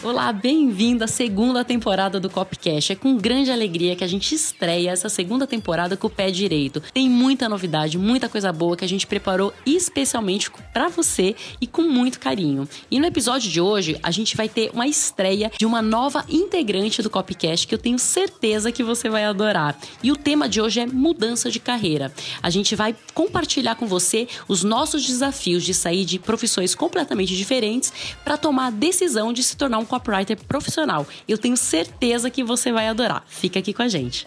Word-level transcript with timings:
Olá, 0.00 0.32
bem-vindo 0.32 1.02
à 1.02 1.08
segunda 1.08 1.64
temporada 1.64 2.20
do 2.20 2.30
Copcast. 2.30 2.92
É 2.92 2.94
com 2.94 3.16
grande 3.16 3.50
alegria 3.50 3.96
que 3.96 4.04
a 4.04 4.06
gente 4.06 4.32
estreia 4.32 4.92
essa 4.92 5.08
segunda 5.08 5.44
temporada 5.44 5.96
com 5.96 6.06
o 6.06 6.10
pé 6.10 6.30
direito. 6.30 6.80
Tem 6.94 7.10
muita 7.10 7.48
novidade, 7.48 7.98
muita 7.98 8.28
coisa 8.28 8.52
boa 8.52 8.76
que 8.76 8.84
a 8.84 8.88
gente 8.88 9.08
preparou 9.08 9.52
especialmente 9.66 10.52
para 10.72 10.86
você 10.86 11.34
e 11.60 11.66
com 11.66 11.82
muito 11.82 12.20
carinho. 12.20 12.68
E 12.88 13.00
no 13.00 13.06
episódio 13.06 13.50
de 13.50 13.60
hoje, 13.60 13.98
a 14.00 14.12
gente 14.12 14.36
vai 14.36 14.48
ter 14.48 14.70
uma 14.72 14.86
estreia 14.86 15.50
de 15.58 15.66
uma 15.66 15.82
nova 15.82 16.24
integrante 16.28 17.02
do 17.02 17.10
Copcast 17.10 17.66
que 17.66 17.74
eu 17.74 17.78
tenho 17.78 17.98
certeza 17.98 18.70
que 18.70 18.84
você 18.84 19.08
vai 19.08 19.24
adorar. 19.24 19.76
E 20.00 20.12
o 20.12 20.16
tema 20.16 20.48
de 20.48 20.60
hoje 20.60 20.78
é 20.78 20.86
mudança 20.86 21.50
de 21.50 21.58
carreira. 21.58 22.12
A 22.40 22.50
gente 22.50 22.76
vai 22.76 22.94
compartilhar 23.14 23.74
com 23.74 23.86
você 23.88 24.28
os 24.46 24.62
nossos 24.62 25.04
desafios 25.04 25.64
de 25.64 25.74
sair 25.74 26.04
de 26.04 26.20
profissões 26.20 26.72
completamente 26.72 27.36
diferentes 27.36 27.92
para 28.22 28.36
tomar 28.36 28.68
a 28.68 28.70
decisão 28.70 29.32
de 29.32 29.42
se 29.42 29.56
tornar 29.56 29.78
um 29.78 29.87
copywriter 29.88 30.38
profissional. 30.46 31.06
Eu 31.26 31.36
tenho 31.36 31.56
certeza 31.56 32.30
que 32.30 32.44
você 32.44 32.70
vai 32.70 32.86
adorar. 32.86 33.24
Fica 33.26 33.58
aqui 33.58 33.72
com 33.72 33.82
a 33.82 33.88
gente. 33.88 34.26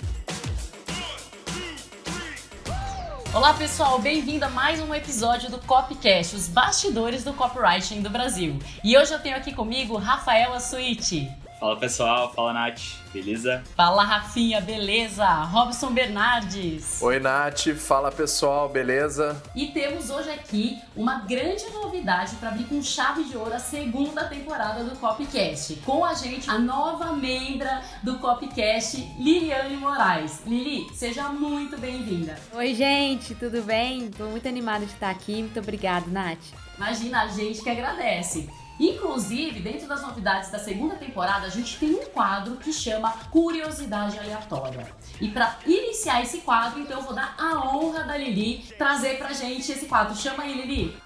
Olá 3.34 3.54
pessoal, 3.54 3.98
bem-vindo 3.98 4.44
a 4.44 4.50
mais 4.50 4.82
um 4.82 4.94
episódio 4.94 5.50
do 5.50 5.58
Copcast, 5.60 6.36
os 6.36 6.50
bastidores 6.50 7.24
do 7.24 7.32
copywriting 7.32 8.02
do 8.02 8.10
Brasil. 8.10 8.60
E 8.84 8.98
hoje 8.98 9.14
eu 9.14 9.20
tenho 9.20 9.38
aqui 9.38 9.54
comigo 9.54 9.96
Rafael 9.96 10.54
Assuiti. 10.54 11.32
Fala 11.62 11.78
pessoal, 11.78 12.34
fala 12.34 12.54
Nath, 12.54 12.82
beleza? 13.14 13.64
Fala 13.76 14.04
Rafinha, 14.04 14.60
beleza? 14.60 15.28
Robson 15.28 15.92
Bernardes. 15.92 17.00
Oi 17.04 17.20
Nath, 17.20 17.68
fala 17.76 18.12
pessoal, 18.12 18.68
beleza? 18.68 19.40
E 19.56 19.68
temos 19.68 20.10
hoje 20.10 20.32
aqui 20.32 20.82
uma 20.96 21.20
grande 21.20 21.70
novidade 21.72 22.36
para 22.38 22.50
abrir 22.50 22.64
com 22.64 22.82
chave 22.82 23.26
de 23.26 23.38
ouro 23.38 23.54
a 23.54 23.60
segunda 23.60 24.24
temporada 24.24 24.84
do 24.84 24.96
Copcast. 24.98 25.76
Com 25.86 26.04
a 26.04 26.16
gente, 26.16 26.50
a 26.50 26.58
nova 26.58 27.14
membra 27.14 27.84
do 28.02 28.18
Copcast, 28.18 28.98
Liliane 29.20 29.78
Moraes. 29.78 30.42
Lili, 30.48 30.92
seja 30.96 31.30
muito 31.30 31.78
bem-vinda. 31.78 32.40
Oi 32.56 32.74
gente, 32.74 33.36
tudo 33.36 33.62
bem? 33.62 34.06
Estou 34.06 34.32
muito 34.32 34.48
animada 34.48 34.84
de 34.84 34.94
estar 34.94 35.12
aqui, 35.12 35.44
muito 35.44 35.60
obrigada 35.60 36.08
Nath. 36.08 36.40
Imagina, 36.76 37.22
a 37.22 37.28
gente 37.28 37.62
que 37.62 37.70
agradece. 37.70 38.50
Inclusive, 38.82 39.60
dentro 39.60 39.88
das 39.88 40.02
novidades 40.02 40.50
da 40.50 40.58
segunda 40.58 40.96
temporada, 40.96 41.46
a 41.46 41.50
gente 41.50 41.78
tem 41.78 41.94
um 41.94 42.06
quadro 42.06 42.58
que 42.58 42.74
chama 42.74 43.12
Curiosidade 43.30 44.18
Aleatória. 44.18 44.92
E 45.22 45.30
para 45.30 45.56
iniciar 45.68 46.24
esse 46.24 46.40
quadro, 46.40 46.80
então 46.80 46.98
eu 46.98 47.04
vou 47.04 47.14
dar 47.14 47.36
a 47.38 47.64
honra 47.64 48.04
da 48.06 48.18
Lili 48.18 48.66
trazer 48.80 49.20
pra 49.20 49.34
gente 49.34 49.72
esse 49.72 49.86
quadro. 49.86 50.16
Chama 50.16 50.42
aí, 50.42 50.60
Lili. 50.60 50.98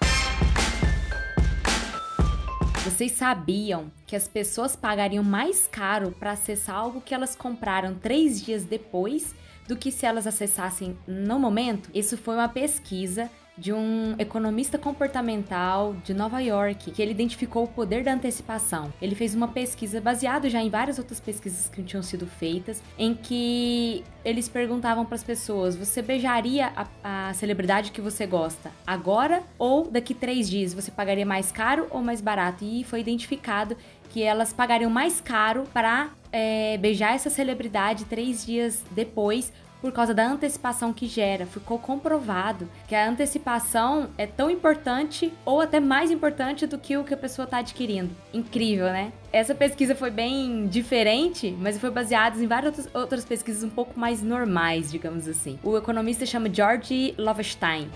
Vocês 2.85 3.11
sabiam 3.11 3.91
que 4.07 4.15
as 4.15 4.25
pessoas 4.25 4.73
pagariam 4.77 5.23
mais 5.23 5.67
caro 5.67 6.11
para 6.17 6.31
acessar 6.31 6.77
algo 6.77 7.01
que 7.01 7.13
elas 7.13 7.35
compraram 7.35 7.93
três 7.93 8.41
dias 8.41 8.63
depois 8.63 9.35
do 9.67 9.75
que 9.75 9.91
se 9.91 10.05
elas 10.05 10.25
acessassem 10.25 10.97
no 11.05 11.37
momento? 11.37 11.89
Isso 11.93 12.17
foi 12.17 12.35
uma 12.35 12.47
pesquisa 12.47 13.29
de 13.57 13.71
um 13.71 14.15
economista 14.19 14.77
comportamental 14.77 15.95
de 16.03 16.13
Nova 16.13 16.39
York, 16.39 16.91
que 16.91 17.01
ele 17.01 17.11
identificou 17.11 17.63
o 17.63 17.67
poder 17.67 18.03
da 18.03 18.13
antecipação. 18.13 18.93
Ele 19.01 19.15
fez 19.15 19.33
uma 19.33 19.47
pesquisa 19.47 20.01
baseado 20.01 20.49
já 20.49 20.61
em 20.61 20.69
várias 20.69 20.99
outras 20.99 21.19
pesquisas 21.19 21.69
que 21.69 21.81
tinham 21.83 22.03
sido 22.03 22.27
feitas, 22.27 22.81
em 22.97 23.13
que 23.13 24.03
eles 24.23 24.49
perguntavam 24.49 25.05
para 25.05 25.15
as 25.15 25.23
pessoas: 25.23 25.75
você 25.75 26.01
beijaria 26.01 26.71
a, 26.75 27.29
a, 27.29 27.33
celebridade 27.33 27.91
que 27.91 28.01
você 28.01 28.25
gosta 28.25 28.71
agora 28.85 29.43
ou 29.57 29.89
daqui 29.89 30.13
três 30.13 30.49
dias? 30.49 30.73
Você 30.73 30.91
pagaria 30.91 31.25
mais 31.25 31.51
caro 31.51 31.87
ou 31.91 32.01
mais 32.01 32.21
barato? 32.21 32.63
E 32.63 32.83
foi 32.83 32.99
identificado 32.99 33.77
que 34.09 34.21
elas 34.23 34.53
pagariam 34.53 34.89
mais 34.89 35.19
caro 35.19 35.63
para 35.73 36.09
é, 36.31 36.77
beijar 36.77 37.15
essa 37.15 37.29
celebridade 37.29 38.05
três 38.05 38.45
dias 38.45 38.83
depois 38.91 39.51
por 39.86 39.91
causa 39.91 40.16
da 40.16 40.25
antecipação 40.25 40.91
que 40.91 41.05
gera. 41.05 41.45
Ficou 41.45 41.78
comprovado 41.78 42.68
que 42.88 42.96
a 42.96 43.07
antecipação 43.07 44.09
é 44.18 44.25
tão 44.25 44.50
importante 44.50 45.31
ou 45.46 45.62
até 45.62 45.79
mais 45.79 46.09
importante 46.09 46.66
do 46.66 46.75
que 46.79 46.97
o 46.97 47.03
que 47.03 47.13
a 47.13 47.18
pessoa 47.18 47.44
está 47.44 47.59
adquirindo. 47.59 48.09
Incrível, 48.34 48.85
né? 48.85 49.13
Essa 49.31 49.53
pesquisa 49.53 49.94
foi 49.94 50.09
bem 50.09 50.66
diferente, 50.66 51.56
mas 51.59 51.78
foi 51.78 51.91
baseada 51.91 52.41
em 52.41 52.47
várias 52.47 52.90
outras 52.95 53.24
pesquisas 53.24 53.62
um 53.62 53.69
pouco 53.69 54.00
mais 54.00 54.24
normais, 54.24 54.91
digamos 54.91 55.28
assim. 55.28 55.59
O 55.62 55.78
economista 55.78 56.25
chama 56.25 56.51
George 56.51 57.13
Lovestein. 57.16 57.88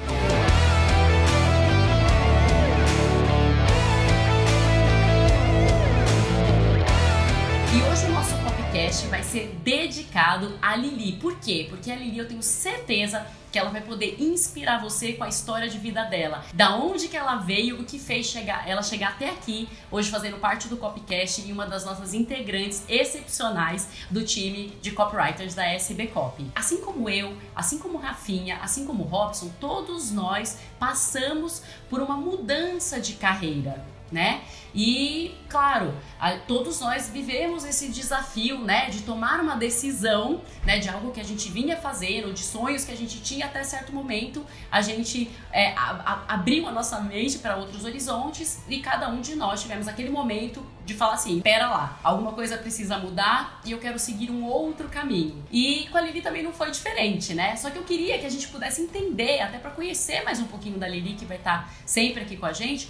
Dedicado 10.20 10.60
a 10.62 10.76
Lili. 10.76 11.14
Por 11.14 11.36
quê? 11.40 11.68
Porque 11.70 11.90
a 11.90 11.96
Lili 11.96 12.18
eu 12.18 12.28
tenho 12.28 12.44
certeza 12.44 13.26
que 13.52 13.58
ela 13.58 13.72
vai 13.72 13.82
poder 13.82 14.22
inspirar 14.22 14.80
você 14.80 15.14
com 15.14 15.24
a 15.24 15.28
história 15.28 15.68
de 15.68 15.80
vida 15.80 16.04
dela. 16.04 16.44
Da 16.54 16.76
onde 16.76 17.08
que 17.08 17.18
ela 17.18 17.38
veio, 17.38 17.80
o 17.80 17.86
que 17.86 17.98
fez 17.98 18.28
chegar, 18.28 18.68
ela 18.70 18.84
chegar 18.84 19.10
até 19.10 19.30
aqui, 19.30 19.68
hoje 19.90 20.12
fazendo 20.12 20.38
parte 20.38 20.68
do 20.68 20.78
Copcast 20.78 21.42
e 21.42 21.52
uma 21.52 21.66
das 21.66 21.84
nossas 21.84 22.14
integrantes 22.14 22.84
excepcionais 22.88 23.88
do 24.12 24.24
time 24.24 24.78
de 24.82 24.92
copywriters 24.92 25.56
da 25.56 25.66
SB 25.66 26.08
Copy. 26.08 26.46
Assim 26.54 26.82
como 26.82 27.10
eu, 27.10 27.36
assim 27.56 27.80
como 27.80 27.98
Rafinha, 27.98 28.60
assim 28.62 28.86
como 28.86 29.04
Robson, 29.04 29.50
todos 29.60 30.12
nós 30.12 30.60
passamos 30.78 31.64
por 31.90 32.02
uma 32.02 32.18
mudança 32.18 33.00
de 33.00 33.14
carreira 33.14 33.84
né? 34.12 34.42
E, 34.74 35.36
claro, 35.48 35.94
a, 36.20 36.38
todos 36.38 36.80
nós 36.80 37.10
vivemos 37.10 37.66
esse 37.66 37.90
desafio, 37.90 38.60
né, 38.60 38.90
de 38.90 39.02
tomar 39.02 39.40
uma 39.40 39.56
decisão, 39.56 40.42
né, 40.64 40.78
de 40.78 40.90
algo 40.90 41.12
que 41.12 41.20
a 41.20 41.24
gente 41.24 41.50
vinha 41.50 41.76
fazendo, 41.76 42.32
de 42.34 42.42
sonhos 42.42 42.86
que 42.86 42.92
a 42.92 42.98
gente 42.98 43.20
tinha 43.22 43.48
até 43.48 43.64
certo 43.64 43.92
momento, 43.92 44.46
a 44.72 44.82
gente 44.82 45.32
é, 45.52 45.74
a, 45.74 46.24
a, 46.28 46.34
abriu 46.36 46.68
a 46.68 46.72
nossa 46.72 47.00
mente 47.00 47.40
para 47.40 47.56
outros 47.56 47.84
horizontes 47.84 48.64
e 48.68 48.80
cada 48.80 49.10
um 49.10 49.22
de 49.22 49.36
nós 49.36 49.62
tivemos 49.62 49.88
aquele 49.88 50.10
momento 50.10 50.64
de 50.86 50.96
falar 50.96 51.14
assim, 51.14 51.40
pera 51.40 51.70
lá, 51.70 52.00
alguma 52.04 52.32
coisa 52.32 52.58
precisa 52.58 52.98
mudar 52.98 53.62
e 53.64 53.72
eu 53.72 53.78
quero 53.78 54.00
seguir 54.00 54.32
um 54.32 54.44
outro 54.44 54.90
caminho. 54.90 55.44
E 55.52 55.88
com 55.92 55.98
a 55.98 56.02
Lili 56.02 56.22
também 56.22 56.42
não 56.42 56.52
foi 56.52 56.72
diferente, 56.72 57.36
né? 57.36 57.56
Só 57.56 57.70
que 57.70 57.78
eu 57.78 57.84
queria 57.84 58.18
que 58.18 58.26
a 58.26 58.30
gente 58.30 58.48
pudesse 58.48 58.82
entender, 58.82 59.40
até 59.40 59.60
para 59.60 59.70
conhecer 59.70 60.24
mais 60.24 60.40
um 60.40 60.46
pouquinho 60.46 60.80
da 60.80 60.88
Lili 60.88 61.14
que 61.14 61.26
vai 61.26 61.38
estar 61.38 61.68
tá 61.68 61.74
sempre 61.86 62.24
aqui 62.24 62.36
com 62.38 62.48
a 62.48 62.54
gente, 62.54 62.90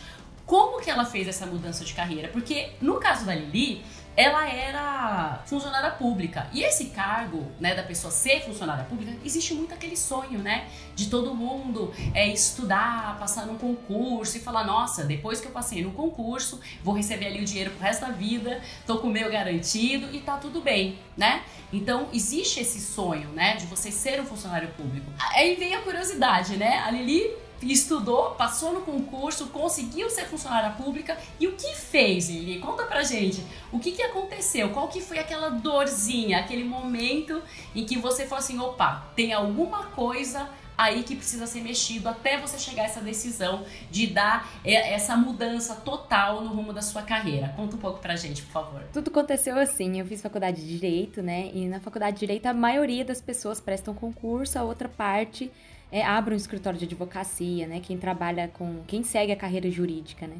como 0.49 0.81
que 0.81 0.89
ela 0.89 1.05
fez 1.05 1.27
essa 1.27 1.45
mudança 1.45 1.85
de 1.85 1.93
carreira? 1.93 2.27
Porque 2.29 2.71
no 2.81 2.95
caso 2.95 3.23
da 3.23 3.35
Lili, 3.35 3.85
ela 4.17 4.49
era 4.49 5.43
funcionária 5.45 5.91
pública. 5.91 6.47
E 6.51 6.63
esse 6.63 6.85
cargo, 6.85 7.45
né, 7.59 7.75
da 7.75 7.83
pessoa 7.83 8.09
ser 8.09 8.41
funcionária 8.41 8.83
pública, 8.85 9.15
existe 9.23 9.53
muito 9.53 9.75
aquele 9.75 9.95
sonho, 9.95 10.39
né, 10.39 10.67
de 10.95 11.07
todo 11.07 11.35
mundo 11.35 11.93
é, 12.15 12.27
estudar, 12.27 13.19
passar 13.19 13.45
num 13.45 13.59
concurso 13.59 14.37
e 14.37 14.39
falar, 14.39 14.63
nossa, 14.63 15.03
depois 15.03 15.39
que 15.39 15.45
eu 15.45 15.51
passei 15.51 15.83
no 15.83 15.91
concurso, 15.91 16.59
vou 16.83 16.95
receber 16.95 17.27
ali 17.27 17.41
o 17.41 17.45
dinheiro 17.45 17.69
pro 17.69 17.81
resto 17.81 18.01
da 18.01 18.11
vida, 18.11 18.59
tô 18.87 18.97
com 18.97 19.05
o 19.05 19.11
meu 19.11 19.31
garantido 19.31 20.09
e 20.11 20.19
tá 20.19 20.37
tudo 20.37 20.61
bem, 20.61 20.97
né? 21.15 21.43
Então, 21.71 22.09
existe 22.11 22.59
esse 22.59 22.79
sonho, 22.79 23.29
né, 23.29 23.55
de 23.55 23.67
você 23.67 23.91
ser 23.91 24.19
um 24.19 24.25
funcionário 24.25 24.69
público. 24.69 25.05
Aí 25.35 25.53
vem 25.53 25.75
a 25.75 25.81
curiosidade, 25.83 26.57
né? 26.57 26.79
A 26.79 26.89
Lili 26.89 27.37
estudou, 27.61 28.31
passou 28.31 28.73
no 28.73 28.81
concurso, 28.81 29.47
conseguiu 29.47 30.09
ser 30.09 30.25
funcionária 30.25 30.71
pública 30.71 31.17
e 31.39 31.47
o 31.47 31.53
que 31.53 31.75
fez, 31.75 32.29
Lili? 32.29 32.59
Conta 32.59 32.83
pra 32.83 33.03
gente. 33.03 33.43
O 33.71 33.79
que, 33.79 33.91
que 33.91 34.01
aconteceu? 34.01 34.69
Qual 34.69 34.87
que 34.87 35.01
foi 35.01 35.19
aquela 35.19 35.49
dorzinha, 35.49 36.39
aquele 36.39 36.63
momento 36.63 37.41
em 37.75 37.85
que 37.85 37.97
você 37.97 38.25
falou 38.25 38.43
assim, 38.43 38.59
opa, 38.59 39.11
tem 39.15 39.33
alguma 39.33 39.85
coisa 39.87 40.49
aí 40.79 41.03
que 41.03 41.13
precisa 41.13 41.45
ser 41.45 41.61
mexido 41.61 42.07
até 42.07 42.37
você 42.37 42.57
chegar 42.57 42.83
a 42.83 42.85
essa 42.85 43.01
decisão 43.01 43.65
de 43.91 44.07
dar 44.07 44.49
essa 44.63 45.17
mudança 45.17 45.75
total 45.75 46.41
no 46.41 46.53
rumo 46.53 46.71
da 46.71 46.81
sua 46.81 47.01
carreira. 47.01 47.53
Conta 47.57 47.75
um 47.75 47.79
pouco 47.79 47.99
pra 47.99 48.15
gente, 48.15 48.43
por 48.43 48.53
favor. 48.53 48.83
Tudo 48.93 49.09
aconteceu 49.09 49.57
assim, 49.59 49.99
eu 49.99 50.05
fiz 50.05 50.21
faculdade 50.21 50.61
de 50.61 50.79
Direito, 50.79 51.21
né? 51.21 51.51
E 51.53 51.67
na 51.67 51.81
faculdade 51.81 52.15
de 52.15 52.19
Direito 52.21 52.45
a 52.45 52.53
maioria 52.53 53.03
das 53.03 53.19
pessoas 53.19 53.59
prestam 53.59 53.93
concurso, 53.93 54.57
a 54.57 54.63
outra 54.63 54.87
parte 54.87 55.51
é, 55.91 56.03
abre 56.03 56.33
um 56.33 56.37
escritório 56.37 56.77
de 56.77 56.85
advocacia, 56.85 57.67
né? 57.67 57.79
Quem 57.79 57.97
trabalha 57.97 58.47
com. 58.47 58.81
quem 58.87 59.03
segue 59.03 59.31
a 59.31 59.35
carreira 59.35 59.69
jurídica, 59.69 60.27
né? 60.27 60.37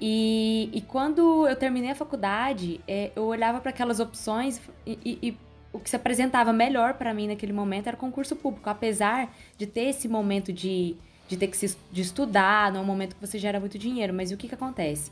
E, 0.00 0.68
e 0.72 0.80
quando 0.82 1.46
eu 1.48 1.56
terminei 1.56 1.90
a 1.90 1.94
faculdade, 1.94 2.80
é, 2.86 3.10
eu 3.16 3.24
olhava 3.24 3.60
para 3.60 3.70
aquelas 3.70 3.98
opções 3.98 4.60
e, 4.86 4.98
e, 5.04 5.28
e, 5.28 5.38
o 5.72 5.78
que 5.78 5.88
se 5.88 5.96
apresentava 5.96 6.52
melhor 6.52 6.94
para 6.94 7.14
mim 7.14 7.28
naquele 7.28 7.52
momento 7.52 7.86
era 7.86 7.96
concurso 7.96 8.36
público, 8.36 8.68
apesar 8.68 9.34
de 9.56 9.66
ter 9.66 9.88
esse 9.88 10.06
momento 10.06 10.52
de, 10.52 10.96
de 11.28 11.36
ter 11.36 11.46
que 11.46 11.56
se, 11.56 11.76
de 11.90 12.02
estudar, 12.02 12.70
num 12.72 12.84
momento 12.84 13.14
que 13.14 13.26
você 13.26 13.38
gera 13.38 13.58
muito 13.58 13.78
dinheiro. 13.78 14.12
Mas 14.12 14.30
o 14.30 14.36
que, 14.36 14.48
que 14.48 14.54
acontece? 14.54 15.10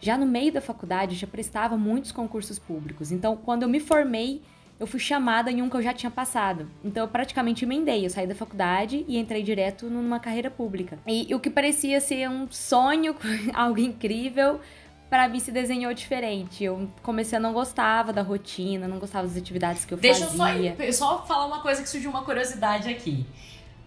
Já 0.00 0.16
no 0.16 0.26
meio 0.26 0.52
da 0.52 0.60
faculdade, 0.60 1.14
eu 1.14 1.18
já 1.18 1.26
prestava 1.26 1.76
muitos 1.76 2.12
concursos 2.12 2.58
públicos. 2.58 3.10
Então, 3.10 3.36
quando 3.36 3.64
eu 3.64 3.68
me 3.68 3.80
formei, 3.80 4.42
eu 4.78 4.86
fui 4.86 4.98
chamada 4.98 5.50
em 5.50 5.62
um 5.62 5.70
que 5.70 5.76
eu 5.76 5.82
já 5.82 5.94
tinha 5.94 6.10
passado. 6.10 6.68
Então 6.84 7.04
eu 7.04 7.08
praticamente 7.08 7.64
emendei. 7.64 8.04
Eu 8.04 8.10
saí 8.10 8.26
da 8.26 8.34
faculdade 8.34 9.04
e 9.06 9.18
entrei 9.18 9.42
direto 9.42 9.88
numa 9.88 10.18
carreira 10.18 10.50
pública. 10.50 10.98
E, 11.06 11.32
o 11.34 11.40
que 11.40 11.48
parecia 11.48 12.00
ser 12.00 12.28
um 12.28 12.50
sonho, 12.50 13.14
algo 13.54 13.78
incrível, 13.78 14.60
para 15.08 15.28
mim 15.28 15.38
se 15.38 15.52
desenhou 15.52 15.92
diferente. 15.94 16.64
Eu 16.64 16.90
comecei 17.02 17.38
a 17.38 17.40
não 17.40 17.52
gostava 17.52 18.12
da 18.12 18.22
rotina, 18.22 18.88
não 18.88 18.98
gostava 18.98 19.26
das 19.26 19.36
atividades 19.36 19.84
que 19.84 19.94
eu 19.94 19.98
Deixa 19.98 20.26
fazia. 20.26 20.72
Deixa 20.72 20.82
eu 20.82 20.92
só, 20.92 21.18
só 21.18 21.26
falar 21.26 21.46
uma 21.46 21.60
coisa 21.60 21.82
que 21.82 21.88
surgiu 21.88 22.10
uma 22.10 22.24
curiosidade 22.24 22.88
aqui. 22.88 23.26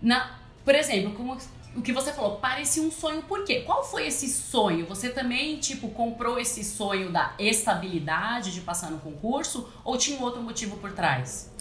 Na, 0.01 0.37
por 0.63 0.75
exemplo, 0.75 1.13
como 1.13 1.37
o 1.75 1.81
que 1.81 1.91
você 1.91 2.13
falou, 2.13 2.37
parecia 2.37 2.81
um 2.81 2.89
sonho, 2.89 3.21
por 3.23 3.43
quê? 3.43 3.61
Qual 3.65 3.83
foi 3.83 4.07
esse 4.07 4.29
sonho? 4.29 4.85
Você 4.85 5.09
também, 5.09 5.57
tipo, 5.57 5.89
comprou 5.89 6.39
esse 6.39 6.63
sonho 6.63 7.11
da 7.11 7.33
estabilidade 7.37 8.53
de 8.53 8.61
passar 8.61 8.89
no 8.89 8.99
concurso 8.99 9.69
ou 9.83 9.97
tinha 9.97 10.17
um 10.17 10.23
outro 10.23 10.41
motivo 10.41 10.77
por 10.77 10.93
trás? 10.93 11.53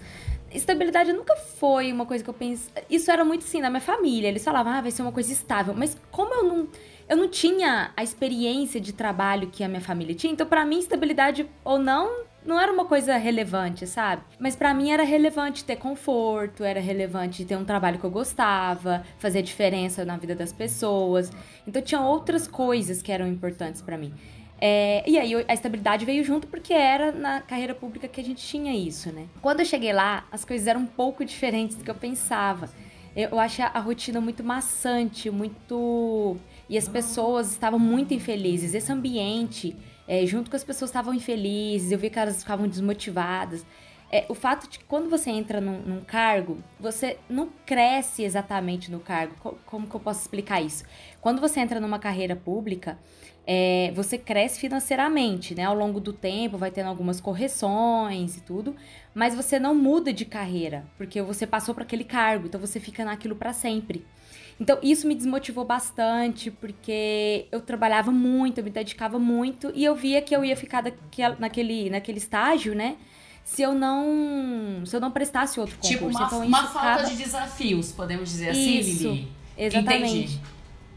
Estabilidade 0.52 1.12
nunca 1.12 1.34
foi 1.34 1.93
uma 1.93 2.06
coisa 2.06 2.22
que 2.22 2.31
eu 2.31 2.34
pensei. 2.34 2.72
Isso 2.88 3.11
era 3.11 3.25
muito 3.25 3.43
sim 3.43 3.61
na 3.61 3.69
minha 3.69 3.81
família. 3.81 4.28
Eles 4.28 4.44
falavam, 4.44 4.72
ah, 4.72 4.81
vai 4.81 4.93
ser 4.93 5.02
uma 5.02 5.11
coisa 5.11 5.32
estável. 5.32 5.75
Mas 5.76 5.96
como 6.12 6.32
eu 6.32 6.44
não, 6.44 6.69
eu 7.08 7.16
não 7.16 7.28
tinha 7.28 7.90
a 7.96 8.02
experiência 8.05 8.81
de 8.81 8.93
trabalho 8.93 9.49
que 9.50 9.64
a 9.64 9.69
minha 9.69 9.81
família 9.81 10.14
tinha, 10.14 10.32
então 10.32 10.46
para 10.46 10.64
mim, 10.64 10.78
estabilidade 10.78 11.50
ou 11.64 11.76
não, 11.76 12.25
não 12.44 12.61
era 12.61 12.73
uma 12.73 12.85
coisa 12.85 13.17
relevante, 13.17 13.87
sabe? 13.87 14.23
Mas 14.38 14.55
para 14.55 14.75
mim 14.75 14.91
era 14.91 15.02
relevante 15.02 15.64
ter 15.64 15.76
conforto, 15.76 16.62
era 16.62 16.81
relevante 16.81 17.44
ter 17.44 17.56
um 17.56 17.64
trabalho 17.64 17.99
que 17.99 18.05
eu 18.05 18.11
gostava, 18.11 19.05
fazer 19.19 19.43
diferença 19.43 20.05
na 20.05 20.17
vida 20.17 20.35
das 20.35 20.52
pessoas. 20.52 21.31
Então 21.67 21.81
tinha 21.81 22.00
outras 22.00 22.46
coisas 22.46 23.02
que 23.02 23.11
eram 23.11 23.26
importantes 23.26 23.81
para 23.81 23.96
mim. 23.96 24.12
É, 24.61 25.02
e 25.06 25.19
aí 25.19 25.44
a 25.49 25.52
estabilidade 25.52 26.05
veio 26.05 26.25
junto 26.25 26.46
porque 26.46 26.73
era 26.73 27.12
na 27.12 27.41
carreira 27.41 27.75
pública 27.75 28.06
que 28.06 28.20
a 28.20 28.25
gente 28.25 28.47
tinha 28.47 28.75
isso, 28.75 29.12
né? 29.12 29.26
Quando 29.43 29.61
eu 29.61 29.67
cheguei 29.67 29.93
lá, 29.93 30.26
as 30.31 30.44
coisas 30.44 30.67
eram 30.67 30.81
um 30.81 30.87
pouco 30.87 31.25
diferentes 31.25 31.76
do 31.76 31.85
que 31.85 31.90
eu 31.90 31.94
pensava. 31.94 32.70
Eu, 33.17 33.31
eu 33.31 33.38
achei 33.38 33.64
a 33.64 33.79
rotina 33.81 34.20
muito 34.20 34.43
maçante, 34.43 35.31
muito. 35.31 36.37
E 36.69 36.79
as 36.79 36.88
pessoas 36.88 37.52
estavam 37.52 37.79
muito 37.79 38.14
infelizes. 38.14 38.75
Esse 38.75 38.90
ambiente, 38.90 39.76
é, 40.06 40.25
junto 40.27 40.51
com 40.51 40.56
as 40.56 40.65
pessoas 40.65 40.91
estavam 40.91 41.15
infelizes, 41.15 41.93
eu 41.93 41.99
vi 41.99 42.11
que 42.11 42.19
elas 42.19 42.41
ficavam 42.41 42.69
desmotivadas. 42.69 43.65
É, 44.12 44.27
o 44.29 44.35
fato 44.35 44.69
de 44.69 44.79
que 44.79 44.85
quando 44.85 45.11
você 45.11 45.31
entra 45.31 45.61
num, 45.61 45.81
num, 45.81 46.01
cargo, 46.01 46.62
você 46.79 47.19
não 47.29 47.49
cresce 47.67 48.23
exatamente 48.23 48.91
no 48.91 49.01
cargo. 49.01 49.35
Como, 49.41 49.59
como 49.67 49.87
que 49.89 49.95
eu 49.97 50.01
posso 50.01 50.21
explicar 50.21 50.61
isso? 50.61 50.85
Quando 51.21 51.41
você 51.41 51.59
entra 51.59 51.81
numa 51.81 51.99
carreira 51.99 52.37
pública, 52.37 52.97
é, 53.47 53.93
você 53.95 54.17
cresce 54.17 54.61
financeiramente, 54.61 55.55
né? 55.55 55.65
Ao 55.65 55.75
longo 55.75 56.01
do 56.01 56.12
tempo 56.12 56.57
vai 56.57 56.71
tendo 56.71 56.89
algumas 56.89 57.21
correções 57.21 58.37
e 58.37 58.41
tudo, 58.41 58.77
mas 59.15 59.35
você 59.35 59.59
não 59.59 59.75
muda 59.75 60.12
de 60.12 60.25
carreira, 60.25 60.85
porque 60.97 61.21
você 61.21 61.47
passou 61.47 61.75
para 61.75 61.85
aquele 61.85 62.05
cargo, 62.05 62.47
então 62.47 62.61
você 62.61 62.79
fica 62.79 63.05
naquilo 63.05 63.37
para 63.37 63.53
sempre. 63.53 64.07
Então 64.61 64.79
isso 64.83 65.06
me 65.06 65.15
desmotivou 65.15 65.65
bastante, 65.65 66.51
porque 66.51 67.47
eu 67.51 67.61
trabalhava 67.61 68.12
muito, 68.12 68.59
eu 68.59 68.65
me 68.65 68.71
dedicava 68.71 69.19
muito 69.19 69.73
e 69.75 69.85
eu 69.85 69.95
via 69.95 70.23
que 70.23 70.35
eu 70.35 70.45
ia 70.45 70.56
ficar 70.56 70.85
naquele, 71.39 71.91
naquele 71.91 72.19
estágio, 72.19 72.75
né? 72.75 72.97
Se 73.45 73.62
eu 73.62 73.75
não, 73.75 74.87
se 74.87 74.97
eu 74.97 75.01
não 75.01 75.11
prestasse 75.11 75.61
outro 75.61 75.77
concurso. 75.77 75.93
Tipo 75.93 76.06
uma, 76.06 76.27
então, 76.27 76.47
uma 76.47 76.67
falta 76.67 76.93
acaba... 76.93 77.09
de 77.11 77.17
desafios, 77.17 77.93
podemos 77.93 78.31
dizer 78.31 78.51
assim, 78.51 78.79
isso, 78.79 79.09
Lili? 79.09 79.33
Exatamente. 79.56 80.17
Entendi. 80.17 80.41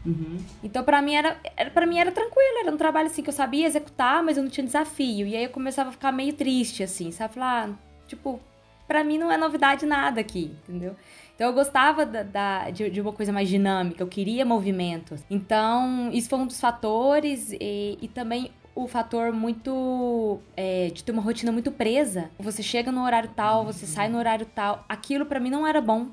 Uhum. 0.06 0.38
Então, 0.62 0.82
para 0.82 1.02
mim 1.02 1.14
era, 1.14 1.38
era 1.56 1.70
para 1.70 1.86
mim 1.86 1.98
era 1.98 2.10
tranquilo, 2.10 2.58
era 2.62 2.72
um 2.72 2.76
trabalho 2.78 3.08
assim 3.08 3.22
que 3.22 3.28
eu 3.28 3.34
sabia 3.34 3.66
executar, 3.66 4.22
mas 4.22 4.36
eu 4.36 4.42
não 4.42 4.50
tinha 4.50 4.64
desafio. 4.64 5.26
E 5.26 5.36
aí 5.36 5.44
eu 5.44 5.50
começava 5.50 5.90
a 5.90 5.92
ficar 5.92 6.12
meio 6.12 6.32
triste 6.32 6.82
assim, 6.82 7.10
sabe? 7.10 7.34
Falar, 7.34 7.68
ah, 7.68 7.74
tipo, 8.06 8.40
para 8.86 9.04
mim 9.04 9.18
não 9.18 9.30
é 9.30 9.36
novidade 9.36 9.84
nada 9.84 10.20
aqui, 10.20 10.50
entendeu? 10.66 10.96
Então 11.38 11.46
eu 11.46 11.54
gostava 11.54 12.04
da, 12.04 12.24
da 12.24 12.68
de, 12.68 12.90
de, 12.90 13.00
uma 13.00 13.12
coisa 13.12 13.32
mais 13.32 13.48
dinâmica, 13.48 14.02
eu 14.02 14.08
queria 14.08 14.44
movimento. 14.44 15.14
Então, 15.30 16.10
isso 16.12 16.28
foi 16.28 16.36
um 16.36 16.46
dos 16.48 16.60
fatores 16.60 17.52
e, 17.52 17.96
e 18.02 18.08
também 18.08 18.50
o 18.74 18.88
fator 18.88 19.32
muito 19.32 20.40
é, 20.56 20.90
de 20.92 21.04
ter 21.04 21.12
uma 21.12 21.22
rotina 21.22 21.52
muito 21.52 21.70
presa. 21.70 22.28
Você 22.40 22.60
chega 22.60 22.90
no 22.90 23.04
horário 23.04 23.30
tal, 23.36 23.64
você 23.64 23.86
sai 23.86 24.08
no 24.08 24.18
horário 24.18 24.46
tal. 24.46 24.84
Aquilo 24.88 25.24
para 25.26 25.38
mim 25.38 25.48
não 25.48 25.64
era 25.64 25.80
bom. 25.80 26.08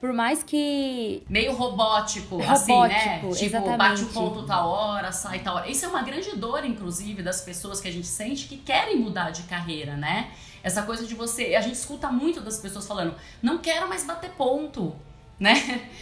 Por 0.00 0.12
mais 0.12 0.42
que. 0.42 1.22
Meio 1.28 1.52
robótico, 1.52 2.38
robótico 2.38 2.52
assim, 2.52 2.80
né? 2.80 3.18
Tipo, 3.20 3.28
exatamente. 3.28 3.78
bate 3.78 4.02
o 4.02 4.06
ponto 4.08 4.44
tal 4.44 4.68
hora, 4.70 5.12
sai 5.12 5.38
tal 5.38 5.54
hora. 5.54 5.70
Isso 5.70 5.84
é 5.84 5.88
uma 5.88 6.02
grande 6.02 6.36
dor, 6.36 6.64
inclusive, 6.64 7.22
das 7.22 7.40
pessoas 7.40 7.80
que 7.80 7.86
a 7.86 7.92
gente 7.92 8.08
sente 8.08 8.48
que 8.48 8.56
querem 8.56 8.96
mudar 8.96 9.30
de 9.30 9.44
carreira, 9.44 9.96
né? 9.96 10.30
Essa 10.62 10.82
coisa 10.82 11.06
de 11.06 11.14
você. 11.14 11.54
A 11.54 11.60
gente 11.60 11.74
escuta 11.74 12.10
muito 12.10 12.40
das 12.40 12.58
pessoas 12.58 12.86
falando, 12.86 13.14
não 13.42 13.58
quero 13.58 13.88
mais 13.88 14.04
bater 14.04 14.30
ponto. 14.30 14.94
Né? 15.38 15.54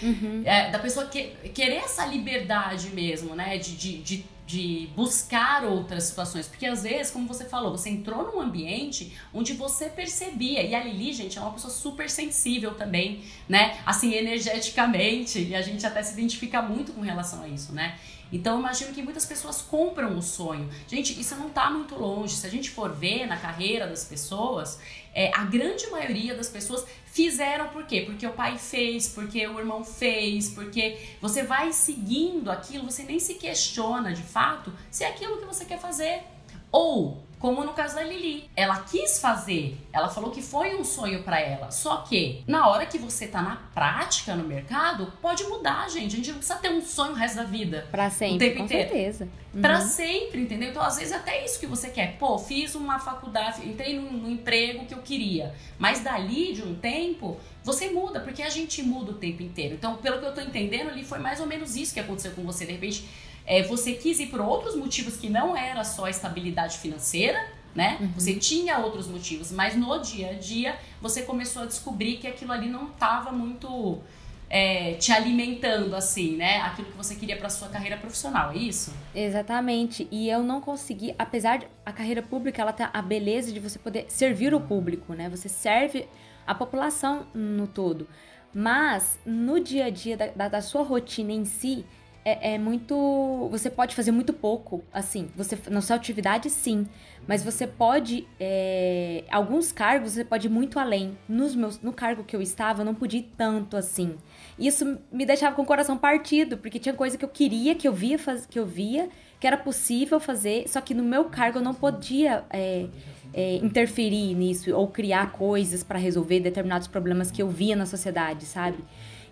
Uhum. 0.03 0.43
É, 0.47 0.71
da 0.71 0.79
pessoa 0.79 1.09
que, 1.09 1.25
querer 1.53 1.77
essa 1.85 2.07
liberdade 2.07 2.89
mesmo, 2.89 3.35
né? 3.35 3.59
de, 3.59 3.77
de, 3.77 3.99
de 3.99 4.25
de 4.47 4.89
buscar 4.95 5.65
outras 5.65 6.05
situações. 6.05 6.47
Porque 6.47 6.65
às 6.67 6.85
vezes, 6.85 7.11
como 7.11 7.27
você 7.27 7.45
falou, 7.45 7.73
você 7.73 7.91
entrou 7.91 8.33
num 8.33 8.41
ambiente 8.41 9.13
onde 9.35 9.53
você 9.55 9.87
percebia. 9.87 10.63
E 10.63 10.75
a 10.75 10.85
Lili, 10.85 11.13
gente, 11.13 11.37
é 11.37 11.41
uma 11.41 11.51
pessoa 11.51 11.73
super 11.73 12.09
sensível 12.09 12.75
também, 12.75 13.25
né? 13.49 13.79
Assim, 13.85 14.15
energeticamente. 14.15 15.41
E 15.43 15.55
a 15.55 15.61
gente 15.61 15.85
até 15.85 16.01
se 16.03 16.13
identifica 16.13 16.63
muito 16.63 16.93
com 16.93 17.01
relação 17.01 17.43
a 17.43 17.49
isso, 17.49 17.73
né? 17.73 17.99
Então, 18.33 18.59
imagino 18.59 18.93
que 18.93 19.03
muitas 19.03 19.25
pessoas 19.25 19.63
compram 19.63 20.17
o 20.17 20.23
sonho. 20.23 20.69
Gente, 20.89 21.19
isso 21.21 21.37
não 21.37 21.49
está 21.49 21.71
muito 21.71 21.95
longe. 21.95 22.35
Se 22.35 22.47
a 22.47 22.51
gente 22.51 22.71
for 22.71 22.93
ver 22.93 23.27
na 23.27 23.37
carreira 23.37 23.87
das 23.87 24.05
pessoas, 24.05 24.79
é, 25.15 25.31
a 25.35 25.45
grande 25.45 25.87
maioria 25.89 26.35
das 26.35 26.49
pessoas 26.49 26.85
fizeram 27.07 27.69
por 27.69 27.87
quê? 27.87 28.03
Porque 28.03 28.27
o 28.27 28.33
pai 28.33 28.59
fez, 28.59 29.09
porque 29.09 29.47
o 29.47 29.59
irmão 29.59 29.83
fez, 29.85 30.51
porque 30.51 30.99
você 31.21 31.43
vai 31.43 31.73
seguindo 31.73 32.51
aquilo, 32.51 32.85
você 32.85 33.03
nem 33.03 33.19
se 33.19 33.35
questiona 33.35 34.13
de 34.13 34.23
fato 34.23 34.73
se 34.91 35.05
é 35.05 35.09
aquilo 35.09 35.39
que 35.39 35.47
você 35.47 35.65
quer 35.65 35.79
fazer. 35.79 36.23
Ou 36.71 37.25
como 37.39 37.65
no 37.65 37.73
caso 37.73 37.95
da 37.95 38.03
Lili. 38.03 38.49
Ela 38.57 38.81
quis 38.81 39.19
fazer, 39.21 39.77
ela 39.93 40.09
falou 40.09 40.31
que 40.31 40.43
foi 40.43 40.77
um 40.77 40.85
sonho 40.85 41.23
para 41.23 41.41
ela. 41.41 41.71
Só 41.71 41.99
que 41.99 42.43
na 42.47 42.69
hora 42.69 42.87
que 42.87 42.99
você 42.99 43.27
tá 43.27 43.43
na 43.43 43.57
prática 43.75 44.35
no 44.35 44.45
mercado, 44.45 45.13
pode 45.21 45.45
mudar, 45.45 45.89
gente. 45.91 46.15
A 46.15 46.17
gente 46.17 46.31
não 46.31 46.39
precisa 46.39 46.59
ter 46.59 46.71
um 46.71 46.81
sonho 46.81 47.13
o 47.13 47.15
resto 47.15 47.37
da 47.37 47.45
vida. 47.45 47.87
Pra 47.91 48.11
sempre, 48.11 48.37
o 48.37 48.39
tempo 48.39 48.59
com 48.59 48.65
inteiro. 48.65 48.89
certeza. 48.89 49.29
Uhum. 49.55 49.63
Pra 49.63 49.81
sempre, 49.81 50.41
entendeu? 50.43 50.71
Então, 50.71 50.83
às 50.83 50.97
vezes, 50.97 51.13
é 51.13 51.17
até 51.17 51.45
isso 51.45 51.59
que 51.59 51.67
você 51.67 51.89
quer. 51.89 52.19
Pô, 52.19 52.39
fiz 52.39 52.75
uma 52.75 52.99
faculdade, 52.99 53.67
entrei 53.67 53.99
num, 53.99 54.13
num 54.13 54.31
emprego 54.31 54.85
que 54.85 54.93
eu 54.93 55.03
queria. 55.03 55.55
Mas 55.79 56.01
dali 56.01 56.53
de 56.53 56.63
um 56.63 56.75
tempo, 56.75 57.39
você 57.65 57.89
muda, 57.91 58.21
porque 58.21 58.43
a 58.43 58.51
gente 58.51 58.83
muda 58.83 59.13
o 59.13 59.15
tempo 59.15 59.43
inteiro. 59.43 59.75
Então, 59.75 59.97
pelo 59.97 60.19
que 60.19 60.27
eu 60.27 60.35
tô 60.35 60.41
entendendo 60.41 60.91
ali, 60.91 61.05
foi 61.05 61.19
mais 61.19 61.41
ou 61.41 61.47
menos 61.47 61.75
isso 61.75 61.95
que 61.95 62.01
aconteceu 62.01 62.33
com 62.33 62.43
você. 62.43 62.67
De 62.67 62.73
repente, 62.73 63.09
é, 63.47 63.63
você 63.63 63.93
quis 63.93 64.19
ir 64.19 64.27
por 64.27 64.41
outros 64.41 64.75
motivos 64.75 65.17
que 65.17 65.29
não 65.29 65.57
era 65.57 65.85
só 65.85 66.07
a 66.07 66.11
estabilidade 66.11 66.79
financeira, 66.79 67.39
né? 67.75 67.99
Uhum. 68.01 68.13
Você 68.15 68.35
tinha 68.35 68.79
outros 68.79 69.07
motivos, 69.07 69.53
mas 69.53 69.77
no 69.77 69.99
dia 70.01 70.31
a 70.31 70.33
dia 70.33 70.77
você 71.01 71.23
começou 71.23 71.63
a 71.63 71.67
descobrir 71.67 72.17
que 72.17 72.27
aquilo 72.27 72.53
ali 72.53 72.69
não 72.69 72.89
estava 72.89 73.31
muito 73.31 74.01
é, 74.49 74.95
te 74.95 75.13
alimentando 75.13 75.95
assim, 75.95 76.37
né? 76.37 76.61
Aquilo 76.63 76.89
que 76.91 76.97
você 76.97 77.15
queria 77.15 77.37
para 77.37 77.51
sua 77.51 77.69
carreira 77.69 77.97
profissional, 77.97 78.51
é 78.51 78.57
isso? 78.57 78.93
Exatamente. 79.15 80.09
E 80.11 80.29
eu 80.29 80.43
não 80.43 80.61
consegui, 80.61 81.15
apesar 81.19 81.59
de 81.59 81.69
a 81.85 81.93
carreira 81.93 82.23
pública, 82.23 82.63
ela 82.63 82.73
tem 82.73 82.89
a 82.93 83.03
beleza 83.03 83.53
de 83.53 83.61
você 83.61 83.79
poder 83.79 84.07
servir 84.09 84.55
o 84.55 84.61
público, 84.61 85.13
né? 85.15 85.29
Você 85.29 85.49
serve 85.49 86.09
a 86.47 86.55
população 86.55 87.27
no 87.35 87.67
todo. 87.67 88.09
Mas 88.55 89.19
no 89.27 89.61
dia 89.61 89.87
a 89.87 89.91
dia 89.91 90.17
da, 90.17 90.49
da 90.49 90.63
sua 90.63 90.83
rotina 90.83 91.33
em 91.33 91.45
si, 91.45 91.85
é, 92.27 92.55
é, 92.55 92.59
muito. 92.59 93.49
Você 93.53 93.71
pode 93.71 93.95
fazer 93.95 94.11
muito 94.11 94.33
pouco, 94.33 94.83
assim. 94.93 95.29
Você 95.37 95.57
na 95.71 95.81
sua 95.81 95.95
atividade, 95.95 96.51
sim. 96.51 96.85
Mas 97.25 97.45
você 97.45 97.69
pode. 97.69 98.27
É, 98.41 99.23
alguns 99.31 99.71
cargos 99.71 100.15
você 100.15 100.25
pode 100.25 100.49
ir 100.49 100.51
muito 100.51 100.81
além. 100.81 101.17
Nos 101.29 101.55
meus, 101.55 101.81
no 101.81 101.93
cargo 101.93 102.25
que 102.25 102.35
eu 102.35 102.43
estava, 102.43 102.81
eu 102.83 102.85
não 102.85 102.97
podia 102.97 103.21
ir 103.21 103.31
tanto 103.37 103.77
assim. 103.77 104.17
Isso 104.59 104.99
me 105.13 105.25
deixava 105.25 105.55
com 105.55 105.63
o 105.63 105.65
coração 105.65 105.97
partido, 105.97 106.59
porque 106.59 106.81
tinha 106.81 106.93
coisa 106.93 107.17
que 107.17 107.25
eu 107.25 107.29
queria, 107.29 107.77
que 107.77 107.87
eu 107.87 107.93
via, 107.93 108.19
faz, 108.19 108.45
que 108.45 108.59
eu 108.59 108.67
via, 108.67 109.09
que 109.39 109.47
era 109.47 109.57
possível 109.57 110.19
fazer, 110.19 110.67
só 110.67 110.81
que 110.81 110.95
no 110.95 111.05
meu 111.05 111.27
cargo 111.27 111.59
eu 111.59 111.63
não 111.63 111.75
podia. 111.75 112.45
É, 112.51 112.89
é, 113.35 113.57
interferir 113.57 114.35
nisso 114.35 114.75
ou 114.75 114.89
criar 114.89 115.33
coisas 115.33 115.85
para 115.85 115.99
resolver 115.99 116.41
determinados 116.41 116.89
problemas 116.89 117.31
que 117.31 117.43
eu 117.43 117.51
via 117.51 117.77
na 117.77 117.85
sociedade, 117.85 118.47
sabe? 118.47 118.79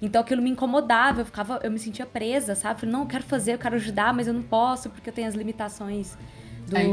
Então 0.00 0.20
aquilo 0.20 0.42
me 0.42 0.50
incomodava, 0.50 1.20
eu 1.20 1.24
ficava, 1.24 1.60
eu 1.62 1.70
me 1.70 1.78
sentia 1.78 2.06
presa, 2.06 2.54
sabe? 2.54 2.80
Falei, 2.80 2.92
não, 2.92 3.02
eu 3.02 3.06
quero 3.06 3.24
fazer, 3.24 3.54
eu 3.54 3.58
quero 3.58 3.76
ajudar, 3.76 4.12
mas 4.12 4.26
eu 4.26 4.34
não 4.34 4.42
posso 4.42 4.90
porque 4.90 5.08
eu 5.10 5.14
tenho 5.14 5.28
as 5.28 5.34
limitações 5.34 6.16
do, 6.66 6.76
é 6.76 6.84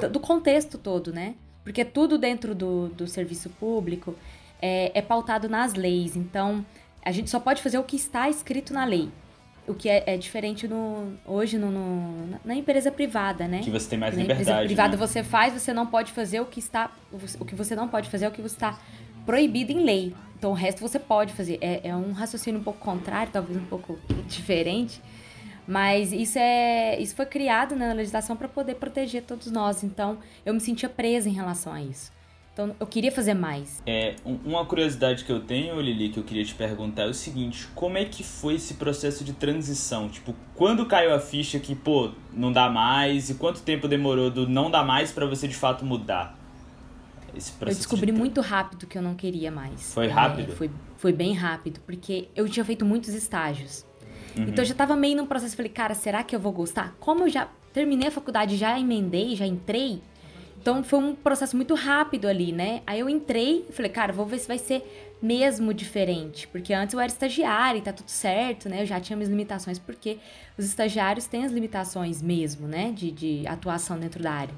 do, 0.00 0.08
do 0.10 0.20
contexto 0.20 0.78
todo, 0.78 1.12
né? 1.12 1.34
Porque 1.62 1.84
tudo 1.84 2.18
dentro 2.18 2.54
do, 2.54 2.88
do 2.88 3.06
serviço 3.06 3.50
público 3.50 4.14
é, 4.60 4.90
é 4.98 5.02
pautado 5.02 5.48
nas 5.48 5.74
leis. 5.74 6.16
Então, 6.16 6.64
a 7.04 7.12
gente 7.12 7.30
só 7.30 7.38
pode 7.38 7.62
fazer 7.62 7.78
o 7.78 7.84
que 7.84 7.96
está 7.96 8.28
escrito 8.28 8.72
na 8.72 8.84
lei. 8.84 9.08
O 9.68 9.74
que 9.74 9.88
é, 9.88 10.02
é 10.06 10.16
diferente 10.16 10.66
no, 10.66 11.12
hoje 11.24 11.58
no, 11.58 11.70
no, 11.70 12.40
na 12.44 12.54
empresa 12.54 12.90
privada, 12.90 13.46
né? 13.46 13.60
Que 13.60 13.70
você 13.70 13.90
tem 13.90 13.98
mais 13.98 14.16
na 14.16 14.22
liberdade. 14.22 14.46
Na 14.46 14.52
empresa 14.52 14.66
privada 14.66 14.96
né? 14.96 14.96
você 14.96 15.22
faz, 15.22 15.52
você 15.52 15.72
não 15.72 15.86
pode 15.86 16.12
fazer 16.12 16.40
o 16.40 16.46
que 16.46 16.58
está. 16.58 16.90
O 17.38 17.44
que 17.44 17.54
você 17.54 17.76
não 17.76 17.86
pode 17.86 18.08
fazer 18.08 18.24
é 18.24 18.28
o 18.28 18.32
que 18.32 18.42
você 18.42 18.56
está 18.56 18.78
proibido 19.30 19.70
em 19.70 19.84
lei. 19.84 20.12
Então 20.36 20.50
o 20.50 20.54
resto 20.54 20.80
você 20.80 20.98
pode 20.98 21.32
fazer. 21.34 21.58
É, 21.60 21.88
é 21.90 21.96
um 21.96 22.10
raciocínio 22.10 22.58
um 22.58 22.64
pouco 22.64 22.80
contrário, 22.80 23.32
talvez 23.32 23.56
um 23.56 23.66
pouco 23.66 23.96
diferente. 24.26 25.00
Mas 25.68 26.12
isso 26.12 26.36
é 26.36 26.98
isso 27.00 27.14
foi 27.14 27.26
criado 27.26 27.76
na 27.76 27.92
legislação 27.92 28.36
para 28.36 28.48
poder 28.48 28.74
proteger 28.74 29.22
todos 29.22 29.48
nós. 29.52 29.84
Então, 29.84 30.18
eu 30.44 30.52
me 30.52 30.58
sentia 30.58 30.88
presa 30.88 31.28
em 31.28 31.32
relação 31.32 31.72
a 31.72 31.80
isso. 31.80 32.10
Então, 32.52 32.74
eu 32.80 32.86
queria 32.88 33.12
fazer 33.12 33.34
mais. 33.34 33.80
É, 33.86 34.16
uma 34.24 34.66
curiosidade 34.66 35.24
que 35.24 35.30
eu 35.30 35.38
tenho, 35.38 35.80
Lili, 35.80 36.08
que 36.08 36.18
eu 36.18 36.24
queria 36.24 36.44
te 36.44 36.54
perguntar 36.54 37.02
é 37.02 37.06
o 37.06 37.14
seguinte: 37.14 37.68
como 37.76 37.96
é 37.96 38.04
que 38.04 38.24
foi 38.24 38.54
esse 38.56 38.74
processo 38.74 39.22
de 39.22 39.32
transição? 39.32 40.08
Tipo, 40.08 40.34
quando 40.56 40.84
caiu 40.86 41.14
a 41.14 41.20
ficha 41.20 41.60
que, 41.60 41.76
pô, 41.76 42.10
não 42.32 42.50
dá 42.50 42.68
mais? 42.68 43.30
E 43.30 43.34
quanto 43.34 43.62
tempo 43.62 43.86
demorou 43.86 44.28
do 44.28 44.48
não 44.48 44.68
dá 44.68 44.82
mais 44.82 45.12
para 45.12 45.24
você 45.24 45.46
de 45.46 45.54
fato 45.54 45.84
mudar? 45.84 46.39
Esse 47.34 47.52
processo 47.52 47.78
eu 47.78 47.82
descobri 47.82 48.12
de... 48.12 48.18
muito 48.18 48.40
rápido 48.40 48.86
que 48.86 48.96
eu 48.96 49.02
não 49.02 49.14
queria 49.14 49.50
mais. 49.50 49.92
Foi 49.92 50.08
rápido? 50.08 50.52
É, 50.52 50.54
foi, 50.54 50.70
foi 50.96 51.12
bem 51.12 51.34
rápido, 51.34 51.80
porque 51.80 52.28
eu 52.34 52.48
tinha 52.48 52.64
feito 52.64 52.84
muitos 52.84 53.14
estágios. 53.14 53.84
Uhum. 54.36 54.44
Então 54.44 54.62
eu 54.62 54.64
já 54.64 54.74
tava 54.74 54.96
meio 54.96 55.16
num 55.16 55.26
processo, 55.26 55.56
falei, 55.56 55.70
cara, 55.70 55.94
será 55.94 56.22
que 56.22 56.34
eu 56.34 56.40
vou 56.40 56.52
gostar? 56.52 56.96
Como 57.00 57.24
eu 57.24 57.28
já 57.28 57.48
terminei 57.72 58.08
a 58.08 58.10
faculdade, 58.10 58.56
já 58.56 58.78
emendei, 58.78 59.36
já 59.36 59.46
entrei, 59.46 60.02
então 60.60 60.84
foi 60.84 60.98
um 60.98 61.14
processo 61.14 61.56
muito 61.56 61.74
rápido 61.74 62.28
ali, 62.28 62.52
né? 62.52 62.82
Aí 62.86 63.00
eu 63.00 63.08
entrei 63.08 63.64
e 63.68 63.72
falei, 63.72 63.90
cara, 63.90 64.12
vou 64.12 64.26
ver 64.26 64.38
se 64.38 64.46
vai 64.46 64.58
ser 64.58 65.16
mesmo 65.22 65.72
diferente. 65.72 66.46
Porque 66.48 66.74
antes 66.74 66.92
eu 66.92 67.00
era 67.00 67.10
estagiária 67.10 67.78
e 67.78 67.82
tá 67.82 67.92
tudo 67.92 68.10
certo, 68.10 68.68
né? 68.68 68.82
Eu 68.82 68.86
já 68.86 69.00
tinha 69.00 69.16
minhas 69.16 69.30
limitações, 69.30 69.78
porque 69.78 70.18
os 70.58 70.66
estagiários 70.66 71.24
têm 71.24 71.44
as 71.44 71.52
limitações 71.52 72.20
mesmo, 72.20 72.68
né? 72.68 72.92
De, 72.92 73.10
de 73.10 73.46
atuação 73.46 73.98
dentro 73.98 74.22
da 74.22 74.32
área. 74.32 74.54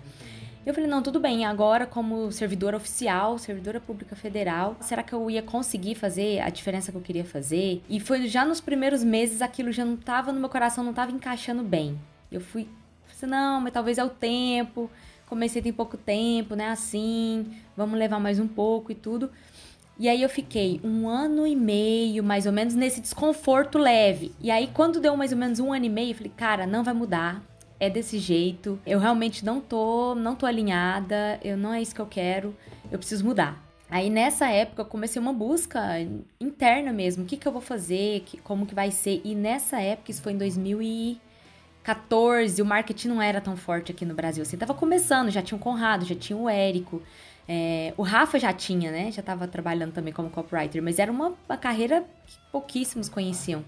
Eu 0.64 0.72
falei, 0.72 0.88
não, 0.88 1.02
tudo 1.02 1.18
bem, 1.18 1.44
agora 1.44 1.84
como 1.84 2.30
servidora 2.30 2.76
oficial, 2.76 3.36
servidora 3.36 3.80
pública 3.80 4.14
federal, 4.14 4.76
será 4.80 5.02
que 5.02 5.12
eu 5.12 5.28
ia 5.28 5.42
conseguir 5.42 5.96
fazer 5.96 6.38
a 6.38 6.48
diferença 6.50 6.92
que 6.92 6.96
eu 6.96 7.02
queria 7.02 7.24
fazer? 7.24 7.82
E 7.88 7.98
foi 7.98 8.28
já 8.28 8.44
nos 8.44 8.60
primeiros 8.60 9.02
meses 9.02 9.42
aquilo 9.42 9.72
já 9.72 9.84
não 9.84 9.96
tava 9.96 10.30
no 10.30 10.38
meu 10.38 10.48
coração, 10.48 10.84
não 10.84 10.92
tava 10.92 11.10
encaixando 11.10 11.64
bem. 11.64 11.98
Eu 12.30 12.40
fui, 12.40 12.68
falei, 13.08 13.36
não, 13.36 13.60
mas 13.60 13.72
talvez 13.72 13.98
é 13.98 14.04
o 14.04 14.08
tempo, 14.08 14.88
comecei 15.26 15.60
tem 15.60 15.72
pouco 15.72 15.96
tempo, 15.96 16.54
né, 16.54 16.68
assim, 16.68 17.44
vamos 17.76 17.98
levar 17.98 18.20
mais 18.20 18.38
um 18.38 18.46
pouco 18.46 18.92
e 18.92 18.94
tudo. 18.94 19.32
E 19.98 20.08
aí 20.08 20.22
eu 20.22 20.28
fiquei 20.28 20.80
um 20.84 21.08
ano 21.08 21.44
e 21.44 21.56
meio, 21.56 22.22
mais 22.22 22.46
ou 22.46 22.52
menos, 22.52 22.74
nesse 22.74 23.00
desconforto 23.00 23.78
leve. 23.78 24.32
E 24.40 24.50
aí, 24.50 24.70
quando 24.72 25.00
deu 25.00 25.16
mais 25.16 25.32
ou 25.32 25.38
menos 25.38 25.60
um 25.60 25.72
ano 25.72 25.84
e 25.84 25.88
meio, 25.88 26.12
eu 26.12 26.14
falei, 26.14 26.32
cara, 26.34 26.66
não 26.66 26.82
vai 26.82 26.94
mudar 26.94 27.42
é 27.82 27.90
desse 27.90 28.18
jeito, 28.20 28.78
eu 28.86 29.00
realmente 29.00 29.44
não 29.44 29.60
tô, 29.60 30.14
não 30.14 30.36
tô 30.36 30.46
alinhada, 30.46 31.40
eu 31.42 31.56
não 31.56 31.74
é 31.74 31.82
isso 31.82 31.92
que 31.92 32.00
eu 32.00 32.06
quero, 32.06 32.54
eu 32.92 32.98
preciso 32.98 33.24
mudar. 33.24 33.60
Aí 33.90 34.08
nessa 34.08 34.48
época 34.48 34.82
eu 34.82 34.86
comecei 34.86 35.20
uma 35.20 35.32
busca 35.32 35.80
interna 36.40 36.92
mesmo, 36.92 37.24
o 37.24 37.26
que 37.26 37.36
que 37.36 37.44
eu 37.46 37.50
vou 37.50 37.60
fazer, 37.60 38.20
que, 38.20 38.38
como 38.38 38.66
que 38.66 38.74
vai 38.74 38.92
ser. 38.92 39.20
E 39.24 39.34
nessa 39.34 39.80
época, 39.80 40.12
isso 40.12 40.22
foi 40.22 40.32
em 40.32 40.38
2014, 40.38 42.62
o 42.62 42.64
marketing 42.64 43.08
não 43.08 43.20
era 43.20 43.40
tão 43.40 43.56
forte 43.56 43.90
aqui 43.90 44.04
no 44.04 44.14
Brasil. 44.14 44.42
Assim, 44.42 44.56
tava 44.56 44.74
começando, 44.74 45.28
já 45.28 45.42
tinha 45.42 45.58
o 45.58 45.60
Conrado, 45.60 46.04
já 46.04 46.14
tinha 46.14 46.36
o 46.36 46.48
Érico, 46.48 47.02
é, 47.48 47.92
o 47.96 48.02
Rafa 48.02 48.38
já 48.38 48.52
tinha, 48.52 48.92
né? 48.92 49.10
Já 49.10 49.22
tava 49.22 49.48
trabalhando 49.48 49.92
também 49.92 50.12
como 50.12 50.30
copywriter, 50.30 50.80
mas 50.80 51.00
era 51.00 51.10
uma, 51.10 51.34
uma 51.48 51.56
carreira 51.56 52.04
que 52.28 52.38
pouquíssimos 52.52 53.08
conheciam. 53.08 53.64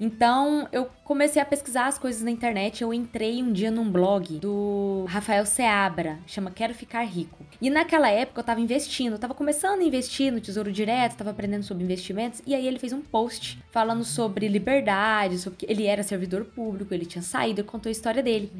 Então, 0.00 0.68
eu 0.70 0.88
comecei 1.02 1.42
a 1.42 1.44
pesquisar 1.44 1.86
as 1.86 1.98
coisas 1.98 2.22
na 2.22 2.30
internet. 2.30 2.82
Eu 2.82 2.94
entrei 2.94 3.42
um 3.42 3.52
dia 3.52 3.70
num 3.70 3.90
blog 3.90 4.38
do 4.38 5.04
Rafael 5.08 5.44
Seabra, 5.44 6.18
chama 6.26 6.50
Quero 6.50 6.74
Ficar 6.74 7.02
Rico. 7.02 7.44
E 7.60 7.68
naquela 7.68 8.08
época 8.08 8.40
eu 8.40 8.44
tava 8.44 8.60
investindo, 8.60 9.14
eu 9.14 9.18
tava 9.18 9.34
começando 9.34 9.80
a 9.80 9.84
investir 9.84 10.32
no 10.32 10.40
Tesouro 10.40 10.70
Direto, 10.70 11.16
tava 11.16 11.30
aprendendo 11.30 11.64
sobre 11.64 11.82
investimentos. 11.82 12.40
E 12.46 12.54
aí 12.54 12.66
ele 12.66 12.78
fez 12.78 12.92
um 12.92 13.00
post 13.00 13.58
falando 13.70 14.04
sobre 14.04 14.46
liberdade, 14.46 15.38
sobre 15.38 15.58
que 15.58 15.66
ele 15.68 15.86
era 15.86 16.02
servidor 16.02 16.44
público, 16.44 16.94
ele 16.94 17.04
tinha 17.04 17.22
saído, 17.22 17.60
ele 17.60 17.68
contou 17.68 17.90
a 17.90 17.92
história 17.92 18.22
dele. 18.22 18.52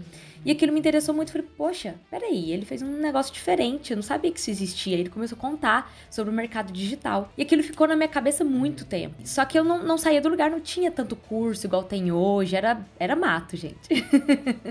E 0.48 0.52
aquilo 0.52 0.72
me 0.72 0.78
interessou 0.78 1.14
muito. 1.14 1.30
Falei, 1.30 1.46
poxa, 1.58 1.96
peraí, 2.10 2.50
ele 2.50 2.64
fez 2.64 2.80
um 2.80 2.86
negócio 2.86 3.30
diferente, 3.30 3.90
eu 3.90 3.96
não 3.96 4.02
sabia 4.02 4.32
que 4.32 4.40
isso 4.40 4.50
existia. 4.50 4.96
Ele 4.96 5.10
começou 5.10 5.36
a 5.36 5.38
contar 5.38 5.92
sobre 6.10 6.32
o 6.32 6.34
mercado 6.34 6.72
digital. 6.72 7.30
E 7.36 7.42
aquilo 7.42 7.62
ficou 7.62 7.86
na 7.86 7.94
minha 7.94 8.08
cabeça 8.08 8.42
muito 8.44 8.86
tempo. 8.86 9.14
Só 9.26 9.44
que 9.44 9.58
eu 9.58 9.62
não, 9.62 9.82
não 9.82 9.98
saía 9.98 10.22
do 10.22 10.28
lugar, 10.30 10.50
não 10.50 10.58
tinha 10.58 10.90
tanto 10.90 11.14
curso 11.14 11.66
igual 11.66 11.82
tem 11.82 12.10
hoje, 12.10 12.56
era, 12.56 12.80
era 12.98 13.14
mato, 13.14 13.58
gente. 13.58 13.90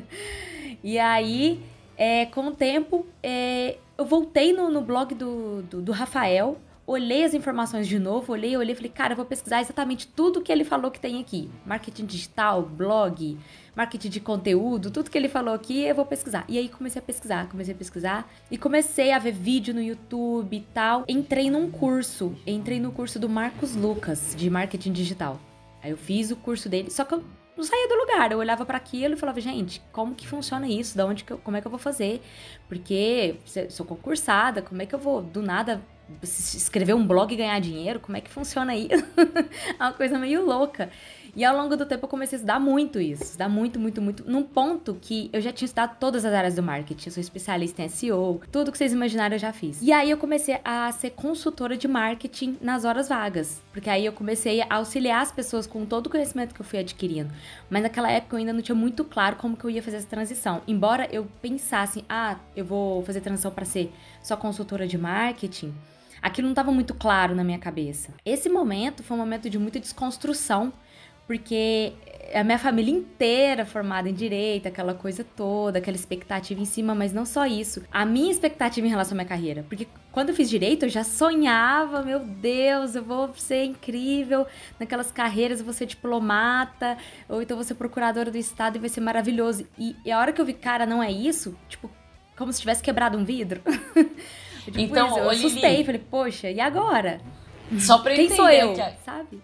e 0.84 0.98
aí, 0.98 1.62
é, 1.96 2.25
com 2.25 2.48
o 2.48 2.51
tempo, 2.51 3.05
é, 3.22 3.77
eu 3.96 4.05
voltei 4.05 4.53
no, 4.53 4.72
no 4.72 4.81
blog 4.81 5.13
do, 5.13 5.62
do, 5.62 5.79
do 5.79 5.91
Rafael, 5.91 6.57
olhei 6.88 7.25
as 7.25 7.34
informações 7.34 7.86
de 7.86 8.00
novo, 8.00 8.32
olhei, 8.32 8.56
olhei, 8.56 8.74
falei, 8.74 8.89
cara, 8.89 9.12
eu 9.12 9.17
vou 9.17 9.25
pesquisar 9.25 9.60
exatamente 9.60 10.08
tudo 10.08 10.41
que 10.41 10.50
ele 10.50 10.63
falou 10.63 10.89
que 10.89 11.01
tem 11.01 11.20
aqui. 11.20 11.51
Marketing 11.65 12.06
digital, 12.06 12.63
blog, 12.63 13.38
marketing 13.75 14.08
de 14.08 14.22
conteúdo, 14.22 14.89
tudo 14.89 15.12
que 15.12 15.17
ele 15.17 15.27
falou 15.27 15.53
aqui, 15.53 15.84
eu 15.84 15.94
vou 15.94 16.06
pesquisar. 16.06 16.46
E 16.48 16.58
aí 16.58 16.70
comecei 16.70 17.01
a 17.01 17.03
pesquisar, 17.03 17.50
comecei 17.50 17.74
a 17.74 17.77
pesquisar 17.77 18.32
e 18.50 18.58
comecei 18.58 19.12
a 19.12 19.20
ver 19.20 19.34
vídeo 19.34 19.74
no 19.74 19.82
YouTube 19.82 20.56
e 20.56 20.62
tal. 20.74 21.03
Entrei 21.10 21.51
num 21.51 21.70
curso, 21.70 22.34
entrei 22.48 22.79
no 22.79 22.94
curso 22.94 23.20
do 23.20 23.27
Marcos 23.27 23.75
Lucas 23.75 24.34
de 24.34 24.50
marketing 24.50 24.94
digital. 24.94 25.38
Aí 25.84 25.91
eu 25.91 25.98
fiz 25.98 26.32
o 26.32 26.38
curso 26.38 26.70
dele, 26.70 26.89
só 26.89 27.03
que 27.03 27.13
eu 27.15 27.24
não 27.58 27.65
saía 27.65 27.89
do 27.89 27.96
lugar. 27.96 28.32
Eu 28.32 28.38
olhava 28.38 28.65
para 28.65 28.77
aquilo 28.77 29.15
e 29.15 29.17
falava, 29.17 29.41
gente, 29.41 29.82
como 29.91 30.15
que 30.15 30.25
funciona 30.25 30.65
isso? 30.65 30.96
Da 30.96 31.06
onde 31.06 31.25
que 31.25 31.34
eu, 31.34 31.38
como 31.39 31.58
é 31.58 31.60
que 31.60 31.67
eu 31.67 31.72
vou 31.72 31.79
fazer? 31.79 32.22
Porque 32.70 33.36
sou 33.70 33.86
concursada, 33.86 34.62
como 34.62 34.82
é 34.82 34.86
que 34.86 34.96
eu 34.96 35.00
vou 35.00 35.22
do 35.22 35.41
nada 35.41 35.82
escrever 36.21 36.93
um 36.93 37.05
blog 37.05 37.33
e 37.33 37.37
ganhar 37.37 37.59
dinheiro? 37.59 37.99
Como 37.99 38.17
é 38.17 38.21
que 38.21 38.29
funciona 38.29 38.75
isso? 38.75 39.03
é 39.79 39.83
uma 39.83 39.93
coisa 39.93 40.17
meio 40.17 40.45
louca. 40.45 40.89
E 41.37 41.45
ao 41.45 41.55
longo 41.55 41.77
do 41.77 41.85
tempo 41.85 42.05
eu 42.05 42.09
comecei 42.09 42.35
a 42.35 42.37
estudar 42.37 42.59
muito 42.59 42.99
isso, 42.99 43.21
estudar 43.21 43.47
muito, 43.47 43.79
muito, 43.79 44.01
muito, 44.01 44.23
num 44.27 44.41
ponto 44.41 44.97
que 44.99 45.29
eu 45.31 45.39
já 45.39 45.53
tinha 45.53 45.67
estudado 45.67 45.95
todas 45.99 46.25
as 46.25 46.33
áreas 46.33 46.55
do 46.55 46.63
marketing, 46.63 47.09
eu 47.09 47.13
sou 47.13 47.21
especialista 47.21 47.83
em 47.83 47.89
SEO, 47.89 48.41
tudo 48.51 48.71
que 48.71 48.77
vocês 48.79 48.91
imaginaram 48.91 49.35
eu 49.35 49.39
já 49.39 49.53
fiz. 49.53 49.79
E 49.79 49.93
aí 49.93 50.09
eu 50.09 50.17
comecei 50.17 50.59
a 50.65 50.91
ser 50.91 51.11
consultora 51.11 51.77
de 51.77 51.87
marketing 51.87 52.57
nas 52.59 52.85
horas 52.85 53.07
vagas, 53.07 53.61
porque 53.71 53.87
aí 53.87 54.03
eu 54.03 54.13
comecei 54.13 54.61
a 54.61 54.77
auxiliar 54.77 55.21
as 55.21 55.31
pessoas 55.31 55.67
com 55.67 55.85
todo 55.85 56.07
o 56.07 56.09
conhecimento 56.09 56.55
que 56.55 56.61
eu 56.61 56.65
fui 56.65 56.79
adquirindo. 56.79 57.31
Mas 57.69 57.83
naquela 57.83 58.09
época 58.09 58.35
eu 58.35 58.39
ainda 58.39 58.53
não 58.53 58.61
tinha 58.63 58.73
muito 58.73 59.03
claro 59.03 59.35
como 59.35 59.55
que 59.55 59.63
eu 59.63 59.69
ia 59.69 59.83
fazer 59.83 59.97
essa 59.97 60.07
transição. 60.07 60.63
Embora 60.67 61.07
eu 61.11 61.27
pensasse, 61.39 62.03
ah, 62.09 62.37
eu 62.55 62.65
vou 62.65 63.03
fazer 63.03 63.21
transição 63.21 63.51
para 63.51 63.63
ser 63.63 63.93
só 64.23 64.35
consultora 64.35 64.87
de 64.87 64.97
marketing, 64.97 65.71
aquilo 66.21 66.47
não 66.47 66.53
estava 66.53 66.71
muito 66.71 66.93
claro 66.93 67.36
na 67.36 67.43
minha 67.43 67.59
cabeça. 67.59 68.13
Esse 68.25 68.50
momento 68.50 69.03
foi 69.03 69.15
um 69.15 69.19
momento 69.19 69.50
de 69.50 69.57
muita 69.57 69.79
desconstrução 69.79 70.74
porque 71.27 71.91
a 72.33 72.41
minha 72.41 72.57
família 72.57 72.93
inteira 72.93 73.65
formada 73.65 74.09
em 74.09 74.13
direito, 74.13 74.67
aquela 74.67 74.93
coisa 74.93 75.25
toda, 75.36 75.77
aquela 75.77 75.95
expectativa 75.95 76.59
em 76.62 76.65
cima, 76.65 76.95
mas 76.95 77.12
não 77.12 77.25
só 77.25 77.45
isso. 77.45 77.83
A 77.91 78.05
minha 78.05 78.31
expectativa 78.31 78.88
em 78.88 78.89
relação 78.89 79.13
à 79.13 79.15
minha 79.15 79.27
carreira, 79.27 79.65
porque 79.67 79.88
quando 80.09 80.29
eu 80.29 80.36
fiz 80.36 80.50
direito, 80.50 80.83
eu 80.83 80.89
já 80.89 81.03
sonhava, 81.03 82.01
meu 82.01 82.19
Deus, 82.19 82.95
eu 82.95 83.03
vou 83.03 83.33
ser 83.33 83.65
incrível 83.65 84.47
naquelas 84.79 85.12
carreiras, 85.12 85.59
eu 85.59 85.65
vou 85.65 85.74
ser 85.74 85.86
diplomata, 85.86 86.97
ou 87.27 87.41
então 87.41 87.57
vou 87.57 87.63
ser 87.63 87.75
procuradora 87.75 88.31
do 88.31 88.38
estado 88.38 88.77
e 88.77 88.79
vai 88.79 88.89
ser 88.89 89.01
maravilhoso. 89.01 89.67
E, 89.77 89.97
e 90.05 90.12
a 90.12 90.19
hora 90.19 90.31
que 90.31 90.39
eu 90.39 90.45
vi, 90.45 90.53
cara, 90.53 90.86
não 90.86 91.03
é 91.03 91.12
isso, 91.12 91.57
tipo, 91.67 91.91
como 92.38 92.53
se 92.53 92.62
tivesse 92.62 92.81
quebrado 92.81 93.17
um 93.17 93.25
vidro. 93.25 93.62
tipo, 94.71 94.79
então, 94.79 95.07
isso, 95.07 95.19
eu 95.19 95.29
assustei, 95.29 95.83
falei, 95.83 96.01
poxa, 96.09 96.50
e 96.50 96.59
agora? 96.59 97.19
Só 97.79 98.00
pra 98.00 98.15
Quem 98.15 98.29
sou 98.29 98.50
eu, 98.50 98.74
que... 98.74 98.81
sabe? 99.05 99.41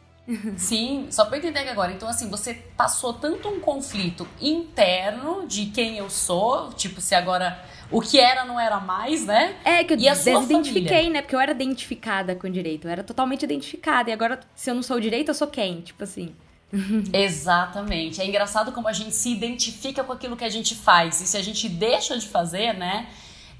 Sim, 0.55 1.07
só 1.09 1.25
pra 1.25 1.37
entender 1.37 1.63
que 1.63 1.69
agora. 1.69 1.91
Então, 1.91 2.07
assim, 2.07 2.29
você 2.29 2.53
passou 2.77 3.13
tanto 3.13 3.49
um 3.49 3.59
conflito 3.59 4.25
interno 4.39 5.45
de 5.45 5.65
quem 5.65 5.97
eu 5.97 6.09
sou, 6.09 6.71
tipo, 6.73 7.01
se 7.01 7.13
agora 7.13 7.61
o 7.91 8.01
que 8.01 8.19
era 8.19 8.45
não 8.45 8.59
era 8.59 8.79
mais, 8.79 9.25
né? 9.25 9.55
É, 9.65 9.83
que 9.83 9.93
eu 9.93 9.97
desidentifiquei, 9.97 11.09
né? 11.09 11.21
Porque 11.21 11.35
eu 11.35 11.39
era 11.39 11.51
identificada 11.51 12.35
com 12.35 12.47
o 12.47 12.49
direito. 12.49 12.87
Eu 12.87 12.91
era 12.91 13.03
totalmente 13.03 13.43
identificada. 13.43 14.09
E 14.09 14.13
agora, 14.13 14.39
se 14.55 14.71
eu 14.71 14.75
não 14.75 14.81
sou 14.81 14.97
o 14.97 15.01
direito, 15.01 15.29
eu 15.29 15.35
sou 15.35 15.47
quem? 15.47 15.81
Tipo 15.81 16.03
assim. 16.03 16.33
Exatamente. 17.13 18.21
É 18.21 18.25
engraçado 18.25 18.71
como 18.71 18.87
a 18.87 18.93
gente 18.93 19.13
se 19.13 19.29
identifica 19.29 20.03
com 20.03 20.13
aquilo 20.13 20.35
que 20.35 20.43
a 20.43 20.49
gente 20.49 20.73
faz. 20.73 21.21
E 21.21 21.27
se 21.27 21.37
a 21.37 21.41
gente 21.41 21.67
deixa 21.67 22.17
de 22.17 22.27
fazer, 22.27 22.73
né? 22.73 23.07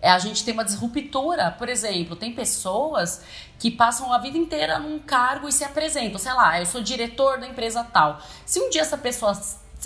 É, 0.03 0.11
a 0.11 0.19
gente 0.19 0.43
tem 0.43 0.53
uma 0.53 0.65
disruptura. 0.65 1.49
Por 1.51 1.69
exemplo, 1.69 2.13
tem 2.13 2.33
pessoas 2.33 3.21
que 3.57 3.71
passam 3.71 4.11
a 4.11 4.17
vida 4.17 4.37
inteira 4.37 4.77
num 4.77 4.99
cargo 4.99 5.47
e 5.47 5.51
se 5.51 5.63
apresentam. 5.63 6.19
Sei 6.19 6.33
lá, 6.33 6.59
eu 6.59 6.65
sou 6.65 6.81
diretor 6.81 7.39
da 7.39 7.47
empresa 7.47 7.85
tal. 7.85 8.19
Se 8.45 8.59
um 8.59 8.69
dia 8.69 8.81
essa 8.81 8.97
pessoa 8.97 9.31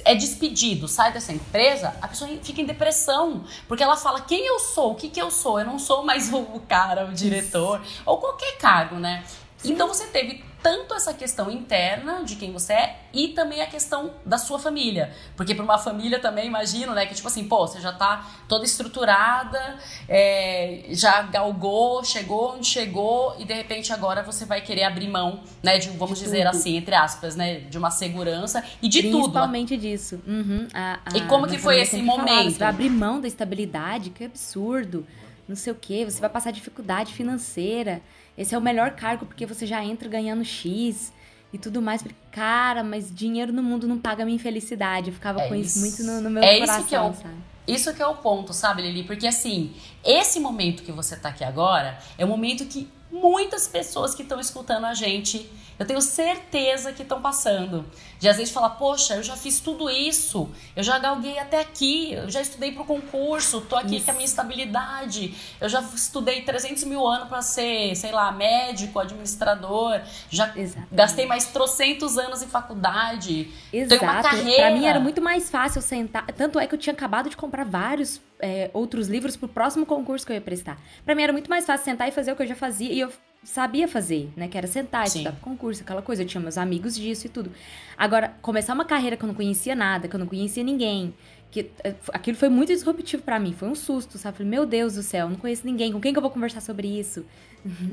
é 0.03 0.15
despedido, 0.15 0.88
sai 0.88 1.13
dessa 1.13 1.31
empresa, 1.31 1.95
a 2.01 2.07
pessoa 2.07 2.31
fica 2.41 2.59
em 2.59 2.65
depressão, 2.65 3.43
porque 3.67 3.83
ela 3.83 3.95
fala 3.95 4.21
quem 4.21 4.43
eu 4.43 4.57
sou, 4.57 4.93
o 4.93 4.95
que, 4.95 5.07
que 5.07 5.21
eu 5.21 5.29
sou, 5.29 5.59
eu 5.59 5.65
não 5.65 5.77
sou 5.77 6.03
mais 6.03 6.33
o 6.33 6.59
cara, 6.67 7.05
o 7.05 7.13
diretor, 7.13 7.79
ou 8.03 8.17
qualquer 8.17 8.57
cargo, 8.57 8.95
né? 8.95 9.24
Sim. 9.57 9.74
Então 9.74 9.88
você 9.88 10.07
teve 10.07 10.43
tanto 10.62 10.94
essa 10.94 11.14
questão 11.14 11.50
interna 11.50 12.24
de 12.24 12.36
quem 12.36 12.52
você 12.52 12.74
é 12.74 13.00
e 13.14 13.30
também 13.30 13.62
a 13.62 13.68
questão 13.68 14.12
da 14.26 14.38
sua 14.38 14.60
família. 14.60 15.14
Porque 15.36 15.54
para 15.54 15.64
uma 15.64 15.78
família 15.78 16.20
também, 16.20 16.48
imagino, 16.48 16.94
né, 16.94 17.06
que 17.06 17.16
tipo 17.16 17.28
assim, 17.28 17.48
pô, 17.48 17.68
você 17.68 17.80
já 17.80 17.92
tá 17.92 18.26
toda 18.48 18.66
estruturada, 18.66 19.78
é, 20.08 20.86
já 20.90 21.22
galgou, 21.24 22.04
chegou 22.04 22.56
onde 22.56 22.68
chegou 22.68 23.36
e 23.40 23.46
de 23.46 23.54
repente 23.54 23.94
agora 23.94 24.24
você 24.24 24.46
vai 24.46 24.62
querer 24.62 24.84
abrir 24.84 25.08
mão, 25.08 25.42
né, 25.62 25.78
de, 25.78 25.90
vamos 25.90 26.20
de 26.20 26.26
dizer 26.26 26.46
tudo. 26.46 26.56
assim, 26.56 26.78
entre 26.78 26.96
aspas, 26.96 27.36
né, 27.36 27.62
de 27.62 27.78
uma 27.78 27.92
segurança 27.92 28.64
e 28.82 28.88
de 28.88 29.00
Principalmente 29.00 29.12
tudo. 29.12 29.32
Principalmente 29.32 29.78
disso. 29.78 30.22
Uhum. 30.28 30.68
A, 30.74 31.00
a, 31.06 31.18
e 31.18 31.22
como 31.28 31.48
que 31.48 31.58
foi 31.58 31.80
esse 31.80 32.02
momento? 32.02 32.28
Falava, 32.28 32.50
você 32.52 32.60
vai 32.60 32.70
abrir 32.70 32.90
mão 32.90 33.22
da 33.22 33.28
estabilidade, 33.28 34.10
que 34.10 34.24
absurdo. 34.26 35.06
Não 35.48 35.56
sei 35.56 35.72
o 35.72 35.76
que, 35.76 36.04
você 36.04 36.20
vai 36.20 36.30
passar 36.30 36.52
dificuldade 36.52 37.14
financeira 37.14 38.02
esse 38.38 38.53
é 38.53 38.58
o 38.58 38.62
melhor 38.62 38.91
cargo 38.91 39.25
porque 39.25 39.46
você 39.46 39.65
já 39.65 39.84
entra 39.84 40.08
ganhando 40.08 40.46
X 40.46 41.12
e 41.51 41.58
tudo 41.58 41.82
mais. 41.82 42.03
Cara, 42.32 42.84
mas 42.84 43.13
dinheiro 43.13 43.51
no 43.51 43.63
mundo 43.63 43.88
não 43.88 43.98
paga 43.98 44.24
a 44.24 44.25
minha 44.25 44.36
infelicidade. 44.36 45.08
Eu 45.10 45.13
ficava 45.13 45.41
é 45.41 45.48
com 45.48 45.56
isso, 45.56 45.79
muito 45.79 46.03
no, 46.03 46.22
no 46.22 46.29
meu 46.29 46.44
é 46.44 46.60
coração, 46.60 46.79
isso 46.79 46.89
que 46.89 46.96
é 46.96 47.01
o, 47.01 47.13
sabe? 47.13 47.36
Isso 47.67 47.94
que 47.94 48.01
é 48.01 48.08
o 48.08 48.15
ponto, 48.15 48.53
sabe, 48.53 48.82
Lili? 48.82 49.03
Porque 49.03 49.27
assim, 49.27 49.74
esse 50.03 50.39
momento 50.39 50.84
que 50.84 50.91
você 50.91 51.17
tá 51.17 51.29
aqui 51.29 51.44
agora 51.44 51.98
é 52.17 52.24
o 52.24 52.27
momento 52.27 52.65
que 52.65 52.88
muitas 53.12 53.68
pessoas 53.68 54.14
que 54.14 54.24
estão 54.24 54.40
escutando 54.40 54.86
a 54.86 54.94
gente 54.94 55.50
eu 55.80 55.86
tenho 55.86 56.02
certeza 56.02 56.92
que 56.92 57.04
estão 57.04 57.22
passando. 57.22 57.86
De 58.20 58.28
às 58.28 58.38
vezes 58.38 58.52
falar, 58.52 58.72
poxa, 58.72 59.16
eu 59.16 59.24
já 59.24 59.36
fiz 59.36 59.60
tudo 59.60 59.90
isso, 59.90 60.50
eu 60.76 60.82
já 60.82 60.98
galguei 60.98 61.38
até 61.38 61.60
aqui, 61.60 62.14
eu 62.14 62.30
já 62.32 62.42
estudei 62.42 62.72
para 62.72 62.82
o 62.82 62.86
concurso, 62.86 63.62
tô 63.62 63.76
aqui 63.76 63.98
isso. 63.98 64.06
com 64.06 64.12
a 64.12 64.14
minha 64.16 64.26
estabilidade, 64.26 65.36
eu 65.62 65.70
já 65.70 65.82
estudei 65.82 66.42
300 66.42 66.84
mil 66.86 67.06
anos 67.06 67.30
para 67.30 67.44
ser, 67.44 67.96
sei 67.96 68.12
lá, 68.12 68.32
médico, 68.32 69.00
administrador, 69.00 70.02
já 70.32 70.52
Exatamente. 70.56 70.88
gastei 70.92 71.26
mais 71.28 71.46
trocentos 71.46 72.18
anos 72.18 72.42
em 72.42 72.48
faculdade, 72.48 73.54
Exato. 73.72 74.00
tenho 74.00 74.12
uma 74.12 74.24
carreira. 74.24 74.64
Para 74.64 74.72
mim 74.72 74.86
era 74.86 75.00
muito 75.00 75.22
mais 75.22 75.52
fácil 75.52 75.82
sentar, 75.84 76.26
tanto 76.32 76.60
é 76.60 76.66
que 76.66 76.74
eu 76.74 76.80
tinha 76.80 76.94
acabado 76.94 77.30
de 77.30 77.38
comprar 77.38 77.66
vários 77.66 78.20
é, 78.39 78.70
outros 78.74 79.08
livros 79.08 79.36
pro 79.36 79.48
próximo 79.48 79.86
concurso 79.86 80.25
que 80.25 80.32
eu 80.32 80.36
ia 80.36 80.41
prestar. 80.41 80.79
Para 81.03 81.15
mim 81.15 81.24
era 81.24 81.34
muito 81.34 81.50
mais 81.50 81.65
fácil 81.65 81.86
sentar 81.86 82.08
e 82.08 82.12
fazer 82.12 82.32
o 82.32 82.36
que 82.36 82.44
eu 82.44 82.48
já 82.48 82.56
fazia 82.56 82.91
e 82.91 83.00
eu 83.00 83.12
sabia 83.44 83.88
fazer, 83.88 84.29
né? 84.36 84.48
Que 84.48 84.58
era 84.58 84.67
sentar, 84.67 85.06
estudar 85.06 85.32
pro 85.32 85.41
concurso, 85.41 85.82
aquela 85.82 86.01
coisa. 86.01 86.24
Eu 86.24 86.27
tinha 86.27 86.41
meus 86.41 86.58
amigos 86.58 86.96
disso 86.96 87.27
e 87.27 87.29
tudo. 87.29 87.51
Agora, 87.98 88.36
começar 88.41 88.74
uma 88.74 88.86
carreira 88.86 89.15
que 89.15 89.24
eu 89.24 89.27
não 89.27 89.36
conhecia 89.36 89.75
nada, 89.75 90.08
que 90.08 90.15
eu 90.15 90.20
não 90.20 90.27
conhecia 90.27 90.63
ninguém, 90.63 91.13
que 91.50 91.72
eh, 91.84 91.96
aquilo 92.13 92.38
foi 92.38 92.50
muito 92.50 92.74
disruptivo 92.74 93.24
para 93.24 93.39
mim, 93.39 93.53
foi 93.53 93.70
um 93.70 93.75
susto, 93.75 94.17
sabe? 94.17 94.38
Falei, 94.38 94.50
meu 94.50 94.65
Deus 94.65 94.96
do 94.96 95.03
céu, 95.03 95.29
não 95.29 95.38
conheço 95.38 95.65
ninguém, 95.65 95.91
com 95.91 96.00
quem 96.01 96.12
que 96.12 96.17
eu 96.17 96.22
vou 96.22 96.32
conversar 96.32 96.62
sobre 96.62 96.88
isso? 96.88 97.25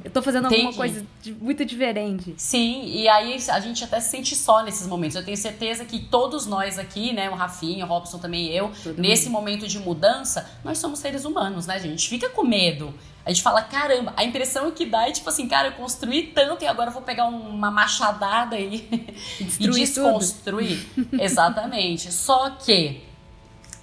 Eu 0.04 0.10
tô 0.10 0.22
fazendo 0.22 0.46
Entendi. 0.46 0.66
alguma 0.66 0.76
coisa 0.76 1.06
muito 1.40 1.64
diferente. 1.64 2.34
Sim, 2.36 2.84
e 2.86 3.08
aí 3.08 3.36
a 3.48 3.60
gente 3.60 3.82
até 3.84 4.00
se 4.00 4.10
sente 4.10 4.36
só 4.36 4.62
nesses 4.62 4.86
momentos. 4.86 5.16
Eu 5.16 5.24
tenho 5.24 5.36
certeza 5.36 5.84
que 5.84 5.98
todos 5.98 6.46
nós 6.46 6.78
aqui, 6.78 7.12
né, 7.12 7.30
o 7.30 7.34
Rafinha, 7.34 7.84
o 7.84 7.88
Robson 7.88 8.18
também 8.18 8.48
eu, 8.48 8.70
Todo 8.82 9.00
nesse 9.00 9.26
mundo. 9.28 9.34
momento 9.34 9.66
de 9.68 9.78
mudança, 9.78 10.48
nós 10.64 10.78
somos 10.78 10.98
seres 10.98 11.24
humanos, 11.24 11.66
né, 11.66 11.74
gente? 11.78 11.86
A 11.86 11.90
gente 11.90 12.08
fica 12.08 12.28
com 12.30 12.44
medo. 12.44 12.94
A 13.24 13.30
gente 13.30 13.42
fala, 13.42 13.62
caramba, 13.62 14.12
a 14.16 14.24
impressão 14.24 14.70
que 14.70 14.84
dá 14.84 15.08
é 15.08 15.12
tipo 15.12 15.28
assim, 15.30 15.48
cara, 15.48 15.68
eu 15.68 15.72
construí 15.72 16.24
tanto 16.24 16.62
e 16.62 16.66
agora 16.66 16.90
eu 16.90 16.92
vou 16.92 17.00
pegar 17.02 17.24
uma 17.26 17.70
machadada 17.70 18.54
aí 18.54 18.86
e, 19.40 19.64
e 19.64 19.70
desconstruir. 19.70 20.86
Exatamente. 21.12 22.12
Só 22.12 22.50
que 22.50 23.00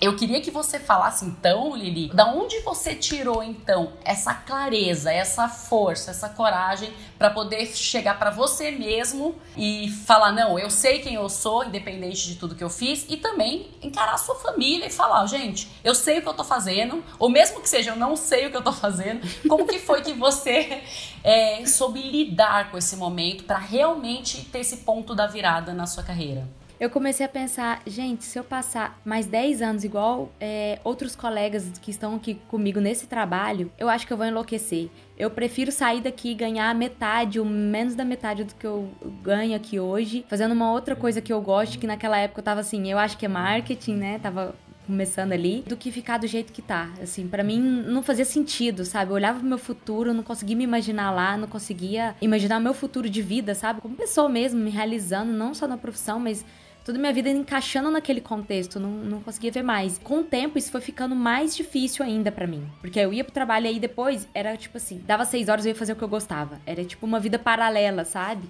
eu 0.01 0.15
queria 0.15 0.41
que 0.41 0.49
você 0.49 0.79
falasse 0.79 1.23
então, 1.23 1.75
Lili, 1.75 2.09
da 2.11 2.25
onde 2.25 2.59
você 2.61 2.95
tirou 2.95 3.43
então 3.43 3.93
essa 4.03 4.33
clareza, 4.33 5.13
essa 5.13 5.47
força, 5.47 6.09
essa 6.09 6.27
coragem 6.27 6.91
para 7.19 7.29
poder 7.29 7.67
chegar 7.67 8.17
para 8.17 8.31
você 8.31 8.71
mesmo 8.71 9.35
e 9.55 9.91
falar 10.07 10.31
não, 10.31 10.57
eu 10.57 10.71
sei 10.71 10.99
quem 10.99 11.13
eu 11.13 11.29
sou, 11.29 11.63
independente 11.63 12.27
de 12.27 12.35
tudo 12.35 12.55
que 12.55 12.63
eu 12.63 12.69
fiz, 12.69 13.05
e 13.07 13.15
também 13.15 13.69
encarar 13.79 14.15
a 14.15 14.17
sua 14.17 14.33
família 14.33 14.87
e 14.87 14.89
falar, 14.89 15.23
gente, 15.27 15.69
eu 15.83 15.93
sei 15.93 16.17
o 16.17 16.21
que 16.23 16.27
eu 16.27 16.33
tô 16.33 16.43
fazendo, 16.43 17.03
ou 17.19 17.29
mesmo 17.29 17.61
que 17.61 17.69
seja 17.69 17.91
eu 17.91 17.95
não 17.95 18.15
sei 18.15 18.47
o 18.47 18.49
que 18.49 18.57
eu 18.57 18.63
tô 18.63 18.73
fazendo, 18.73 19.21
como 19.47 19.67
que 19.67 19.77
foi 19.77 20.01
que 20.01 20.13
você 20.13 20.81
é, 21.23 21.63
soube 21.67 22.01
lidar 22.01 22.71
com 22.71 22.77
esse 22.77 22.95
momento 22.95 23.43
para 23.43 23.59
realmente 23.59 24.45
ter 24.45 24.61
esse 24.61 24.77
ponto 24.77 25.13
da 25.13 25.27
virada 25.27 25.73
na 25.73 25.85
sua 25.85 26.01
carreira? 26.01 26.47
Eu 26.81 26.89
comecei 26.89 27.23
a 27.23 27.29
pensar, 27.29 27.79
gente, 27.85 28.23
se 28.23 28.39
eu 28.39 28.43
passar 28.43 28.99
mais 29.05 29.27
10 29.27 29.61
anos 29.61 29.83
igual 29.83 30.31
é, 30.39 30.79
outros 30.83 31.15
colegas 31.15 31.71
que 31.79 31.91
estão 31.91 32.15
aqui 32.15 32.41
comigo 32.47 32.79
nesse 32.79 33.05
trabalho, 33.05 33.71
eu 33.77 33.87
acho 33.87 34.07
que 34.07 34.11
eu 34.11 34.17
vou 34.17 34.25
enlouquecer. 34.25 34.89
Eu 35.15 35.29
prefiro 35.29 35.71
sair 35.71 36.01
daqui 36.01 36.31
e 36.31 36.33
ganhar 36.33 36.73
metade 36.73 37.39
ou 37.39 37.45
menos 37.45 37.93
da 37.93 38.03
metade 38.03 38.43
do 38.45 38.55
que 38.55 38.65
eu 38.65 38.89
ganho 39.21 39.55
aqui 39.55 39.79
hoje, 39.79 40.25
fazendo 40.27 40.53
uma 40.53 40.71
outra 40.71 40.95
coisa 40.95 41.21
que 41.21 41.31
eu 41.31 41.39
gosto, 41.39 41.77
que 41.77 41.85
naquela 41.85 42.17
época 42.17 42.39
eu 42.39 42.43
tava 42.43 42.61
assim, 42.61 42.91
eu 42.91 42.97
acho 42.97 43.15
que 43.15 43.27
é 43.27 43.29
marketing, 43.29 43.97
né? 43.97 44.17
Tava 44.17 44.55
começando 44.87 45.33
ali, 45.33 45.63
do 45.67 45.77
que 45.77 45.91
ficar 45.91 46.17
do 46.17 46.25
jeito 46.25 46.51
que 46.51 46.63
tá. 46.63 46.89
Assim, 46.99 47.27
para 47.27 47.43
mim 47.43 47.59
não 47.59 48.01
fazia 48.01 48.25
sentido, 48.25 48.83
sabe? 48.85 49.11
Eu 49.11 49.15
olhava 49.15 49.37
pro 49.37 49.47
meu 49.47 49.59
futuro, 49.59 50.15
não 50.15 50.23
conseguia 50.23 50.55
me 50.55 50.63
imaginar 50.63 51.11
lá, 51.11 51.37
não 51.37 51.47
conseguia 51.47 52.15
imaginar 52.19 52.59
meu 52.59 52.73
futuro 52.73 53.07
de 53.07 53.21
vida, 53.21 53.53
sabe? 53.53 53.81
Como 53.81 53.95
pessoa 53.95 54.27
mesmo, 54.27 54.59
me 54.59 54.71
realizando, 54.71 55.31
não 55.31 55.53
só 55.53 55.67
na 55.67 55.77
profissão, 55.77 56.19
mas 56.19 56.43
toda 56.83 56.97
minha 56.97 57.13
vida 57.13 57.29
encaixando 57.29 57.89
naquele 57.91 58.21
contexto, 58.21 58.79
não, 58.79 58.89
não 58.91 59.21
conseguia 59.21 59.51
ver 59.51 59.63
mais. 59.63 59.99
Com 59.99 60.19
o 60.19 60.23
tempo, 60.23 60.57
isso 60.57 60.71
foi 60.71 60.81
ficando 60.81 61.15
mais 61.15 61.55
difícil 61.55 62.03
ainda 62.03 62.31
para 62.31 62.47
mim. 62.47 62.67
Porque 62.81 62.99
eu 62.99 63.13
ia 63.13 63.23
pro 63.23 63.33
trabalho 63.33 63.65
e 63.65 63.69
aí 63.69 63.79
depois 63.79 64.27
era 64.33 64.55
tipo 64.57 64.77
assim, 64.77 65.01
dava 65.05 65.25
seis 65.25 65.49
horas 65.49 65.65
eu 65.65 65.69
ia 65.69 65.75
fazer 65.75 65.93
o 65.93 65.95
que 65.95 66.03
eu 66.03 66.07
gostava. 66.07 66.59
Era 66.65 66.83
tipo 66.83 67.05
uma 67.05 67.19
vida 67.19 67.37
paralela, 67.37 68.05
sabe? 68.05 68.47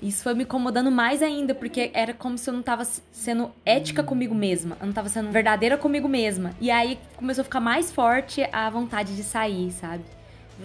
Isso 0.00 0.22
foi 0.22 0.32
me 0.34 0.44
incomodando 0.44 0.92
mais 0.92 1.22
ainda, 1.22 1.54
porque 1.54 1.90
era 1.92 2.14
como 2.14 2.38
se 2.38 2.48
eu 2.48 2.54
não 2.54 2.62
tava 2.62 2.84
sendo 2.84 3.50
ética 3.66 4.02
comigo 4.02 4.32
mesma, 4.32 4.76
eu 4.80 4.86
não 4.86 4.92
tava 4.92 5.08
sendo 5.08 5.30
verdadeira 5.30 5.76
comigo 5.76 6.08
mesma. 6.08 6.52
E 6.60 6.70
aí 6.70 6.98
começou 7.16 7.42
a 7.42 7.44
ficar 7.44 7.60
mais 7.60 7.90
forte 7.90 8.48
a 8.52 8.70
vontade 8.70 9.16
de 9.16 9.24
sair, 9.24 9.72
sabe? 9.72 10.04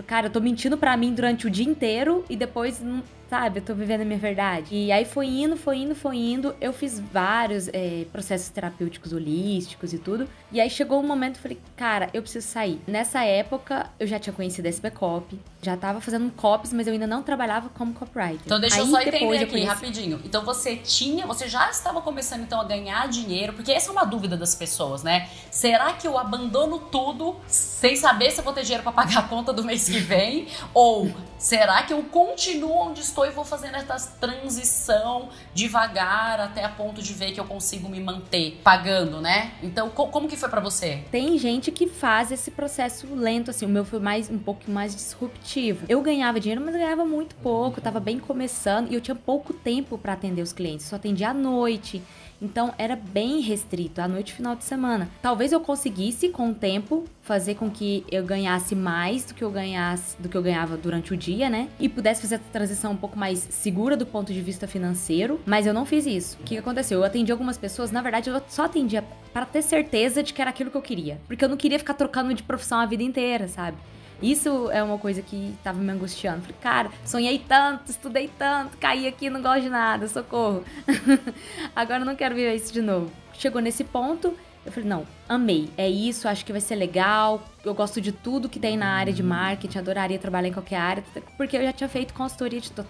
Cara, 0.08 0.28
eu 0.28 0.32
tô 0.32 0.40
mentindo 0.40 0.78
para 0.78 0.96
mim 0.98 1.14
durante 1.14 1.46
o 1.46 1.50
dia 1.50 1.66
inteiro 1.66 2.26
e 2.30 2.36
depois 2.36 2.82
sabe? 3.30 3.60
Eu 3.60 3.64
tô 3.64 3.74
vivendo 3.74 4.02
a 4.02 4.06
minha 4.06 4.20
verdade. 4.20 4.76
E 4.76 4.92
aí 4.92 5.06
foi 5.06 5.28
indo, 5.28 5.58
foi 5.58 5.78
indo, 5.78 5.96
foi 5.96 6.18
indo. 6.18 6.56
Eu 6.62 6.74
fiz 6.74 7.00
vários 7.00 7.68
é, 7.70 8.06
processos 8.12 8.50
terapêuticos 8.50 9.14
holísticos 9.14 9.94
e 9.94 9.98
tudo. 9.98 10.28
E 10.52 10.62
aí 10.62 10.70
chegou 10.70 11.00
um 11.00 11.08
momento, 11.08 11.38
eu 11.38 11.42
falei, 11.42 11.60
cara, 11.76 12.10
eu 12.14 12.22
preciso 12.22 12.48
sair. 12.48 12.80
Nessa 12.88 13.24
época, 13.24 13.90
eu 14.00 14.06
já 14.06 14.20
tinha 14.20 14.34
conhecido 14.34 14.68
a 14.68 14.72
SP 14.72 14.92
Copy, 14.92 15.40
já 15.62 15.76
tava 15.78 16.00
fazendo 16.02 16.30
copies, 16.32 16.74
mas 16.74 16.88
eu 16.88 16.94
ainda 16.94 17.08
não 17.08 17.24
trabalhava 17.24 17.70
como 17.70 17.94
copywriter. 17.94 18.42
Então 18.46 18.60
deixa 18.60 18.76
aí, 18.76 18.82
eu 18.82 18.88
só 18.88 19.02
entender 19.02 19.38
aqui 19.38 19.46
conheci... 19.48 19.68
rapidinho. 19.68 20.22
Então 20.24 20.44
você 20.44 20.76
tinha, 20.76 21.26
você 21.26 21.48
já 21.48 21.70
estava 21.70 22.02
começando 22.02 22.42
então 22.42 22.60
a 22.60 22.64
ganhar 22.64 23.08
dinheiro, 23.08 23.54
porque 23.54 23.72
essa 23.72 23.90
é 23.90 23.92
uma 23.92 24.04
dúvida 24.04 24.38
das 24.38 24.54
pessoas, 24.54 25.04
né? 25.04 25.30
Será 25.50 25.94
que 25.94 26.08
eu 26.08 26.18
abandono 26.18 26.80
tudo 26.80 27.36
sem 27.48 27.96
saber 27.96 28.32
se 28.32 28.40
eu 28.40 28.44
vou 28.44 28.54
ter 28.54 28.64
dinheiro 28.64 28.84
para 28.84 28.92
pagar 28.92 29.20
a 29.20 29.24
conta 29.24 29.54
do 29.54 29.64
mês 29.64 29.88
que 29.88 30.00
vem? 30.00 30.48
Ou 30.74 31.10
será 31.38 31.84
que 31.84 31.94
eu 31.94 32.04
continuo 32.04 32.74
onde 32.90 33.02
estou 33.02 33.23
e 33.26 33.32
vou 33.32 33.46
fazendo 33.46 33.76
essa 33.76 34.12
transição 34.20 35.30
devagar 35.54 36.40
até 36.40 36.64
a 36.64 36.70
ponto 36.70 37.02
de 37.02 37.14
ver 37.14 37.32
que 37.32 37.40
eu 37.40 37.46
consigo 37.46 37.90
me 37.90 38.00
manter 38.00 38.60
pagando, 38.64 39.22
né? 39.22 39.54
Então, 39.62 39.90
co 39.90 40.08
como 40.08 40.28
que 40.28 40.38
foi 40.38 40.50
para 40.50 40.62
você? 40.62 41.04
Tem 41.12 41.38
gente 41.38 41.72
que 41.72 41.88
faz 41.88 42.32
esse 42.32 42.52
processo 42.52 43.08
lento, 43.14 43.50
assim. 43.52 43.66
O 43.66 43.70
meu 43.70 43.86
foi 43.86 44.00
mais 44.00 44.30
um 44.30 44.38
pouco 44.38 44.70
mais 44.70 44.96
disruptivo. 44.96 45.86
Eu 45.90 46.02
ganhava 46.02 46.40
dinheiro, 46.40 46.64
mas 46.64 46.76
ganhava 46.76 47.06
muito 47.06 47.36
pouco. 47.36 47.80
Eu 47.80 47.84
tava 47.84 48.00
bem 48.00 48.20
começando 48.20 48.92
e 48.92 48.96
eu 48.96 49.02
tinha 49.02 49.16
pouco 49.16 49.54
tempo 49.54 49.98
para 49.98 50.14
atender 50.14 50.42
os 50.42 50.54
clientes. 50.54 50.86
Só 50.86 50.96
atendia 50.96 51.30
à 51.30 51.34
noite. 51.34 52.02
Então 52.44 52.74
era 52.78 52.96
bem 52.96 53.40
restrito, 53.40 54.02
à 54.02 54.08
noite 54.08 54.34
final 54.34 54.54
de 54.54 54.66
semana. 54.66 55.10
Talvez 55.22 55.54
eu 55.54 55.62
conseguisse 55.62 56.28
com 56.28 56.50
o 56.50 56.54
tempo 56.54 57.06
fazer 57.22 57.56
com 57.56 57.72
que 57.72 58.04
eu 58.12 58.24
ganhasse 58.26 58.76
mais 58.76 59.24
do 59.24 59.34
que 59.34 59.44
eu 59.44 59.50
ganhasse, 59.50 60.22
do 60.22 60.28
que 60.28 60.36
eu 60.36 60.44
ganhava 60.44 60.76
durante 60.76 61.14
o 61.14 61.18
dia, 61.18 61.50
né? 61.50 61.70
E 61.80 61.88
pudesse 61.88 62.22
fazer 62.22 62.36
a 62.36 62.40
transição 62.40 62.92
um 62.92 62.98
pouco 62.98 63.18
mais 63.18 63.40
segura 63.40 63.96
do 63.96 64.06
ponto 64.06 64.34
de 64.34 64.42
vista 64.42 64.68
financeiro, 64.68 65.40
mas 65.46 65.66
eu 65.66 65.74
não 65.74 65.86
fiz 65.86 66.06
isso. 66.06 66.38
O 66.42 66.44
que 66.44 66.58
aconteceu? 66.58 67.00
Eu 67.00 67.06
atendi 67.06 67.32
algumas 67.32 67.58
pessoas, 67.58 67.92
na 67.92 68.02
verdade 68.02 68.30
eu 68.30 68.42
só 68.50 68.66
atendia 68.66 69.04
para 69.32 69.46
ter 69.46 69.62
certeza 69.62 70.22
de 70.22 70.34
que 70.34 70.42
era 70.42 70.50
aquilo 70.50 70.70
que 70.70 70.78
eu 70.78 70.82
queria, 70.82 71.20
porque 71.28 71.46
eu 71.46 71.50
não 71.50 71.56
queria 71.58 71.80
ficar 71.80 71.94
trocando 71.94 72.34
de 72.34 72.44
profissão 72.44 72.80
a 72.80 72.86
vida 72.86 73.04
inteira, 73.04 73.48
sabe? 73.48 73.78
Isso 74.24 74.72
é 74.72 74.82
uma 74.82 74.98
coisa 74.98 75.22
que 75.22 75.54
tava 75.62 75.80
me 75.80 75.92
angustiando. 75.92 76.42
Falei, 76.42 76.56
cara, 76.62 76.92
sonhei 77.04 77.38
tanto, 77.38 77.92
estudei 77.92 78.30
tanto, 78.40 78.78
caí 78.78 79.06
aqui, 79.06 79.30
não 79.30 79.42
gosto 79.42 79.64
de 79.64 79.70
nada, 79.70 80.08
socorro. 80.08 80.64
Agora 81.76 82.00
eu 82.00 82.06
não 82.06 82.16
quero 82.16 82.34
viver 82.34 82.56
isso 82.56 82.72
de 82.72 82.82
novo. 82.82 83.12
Chegou 83.34 83.62
nesse 83.62 83.84
ponto, 83.84 84.34
eu 84.66 84.72
falei, 84.72 84.88
não, 84.88 85.06
amei, 85.28 85.70
é 85.78 85.90
isso, 85.90 86.30
acho 86.30 86.46
que 86.46 86.54
vai 86.54 86.62
ser 86.62 86.76
legal. 86.76 87.44
Eu 87.66 87.74
gosto 87.74 88.00
de 88.00 88.14
tudo 88.14 88.48
que 88.48 88.60
tem 88.60 88.78
na 88.78 88.94
área 88.94 89.12
de 89.12 89.22
marketing, 89.22 89.78
adoraria 89.78 90.18
trabalhar 90.18 90.48
em 90.48 90.54
qualquer 90.54 90.78
área, 90.78 91.04
porque 91.36 91.58
eu 91.58 91.64
já 91.64 91.74
tinha 91.74 91.90
feito 91.90 92.14
consultoria 92.14 92.62
de 92.62 92.72
to 92.72 92.86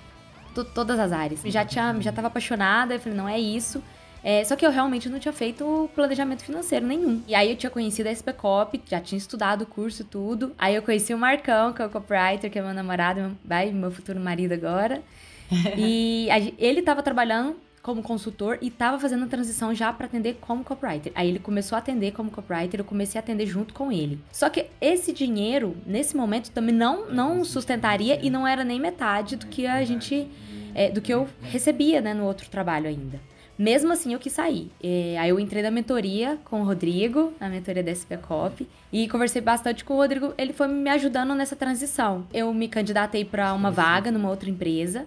todas 0.76 1.00
as 1.00 1.12
áreas. 1.12 1.42
Já 1.46 1.66
tinha, 1.66 2.00
já 2.00 2.12
tava 2.12 2.28
apaixonada, 2.28 2.94
eu 2.94 3.00
falei, 3.00 3.18
não 3.18 3.28
é 3.28 3.40
isso. 3.40 3.84
É, 4.24 4.44
só 4.46 4.56
que 4.56 4.66
eu 4.66 4.72
realmente 4.72 5.10
não 5.10 5.20
tinha 5.20 5.34
feito 5.34 5.90
planejamento 5.94 6.44
financeiro 6.44 6.86
nenhum. 6.86 7.22
E 7.28 7.36
aí 7.36 7.50
eu 7.50 7.58
tinha 7.58 7.70
conhecido 7.70 8.08
a 8.08 8.12
SPCOP, 8.12 8.82
já 8.90 9.00
tinha 9.02 9.18
estudado 9.18 9.64
o 9.64 9.66
curso 9.66 10.02
e 10.02 10.06
tudo. 10.06 10.54
Aí 10.58 10.76
eu 10.76 10.82
conheci 10.82 11.14
o 11.14 11.18
Marcão, 11.18 11.74
que 11.74 11.82
é 11.82 11.86
o 11.86 11.90
copywriter, 11.90 12.50
que 12.50 12.58
é 12.58 12.62
meu 12.62 12.74
namorado, 12.74 13.38
vai, 13.44 13.72
meu 13.72 13.92
futuro 13.92 14.20
marido 14.20 14.54
agora. 14.54 15.02
e 15.78 16.30
a, 16.32 16.40
ele 16.40 16.80
estava 16.80 17.04
trabalhando 17.04 17.58
como 17.82 18.02
consultor 18.02 18.58
e 18.62 18.70
estava 18.70 18.98
fazendo 18.98 19.26
a 19.26 19.28
transição 19.28 19.76
já 19.76 19.92
para 19.92 20.06
atender 20.06 20.38
como 20.40 20.64
copywriter. 20.64 21.12
Aí 21.14 21.28
ele 21.28 21.40
começou 21.40 21.76
a 21.76 21.80
atender 21.80 22.14
como 22.14 22.32
copywriter, 22.32 22.80
eu 22.80 22.86
comecei 22.86 23.20
a 23.20 23.22
atender 23.22 23.46
junto 23.46 23.74
com 23.74 23.92
ele. 23.92 24.20
Só 24.32 24.50
que 24.50 24.68
esse 24.80 25.12
dinheiro, 25.12 25.76
nesse 25.86 26.16
momento, 26.16 26.50
também 26.50 26.74
não, 26.74 27.12
não 27.12 27.44
sustentaria 27.44 28.26
e 28.26 28.30
não 28.30 28.48
era 28.48 28.64
nem 28.64 28.80
metade 28.80 29.36
do 29.36 29.48
que 29.48 29.68
a 29.68 29.84
gente. 29.84 30.28
É, 30.76 30.90
do 30.90 31.02
que 31.02 31.14
eu 31.14 31.30
recebia 31.44 32.02
né, 32.02 32.16
no 32.16 32.24
outro 32.26 32.50
trabalho 32.50 32.88
ainda. 32.88 33.20
Mesmo 33.58 33.94
assim, 33.94 34.14
eu 34.14 34.20
quis 34.20 34.34
sair. 34.34 34.72
É, 34.82 35.16
aí 35.20 35.30
eu 35.30 35.40
entrei 35.40 35.62
na 35.62 35.70
mentoria 35.70 36.40
com 36.44 36.62
o 36.62 36.66
Rodrigo, 36.66 37.34
na 37.40 37.50
mentoria 37.50 37.84
da 37.84 37.92
SPCOP, 37.92 38.68
e 38.92 39.08
conversei 39.08 39.42
bastante 39.42 39.86
com 39.86 39.94
o 39.94 39.98
Rodrigo. 39.98 40.34
Ele 40.38 40.54
foi 40.54 40.68
me 40.68 40.90
ajudando 40.90 41.36
nessa 41.36 41.56
transição. 41.56 42.26
Eu 42.34 42.54
me 42.54 42.68
candidatei 42.68 43.24
para 43.24 43.54
uma 43.54 43.70
vaga 43.70 44.12
numa 44.12 44.30
outra 44.30 44.50
empresa. 44.50 45.06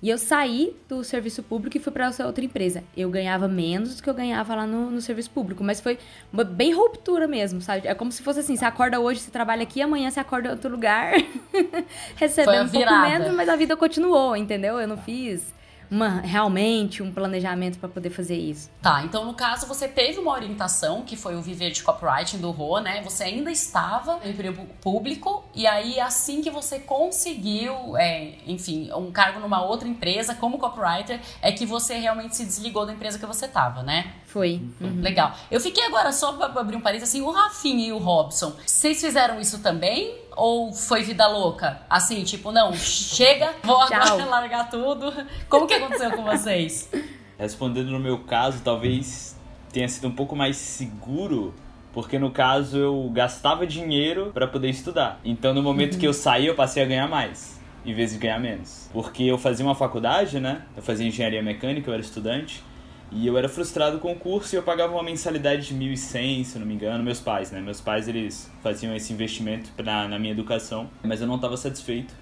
E 0.00 0.08
eu 0.08 0.16
saí 0.16 0.76
do 0.88 1.02
serviço 1.02 1.42
público 1.42 1.76
e 1.76 1.80
fui 1.80 1.92
para 1.92 2.06
essa 2.06 2.24
outra 2.24 2.44
empresa. 2.44 2.84
Eu 2.96 3.10
ganhava 3.10 3.48
menos 3.48 3.96
do 3.96 4.02
que 4.02 4.08
eu 4.08 4.14
ganhava 4.14 4.54
lá 4.54 4.64
no, 4.64 4.92
no, 4.92 5.00
serviço 5.00 5.28
público, 5.30 5.64
mas 5.64 5.80
foi 5.80 5.98
uma 6.32 6.44
bem 6.44 6.72
ruptura 6.72 7.26
mesmo, 7.26 7.60
sabe? 7.60 7.88
É 7.88 7.94
como 7.94 8.12
se 8.12 8.22
fosse 8.22 8.38
assim: 8.38 8.54
você 8.54 8.64
acorda 8.64 9.00
hoje, 9.00 9.18
você 9.18 9.30
trabalha 9.32 9.64
aqui, 9.64 9.82
amanhã 9.82 10.08
você 10.08 10.20
acorda 10.20 10.48
em 10.48 10.52
outro 10.52 10.70
lugar, 10.70 11.14
recebendo 12.14 12.68
um 12.68 12.70
pouco 12.70 13.00
menos, 13.00 13.34
mas 13.34 13.48
a 13.48 13.56
vida 13.56 13.76
continuou, 13.76 14.36
entendeu? 14.36 14.78
Eu 14.78 14.86
não 14.86 14.96
fiz 14.96 15.52
uma, 15.90 16.20
realmente 16.20 17.02
um 17.02 17.12
planejamento 17.12 17.78
para 17.78 17.88
poder 17.88 18.10
fazer 18.10 18.36
isso. 18.36 18.70
Tá, 18.82 19.02
então 19.04 19.24
no 19.24 19.34
caso 19.34 19.66
você 19.66 19.88
teve 19.88 20.18
uma 20.18 20.32
orientação, 20.32 21.02
que 21.02 21.16
foi 21.16 21.36
o 21.36 21.42
Viver 21.42 21.70
de 21.70 21.82
Copywriting 21.82 22.38
do 22.38 22.50
Rô, 22.50 22.78
né? 22.78 23.02
Você 23.02 23.24
ainda 23.24 23.50
estava 23.50 24.20
em 24.24 24.30
emprego 24.30 24.66
público, 24.80 25.44
e 25.54 25.66
aí 25.66 25.98
assim 26.00 26.42
que 26.42 26.50
você 26.50 26.78
conseguiu, 26.78 27.96
é, 27.96 28.34
enfim, 28.46 28.90
um 28.94 29.10
cargo 29.10 29.40
numa 29.40 29.62
outra 29.62 29.88
empresa 29.88 30.34
como 30.34 30.58
copywriter, 30.58 31.20
é 31.42 31.52
que 31.52 31.64
você 31.66 31.98
realmente 31.98 32.36
se 32.36 32.44
desligou 32.44 32.86
da 32.86 32.92
empresa 32.92 33.18
que 33.18 33.26
você 33.26 33.46
estava, 33.46 33.82
né? 33.82 34.14
Foi. 34.26 34.60
Uhum. 34.80 35.00
Legal. 35.00 35.34
Eu 35.50 35.60
fiquei 35.60 35.84
agora, 35.84 36.12
só 36.12 36.32
para 36.32 36.60
abrir 36.60 36.76
um 36.76 36.80
parênteses, 36.80 37.14
assim, 37.14 37.22
o 37.22 37.30
Rafinha 37.30 37.88
e 37.88 37.92
o 37.92 37.98
Robson, 37.98 38.54
vocês 38.66 39.00
fizeram 39.00 39.40
isso 39.40 39.60
também? 39.60 40.14
Ou 40.38 40.72
foi 40.72 41.02
vida 41.02 41.26
louca? 41.26 41.82
Assim, 41.90 42.22
tipo, 42.22 42.52
não, 42.52 42.72
chega, 42.72 43.54
vou 43.62 43.76
agora 43.76 44.14
largar 44.24 44.70
tudo. 44.70 45.12
Como 45.48 45.66
que 45.66 45.74
aconteceu 45.74 46.12
com 46.12 46.22
vocês? 46.22 46.88
Respondendo 47.36 47.90
no 47.90 47.98
meu 47.98 48.20
caso, 48.20 48.60
talvez 48.62 49.36
tenha 49.72 49.88
sido 49.88 50.06
um 50.06 50.12
pouco 50.12 50.36
mais 50.36 50.56
seguro 50.56 51.54
porque 51.92 52.16
no 52.16 52.30
caso 52.30 52.78
eu 52.78 53.10
gastava 53.12 53.66
dinheiro 53.66 54.30
para 54.32 54.46
poder 54.46 54.70
estudar. 54.70 55.20
Então 55.24 55.52
no 55.52 55.60
momento 55.60 55.94
uhum. 55.94 55.98
que 55.98 56.06
eu 56.06 56.12
saí, 56.12 56.46
eu 56.46 56.54
passei 56.54 56.82
a 56.82 56.86
ganhar 56.86 57.08
mais, 57.08 57.60
em 57.84 57.92
vez 57.92 58.12
de 58.12 58.18
ganhar 58.18 58.38
menos. 58.38 58.88
Porque 58.92 59.24
eu 59.24 59.36
fazia 59.36 59.66
uma 59.66 59.74
faculdade, 59.74 60.38
né? 60.38 60.62
Eu 60.76 60.82
fazia 60.82 61.04
engenharia 61.04 61.42
mecânica, 61.42 61.90
eu 61.90 61.94
era 61.94 62.02
estudante. 62.02 62.62
E 63.10 63.26
eu 63.26 63.38
era 63.38 63.48
frustrado 63.48 63.98
com 63.98 64.12
o 64.12 64.16
curso 64.16 64.54
e 64.54 64.58
eu 64.58 64.62
pagava 64.62 64.92
uma 64.92 65.02
mensalidade 65.02 65.68
de 65.68 65.74
1.100, 65.74 66.44
se 66.44 66.56
eu 66.56 66.60
não 66.60 66.66
me 66.66 66.74
engano, 66.74 67.02
meus 67.02 67.20
pais, 67.20 67.50
né? 67.50 67.60
Meus 67.60 67.80
pais, 67.80 68.06
eles 68.06 68.50
faziam 68.62 68.94
esse 68.94 69.12
investimento 69.12 69.70
pra, 69.76 70.06
na 70.06 70.18
minha 70.18 70.32
educação, 70.32 70.90
mas 71.02 71.20
eu 71.20 71.26
não 71.26 71.36
estava 71.36 71.56
satisfeito 71.56 72.14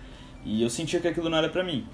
e 0.45 0.63
eu 0.63 0.71
sentia 0.71 1.01
que 1.01 1.09
aquilo 1.09 1.29
não 1.29 1.39
era 1.39 1.49
para 1.49 1.65
mim. 1.65 1.85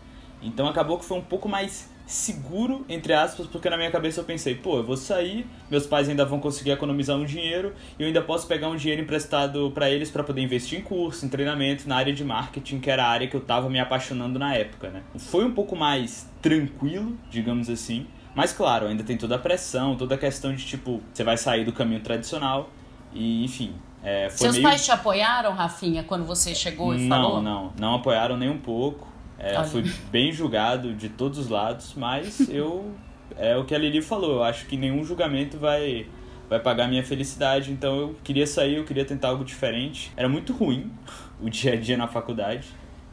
Então 0.42 0.66
acabou 0.68 0.98
que 0.98 1.04
foi 1.04 1.16
um 1.16 1.22
pouco 1.22 1.48
mais 1.48 1.90
seguro, 2.04 2.84
entre 2.88 3.14
aspas, 3.14 3.46
porque 3.46 3.70
na 3.70 3.76
minha 3.76 3.90
cabeça 3.90 4.20
eu 4.20 4.24
pensei, 4.24 4.54
pô, 4.54 4.78
eu 4.78 4.84
vou 4.84 4.96
sair, 4.96 5.46
meus 5.70 5.86
pais 5.86 6.08
ainda 6.08 6.24
vão 6.24 6.40
conseguir 6.40 6.72
economizar 6.72 7.16
um 7.16 7.24
dinheiro 7.24 7.72
e 7.98 8.02
eu 8.02 8.06
ainda 8.06 8.20
posso 8.20 8.46
pegar 8.46 8.68
um 8.68 8.76
dinheiro 8.76 9.00
emprestado 9.00 9.70
para 9.70 9.88
eles 9.88 10.10
para 10.10 10.22
poder 10.22 10.42
investir 10.42 10.80
em 10.80 10.82
curso, 10.82 11.24
em 11.24 11.28
treinamento, 11.28 11.88
na 11.88 11.96
área 11.96 12.12
de 12.12 12.24
marketing, 12.24 12.80
que 12.80 12.90
era 12.90 13.04
a 13.04 13.08
área 13.08 13.28
que 13.28 13.36
eu 13.36 13.40
tava 13.40 13.70
me 13.70 13.80
apaixonando 13.80 14.38
na 14.38 14.54
época, 14.54 14.90
né? 14.90 15.02
Foi 15.16 15.44
um 15.44 15.52
pouco 15.52 15.74
mais 15.74 16.28
tranquilo, 16.42 17.16
digamos 17.30 17.70
assim, 17.70 18.06
mas 18.34 18.52
claro, 18.52 18.86
ainda 18.86 19.02
tem 19.02 19.16
toda 19.16 19.36
a 19.36 19.38
pressão, 19.38 19.96
toda 19.96 20.14
a 20.14 20.18
questão 20.18 20.54
de 20.54 20.64
tipo, 20.64 21.02
você 21.12 21.22
vai 21.22 21.36
sair 21.36 21.64
do 21.64 21.72
caminho 21.72 22.00
tradicional 22.00 22.70
e 23.12 23.44
enfim. 23.44 23.74
É, 24.02 24.28
Seus 24.30 24.56
meio... 24.56 24.68
pais 24.68 24.84
te 24.84 24.90
apoiaram, 24.90 25.52
Rafinha, 25.52 26.02
quando 26.02 26.24
você 26.24 26.54
chegou 26.54 26.94
e 26.94 26.98
não, 26.98 27.08
falou? 27.08 27.42
Não, 27.42 27.64
não, 27.64 27.72
não 27.78 27.94
apoiaram 27.96 28.36
nem 28.36 28.48
um 28.48 28.58
pouco. 28.58 29.06
É, 29.38 29.62
fui 29.64 29.82
bem 30.10 30.32
julgado 30.32 30.94
de 30.94 31.08
todos 31.08 31.38
os 31.38 31.48
lados, 31.48 31.94
mas 31.96 32.40
eu 32.50 32.92
é 33.36 33.56
o 33.56 33.64
que 33.64 33.74
a 33.74 33.78
Lili 33.78 34.00
falou. 34.00 34.36
Eu 34.36 34.44
acho 34.44 34.66
que 34.66 34.76
nenhum 34.76 35.04
julgamento 35.04 35.58
vai 35.58 36.06
vai 36.48 36.58
pagar 36.58 36.88
minha 36.88 37.04
felicidade. 37.04 37.70
Então 37.70 37.98
eu 37.98 38.16
queria 38.24 38.46
sair, 38.46 38.76
eu 38.76 38.84
queria 38.84 39.04
tentar 39.04 39.28
algo 39.28 39.44
diferente. 39.44 40.10
Era 40.16 40.28
muito 40.28 40.52
ruim 40.52 40.90
o 41.40 41.50
dia 41.50 41.74
a 41.74 41.76
dia 41.76 41.96
na 41.96 42.08
faculdade 42.08 42.68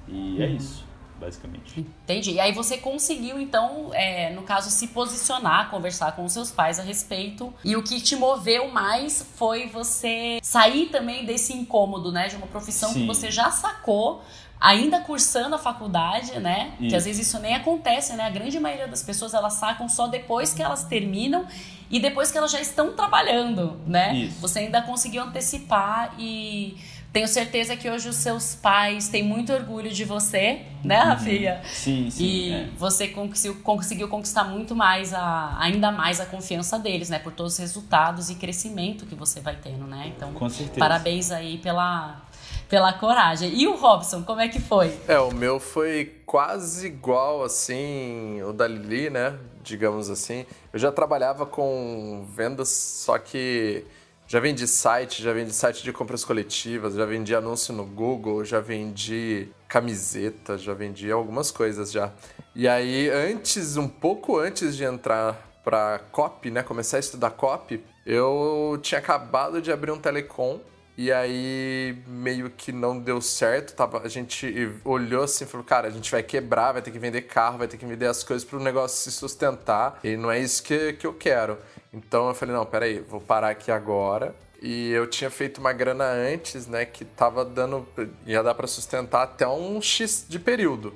e 0.08 0.42
é 0.42 0.46
uhum. 0.46 0.52
é 0.52 0.56
isso 0.56 0.89
basicamente. 1.20 1.80
Entendi. 1.80 2.32
E 2.32 2.40
aí 2.40 2.52
você 2.52 2.78
conseguiu, 2.78 3.40
então, 3.40 3.92
é, 3.94 4.32
no 4.32 4.44
caso, 4.44 4.70
se 4.70 4.88
posicionar, 4.88 5.70
conversar 5.70 6.14
com 6.14 6.24
os 6.24 6.32
seus 6.32 6.50
pais 6.50 6.80
a 6.80 6.84
respeito. 6.84 7.54
E 7.64 7.76
o 7.76 7.84
que 7.84 8.00
te 8.02 8.16
moveu 8.16 8.70
mais 8.72 9.26
foi 9.36 9.68
você 9.68 10.40
sair 10.42 10.88
também 10.88 11.26
desse 11.26 11.54
incômodo, 11.54 12.12
né? 12.12 12.28
De 12.28 12.36
uma 12.36 12.48
profissão 12.48 12.92
Sim. 12.94 13.02
que 13.02 13.08
você 13.08 13.30
já 13.30 13.52
sacou, 13.52 14.24
ainda 14.60 15.00
cursando 15.02 15.56
a 15.56 15.60
faculdade, 15.60 16.40
né? 16.40 16.74
Isso. 16.80 16.90
Que 16.90 16.96
às 16.96 17.06
vezes 17.06 17.28
isso 17.28 17.40
nem 17.40 17.56
acontece, 17.56 18.14
né? 18.14 18.24
A 18.26 18.30
grande 18.30 18.60
maioria 18.60 18.88
das 18.88 19.04
pessoas 19.04 19.34
elas 19.34 19.54
sacam 19.54 19.88
só 19.88 20.08
depois 20.08 20.54
que 20.54 20.62
elas 20.62 20.84
terminam 20.84 21.46
e 21.90 22.00
depois 22.00 22.32
que 22.32 22.38
elas 22.38 22.52
já 22.52 22.62
estão 22.62 22.94
trabalhando, 22.94 23.80
né? 23.88 24.16
Isso. 24.16 24.40
Você 24.40 24.60
ainda 24.60 24.82
conseguiu 24.82 25.24
antecipar 25.24 26.14
e 26.20 26.78
tenho 27.12 27.28
certeza 27.28 27.76
que 27.76 27.90
hoje 27.90 28.08
os 28.08 28.18
seus 28.18 28.54
pais 28.54 29.08
têm 29.08 29.24
muito 29.24 29.52
orgulho 29.52 29.90
de 29.90 30.06
você, 30.06 30.62
né, 30.84 31.02
uhum. 31.02 31.10
Rafinha? 31.10 31.62
Sim, 31.66 32.10
sim. 32.10 32.24
E 32.24 32.54
é. 32.54 32.70
você 32.78 33.08
conseguiu, 33.08 33.56
conseguiu 33.64 34.08
conquistar 34.08 34.44
muito 34.44 34.76
mais, 34.76 35.14
a, 35.14 35.58
ainda 35.60 35.92
mais 35.92 36.20
a 36.20 36.26
confiança 36.26 36.78
deles, 36.78 37.10
né? 37.10 37.18
Por 37.18 37.34
todos 37.34 37.54
os 37.54 37.60
resultados 37.60 38.30
e 38.30 38.36
crescimento 38.36 39.08
que 39.08 39.16
você 39.16 39.40
vai 39.40 39.56
tendo, 39.56 39.88
né? 39.88 40.14
Então, 40.16 40.34
Com 40.34 40.48
certeza. 40.50 40.80
parabéns 40.80 41.32
aí 41.32 41.58
pela, 41.58 42.22
pela 42.70 42.94
coragem. 42.94 43.52
E 43.56 43.68
o 43.68 43.76
Robson, 43.76 44.22
como 44.22 44.40
é 44.40 44.48
que 44.48 44.60
foi? 44.60 44.96
É, 45.08 45.20
o 45.20 45.34
meu 45.34 45.60
foi 45.60 46.22
quase 46.28 46.86
igual, 46.86 47.44
assim, 47.44 48.40
o 48.44 48.54
da 48.54 48.68
Lili, 48.68 49.10
né? 49.10 49.36
Digamos 49.64 50.12
assim. 50.12 50.46
Eu 50.72 50.78
já 50.78 50.92
trabalhava 50.92 51.48
com 51.48 52.24
vendas, 52.36 52.70
só 52.70 53.18
que 53.18 53.84
já 54.30 54.40
vendi 54.40 54.68
site, 54.68 55.24
já 55.24 55.34
vendi 55.34 55.52
site 55.52 55.82
de 55.82 55.92
compras 55.92 56.24
coletivas, 56.24 56.94
já 56.94 57.04
vendi 57.04 57.34
anúncio 57.34 57.74
no 57.74 57.84
Google, 57.84 58.46
já 58.46 58.60
vendi 58.60 59.48
camiseta, 59.68 60.56
já 60.56 60.72
vendi 60.76 61.12
algumas 61.12 61.50
coisas 61.50 61.92
já. 61.92 62.14
E 62.54 62.68
aí, 62.68 63.10
antes, 63.10 63.76
um 63.76 63.88
pouco 63.88 64.38
antes 64.38 64.78
de 64.78 64.84
entrar 64.84 65.50
para 65.64 66.02
copy, 66.12 66.52
né, 66.52 66.62
começar 66.62 66.98
a 66.98 67.00
estudar 67.00 67.32
copy, 67.32 67.84
eu 68.06 68.80
tinha 68.84 69.00
acabado 69.00 69.60
de 69.64 69.72
abrir 69.72 69.90
um 69.90 70.00
telecom 70.00 70.60
e 71.02 71.14
aí 71.14 71.98
meio 72.06 72.50
que 72.50 72.74
não 72.74 73.00
deu 73.00 73.22
certo, 73.22 73.74
tava, 73.74 74.02
a 74.02 74.10
gente 74.10 74.70
olhou 74.84 75.24
assim 75.24 75.46
e 75.46 75.48
falou, 75.48 75.66
cara, 75.66 75.88
a 75.88 75.90
gente 75.90 76.12
vai 76.12 76.22
quebrar, 76.22 76.74
vai 76.74 76.82
ter 76.82 76.92
que 76.92 77.00
vender 77.00 77.22
carro, 77.22 77.58
vai 77.58 77.70
ter 77.70 77.78
que 77.78 77.86
vender 77.86 78.06
as 78.06 78.22
coisas 78.22 78.44
para 78.44 78.60
o 78.60 78.62
negócio 78.62 78.98
se 78.98 79.18
sustentar, 79.18 79.98
e 80.04 80.18
não 80.18 80.30
é 80.30 80.38
isso 80.38 80.62
que, 80.62 80.92
que 80.92 81.08
eu 81.08 81.14
quero. 81.14 81.58
Então 81.94 82.28
eu 82.28 82.36
falei, 82.36 82.54
não, 82.54 82.66
peraí, 82.66 83.00
vou 83.00 83.22
parar 83.22 83.52
aqui 83.52 83.72
agora. 83.72 84.36
E 84.62 84.92
eu 84.92 85.08
tinha 85.08 85.30
feito 85.30 85.60
uma 85.60 85.72
grana 85.72 86.04
antes, 86.04 86.68
né, 86.68 86.84
que 86.84 87.06
tava 87.06 87.46
dando, 87.46 87.88
ia 88.26 88.44
dar 88.44 88.54
para 88.54 88.68
sustentar 88.68 89.24
até 89.24 89.48
um 89.48 89.82
X 89.82 90.26
de 90.28 90.38
período, 90.38 90.94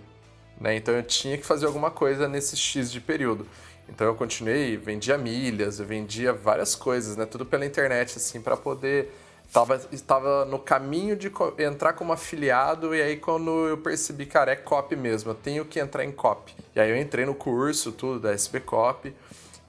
né? 0.60 0.76
Então 0.76 0.94
eu 0.94 1.04
tinha 1.04 1.38
que 1.38 1.46
fazer 1.46 1.66
alguma 1.66 1.90
coisa 1.90 2.28
nesse 2.28 2.58
X 2.58 2.92
de 2.92 3.00
período. 3.00 3.48
Então 3.88 4.06
eu 4.06 4.16
continuei, 4.16 4.76
vendia 4.76 5.18
milhas, 5.18 5.80
eu 5.80 5.86
vendia 5.86 6.34
várias 6.34 6.76
coisas, 6.76 7.16
né, 7.16 7.26
tudo 7.26 7.46
pela 7.46 7.66
internet 7.66 8.18
assim 8.18 8.42
para 8.42 8.58
poder 8.58 9.10
tava 9.54 9.80
estava 9.92 10.46
no 10.46 10.58
caminho 10.58 11.16
de 11.16 11.32
entrar 11.60 11.94
como 11.94 12.12
afiliado 12.12 12.96
e 12.96 13.02
aí 13.02 13.18
quando 13.18 13.68
eu 13.68 13.78
percebi, 13.78 14.26
cara, 14.26 14.52
é 14.52 14.56
copy 14.56 14.96
mesmo, 14.96 15.30
eu 15.30 15.36
tenho 15.36 15.64
que 15.64 15.80
entrar 15.80 16.04
em 16.04 16.12
copy. 16.12 16.56
E 16.76 16.80
aí 16.80 16.90
eu 16.90 16.98
entrei 16.98 17.24
no 17.24 17.36
curso, 17.36 17.92
tudo 17.92 18.20
da 18.20 18.34
SB 18.34 18.62
Copy 18.62 19.14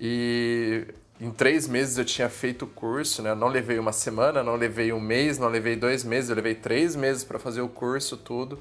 e 0.01 0.87
em 1.21 1.31
três 1.31 1.69
meses 1.69 1.99
eu 1.99 2.05
tinha 2.05 2.31
feito 2.31 2.65
o 2.65 2.69
curso, 2.69 3.23
né? 3.23 3.31
Eu 3.31 3.37
não 3.37 3.49
levei 3.49 3.79
uma 3.79 3.93
semana, 3.93 4.43
não 4.43 4.57
levei 4.57 4.91
um 4.91 5.01
mês, 5.01 5.39
não 5.39 5.49
levei 5.49 5.77
dois 5.77 6.03
meses, 6.03 6.31
eu 6.31 6.37
levei 6.37 6.55
três 6.55 6.97
meses 6.97 7.23
para 7.23 7.39
fazer 7.39 7.61
o 7.61 7.69
curso, 7.69 8.17
tudo. 8.17 8.59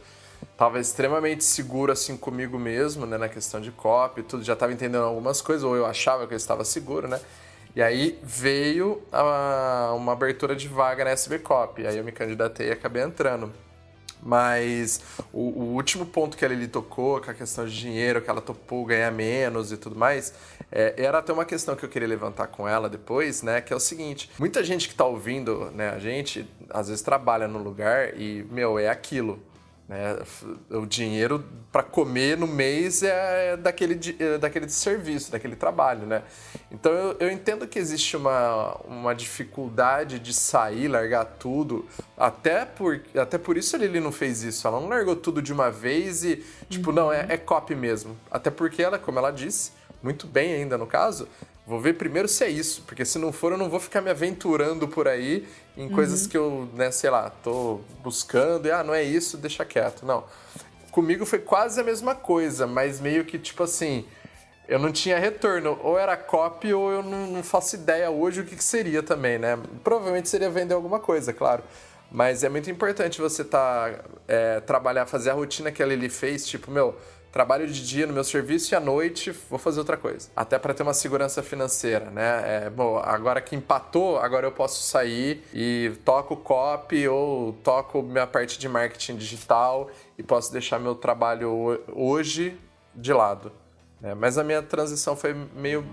Tava 0.58 0.80
extremamente 0.80 1.44
seguro 1.44 1.92
assim 1.92 2.18
comigo 2.18 2.60
mesmo, 2.60 3.06
né? 3.06 3.18
Na 3.18 3.30
questão 3.30 3.62
de 3.62 3.72
copy, 3.72 4.24
tudo. 4.24 4.44
Já 4.44 4.54
estava 4.54 4.74
entendendo 4.74 5.04
algumas 5.04 5.42
coisas, 5.42 5.64
ou 5.64 5.76
eu 5.76 5.86
achava 5.86 6.28
que 6.28 6.34
eu 6.34 6.38
estava 6.38 6.64
seguro, 6.66 7.08
né? 7.08 7.20
E 7.76 7.82
aí 7.82 8.20
veio 8.22 9.02
a, 9.12 9.94
uma 9.96 10.12
abertura 10.12 10.56
de 10.56 10.68
vaga 10.68 11.04
na 11.04 11.12
SB 11.12 11.40
Copy. 11.40 11.88
Aí 11.88 11.98
eu 11.98 12.04
me 12.04 12.12
candidatei 12.12 12.68
e 12.68 12.72
acabei 12.72 13.02
entrando. 13.02 13.52
Mas 14.26 15.02
o, 15.34 15.40
o, 15.40 15.74
último 15.74 16.06
ponto 16.06 16.38
que 16.38 16.46
ela 16.46 16.54
lhe 16.54 16.68
tocou, 16.68 17.20
com 17.20 17.30
a 17.30 17.34
questão 17.34 17.66
de 17.66 17.78
dinheiro, 17.78 18.22
que 18.22 18.30
ela 18.30 18.42
topou 18.42 18.86
ganhar 18.86 19.12
menos 19.12 19.72
e 19.72 19.78
tudo 19.78 19.98
mais, 19.98 20.34
é, 20.72 20.94
era 20.98 21.18
até 21.18 21.34
uma 21.34 21.44
questão 21.44 21.76
que 21.76 21.84
eu 21.84 21.90
queria 21.90 22.08
levantar 22.08 22.48
com 22.48 22.68
ela 22.68 22.88
depois, 22.88 23.42
né? 23.42 23.60
Que 23.60 23.74
é 23.74 23.76
o 23.76 23.80
seguinte: 23.80 24.30
muita 24.40 24.64
gente 24.64 24.88
que 24.88 24.96
tá 24.96 25.04
ouvindo 25.04 25.70
né, 25.72 25.90
a 25.90 26.00
gente, 26.00 26.48
às 26.70 26.88
vezes 26.88 27.04
trabalha 27.04 27.48
no 27.48 27.60
lugar 27.60 28.18
e, 28.18 28.48
meu, 28.50 28.80
é 28.80 28.88
aquilo. 28.88 29.40
Né? 29.94 30.18
O 30.72 30.88
dinheiro 30.88 31.46
para 31.72 31.84
comer 31.84 32.36
no 32.36 32.48
mês 32.48 33.04
é 33.04 33.56
daquele, 33.56 34.00
é 34.20 34.40
daquele 34.40 34.68
serviço, 34.68 35.32
daquele 35.32 35.56
trabalho, 35.56 36.08
né? 36.08 36.24
Então 36.72 36.92
eu, 36.92 37.16
eu, 37.20 37.32
entendo 37.32 37.68
que 37.68 37.78
existe 37.78 38.18
uma, 38.18 38.76
uma 38.86 39.14
dificuldade 39.14 40.18
de 40.18 40.34
sair, 40.34 40.88
largar 40.88 41.26
tudo. 41.26 41.88
Até 42.18 42.66
por, 42.66 43.00
até 43.16 43.38
por 43.38 43.56
isso 43.56 43.76
a 43.76 43.80
Lili 43.80 44.00
não 44.00 44.12
fez 44.12 44.42
isso. 44.42 44.68
Ela 44.68 44.80
não 44.80 44.90
largou 44.90 45.16
tudo 45.16 45.44
de 45.44 45.54
uma 45.54 45.70
vez 45.70 46.24
e, 46.24 46.44
tipo, 46.68 46.90
uhum. 46.90 46.96
não, 46.96 47.14
é, 47.14 47.28
é 47.30 47.38
copy 47.38 47.76
mesmo. 47.76 48.18
Até 48.32 48.50
porque 48.50 48.82
ela, 48.82 48.98
como 48.98 49.20
ela 49.20 49.30
disse, 49.30 49.74
muito 50.02 50.26
bem 50.26 50.54
ainda 50.54 50.76
no 50.76 50.88
caso, 50.88 51.28
Vou 51.66 51.80
ver 51.80 51.94
primeiro 51.94 52.28
se 52.28 52.44
é 52.44 52.50
isso, 52.50 52.84
porque 52.86 53.06
se 53.06 53.18
não 53.18 53.32
for, 53.32 53.54
eu 53.54 53.58
não 53.58 53.70
vou 53.70 53.80
ficar 53.80 54.02
me 54.02 54.10
aventurando 54.10 54.88
por 54.88 55.08
aí 55.08 55.48
em 55.78 55.88
uhum. 55.88 55.94
coisas 55.94 56.28
que 56.28 56.38
eu, 56.38 56.68
né, 56.74 56.92
sei 56.92 57.10
lá, 57.10 57.30
tô 57.30 57.80
buscando 58.04 58.68
e, 58.68 58.72
ah, 58.72 58.84
não 58.84 58.94
é 58.94 59.02
isso, 59.02 59.38
deixa 59.38 59.64
quieto. 59.64 60.06
Não. 60.06 60.26
Comigo 60.92 61.26
foi 61.26 61.40
quase 61.40 61.80
a 61.80 61.84
mesma 61.84 62.14
coisa, 62.14 62.68
mas 62.68 63.00
meio 63.00 63.24
que 63.24 63.40
tipo 63.40 63.64
assim, 63.64 64.06
eu 64.68 64.80
não 64.80 64.92
tinha 64.92 65.18
retorno. 65.18 65.80
Ou 65.82 65.98
era 65.98 66.16
copy 66.18 66.74
ou 66.74 66.92
eu 66.92 67.04
não, 67.04 67.28
não 67.28 67.44
faço 67.44 67.76
ideia 67.76 68.10
hoje 68.10 68.42
o 68.42 68.46
que, 68.46 68.56
que, 68.56 68.64
seria 68.64 69.02
também, 69.02 69.38
né? 69.38 69.58
Provavelmente 69.84 70.30
seria 70.30 70.50
vender 70.50 70.74
alguma 70.74 71.00
coisa, 71.00 71.34
claro. 71.34 71.64
Mas 72.12 72.44
é 72.44 72.50
muito 72.50 72.70
importante 72.70 73.20
você 73.20 73.44
tá, 73.44 74.02
é, 74.28 74.60
trabalhar, 74.60 75.06
fazer 75.06 75.32
a 75.32 75.34
rotina 75.34 75.72
que 75.72 75.82
a 75.82 75.86
Lili 75.86 76.10
fez, 76.10 76.46
tipo, 76.46 76.70
meu, 76.70 76.96
trabalho 77.34 77.66
de 77.66 77.86
dia 77.86 78.06
no 78.06 78.14
meu 78.14 78.24
serviço 78.24 78.74
e 78.74 78.76
à 78.76 78.80
noite 78.80 79.32
vou 79.50 79.58
fazer 79.58 79.80
outra 79.80 79.98
coisa. 79.98 80.30
Até 80.36 80.60
para 80.60 80.72
ter 80.72 80.84
uma 80.84 80.94
segurança 80.94 81.42
financeira, 81.42 82.12
né? 82.12 82.66
É, 82.66 82.70
bom, 82.70 83.00
agora 83.00 83.42
que 83.42 83.56
empatou, 83.56 84.20
agora 84.20 84.46
eu 84.46 84.52
posso 84.52 84.84
sair 84.84 85.44
e 85.52 85.92
toco 86.06 86.38
copy 86.38 87.08
ou 87.08 87.54
toco 87.64 88.04
minha 88.04 88.28
parte 88.28 88.60
de 88.60 88.70
marketing 88.70 89.16
digital 89.16 89.90
e 90.16 90.22
posso 90.22 90.54
deixar 90.54 90.78
meu 90.78 90.94
trabalho 90.94 91.84
hoje 91.92 92.56
de 92.94 93.12
lado. 93.12 93.52
Né? 94.00 94.14
Mas 94.14 94.38
a 94.38 94.44
minha 94.44 94.62
transição 94.62 95.16
foi 95.16 95.34
meio 95.56 95.84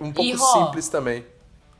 um 0.00 0.12
pouco 0.12 0.30
e, 0.30 0.38
simples 0.38 0.88
também. 0.88 1.26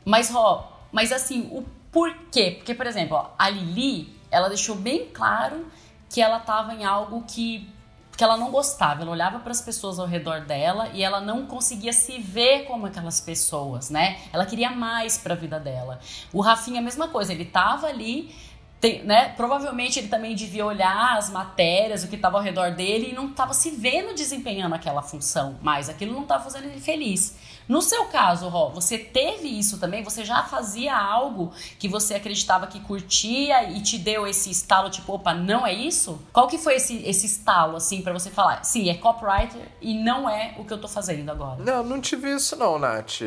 Mas, 0.05 0.29
Ró, 0.29 0.73
mas 0.91 1.13
assim, 1.13 1.49
o 1.53 1.65
porquê? 1.93 2.55
Porque, 2.57 2.75
por 2.75 2.87
exemplo, 2.87 3.17
ó, 3.17 3.31
a 3.39 3.49
Lili, 3.49 4.13
ela 4.29 4.49
deixou 4.49 4.75
bem 4.75 5.09
claro 5.15 5.65
que 6.11 6.21
ela 6.21 6.39
estava 6.39 6.75
em 6.75 6.85
algo 6.85 7.23
que 7.29 7.73
porque 8.15 8.23
ela 8.23 8.37
não 8.37 8.53
gostava, 8.53 9.03
ela 9.03 9.11
olhava 9.11 9.41
para 9.41 9.51
as 9.51 9.61
pessoas 9.61 9.99
ao 9.99 10.07
redor 10.07 10.43
dela 10.43 10.89
e 10.95 11.03
ela 11.03 11.21
não 11.21 11.47
conseguia 11.47 11.93
se 11.93 12.17
ver 12.21 12.65
como 12.65 12.87
aquelas 12.87 13.21
pessoas, 13.21 13.91
né? 13.91 14.21
Ela 14.33 14.47
queria 14.47 14.71
mais 14.71 15.19
para 15.19 15.35
a 15.35 15.37
vida 15.37 15.59
dela. 15.59 15.99
O 16.33 16.41
Rafinha 16.41 16.79
a 16.79 16.83
mesma 16.83 17.09
coisa, 17.09 17.33
ele 17.33 17.45
tava 17.45 17.89
ali 17.89 18.33
tem, 18.81 19.03
né? 19.03 19.31
Provavelmente 19.31 19.99
ele 19.99 20.07
também 20.07 20.37
devia 20.37 20.65
olhar 20.65 21.19
as 21.19 21.29
matérias, 21.29 22.05
o 22.05 22.09
que 22.09 22.15
estava 22.15 22.37
ao 22.37 22.43
redor 22.45 22.71
dele 22.71 23.11
e 23.11 23.15
não 23.15 23.31
estava 23.31 23.53
se 23.53 23.73
vendo 23.73 24.15
desempenhando 24.15 24.77
aquela 24.77 25.03
função, 25.03 25.59
mas 25.61 25.89
aquilo 25.89 26.13
não 26.13 26.23
estava 26.23 26.45
fazendo 26.45 26.67
ele 26.67 26.81
feliz. 26.81 27.37
No 27.69 27.81
seu 27.81 28.05
caso, 28.07 28.49
Ró, 28.49 28.71
você 28.71 28.99
teve 28.99 29.49
isso 29.49 29.79
também? 29.79 30.03
Você 30.03 30.25
já 30.25 30.43
fazia 30.43 30.97
algo 30.97 31.53
que 31.79 31.89
você 31.89 32.15
acreditava 32.15 32.67
que 32.67 32.81
curtia 32.81 33.71
e 33.71 33.83
te 33.83 33.99
deu 33.99 34.27
esse 34.27 34.51
estalo, 34.51 34.91
tipo, 34.91 35.15
opa, 35.15 35.33
não 35.33 35.67
é 35.67 35.73
isso? 35.73 36.21
Qual 36.33 36.47
que 36.47 36.59
foi 36.59 36.77
esse, 36.77 37.03
esse 37.07 37.27
estalo, 37.27 37.77
assim, 37.77 38.03
para 38.03 38.13
você 38.13 38.31
falar, 38.31 38.63
sim, 38.65 38.91
é 38.91 38.95
copywriter 38.95 39.63
e 39.81 39.95
não 39.95 40.29
é 40.29 40.55
o 40.59 40.65
que 40.65 40.73
eu 40.73 40.81
tô 40.81 40.89
fazendo 40.89 41.31
agora? 41.31 41.63
Não, 41.63 41.83
não 41.83 42.01
tive 42.01 42.31
isso 42.31 42.55
não, 42.57 42.79
Nath. 42.79 43.23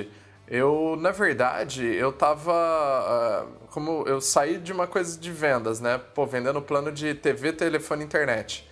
Eu, 0.47 0.95
na 0.97 1.12
verdade, 1.12 1.84
eu 1.86 2.13
tava. 2.13 2.54
Uh, 2.54 3.67
como 3.69 4.04
eu 4.08 4.21
saí 4.21 4.58
de 4.58 4.71
uma 4.71 4.88
coisa 4.88 5.19
de 5.19 5.30
vendas, 5.30 5.82
né? 5.82 5.97
Pô, 5.97 6.26
vendendo 6.26 6.62
plano 6.62 6.89
de 6.89 7.13
TV, 7.13 7.52
telefone 7.52 8.06
internet. 8.06 8.65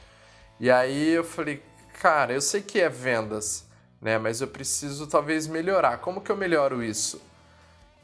E 0.58 0.72
aí 0.72 1.10
eu 1.10 1.24
falei, 1.24 1.62
cara, 2.00 2.32
eu 2.32 2.40
sei 2.40 2.62
que 2.62 2.80
é 2.80 2.88
vendas 2.88 3.65
né? 4.06 4.20
Mas 4.20 4.40
eu 4.40 4.48
preciso 4.48 5.08
talvez 5.08 5.48
melhorar. 5.48 5.98
Como 5.98 6.22
que 6.22 6.32
eu 6.32 6.38
melhoro 6.38 6.84
isso? 6.84 7.20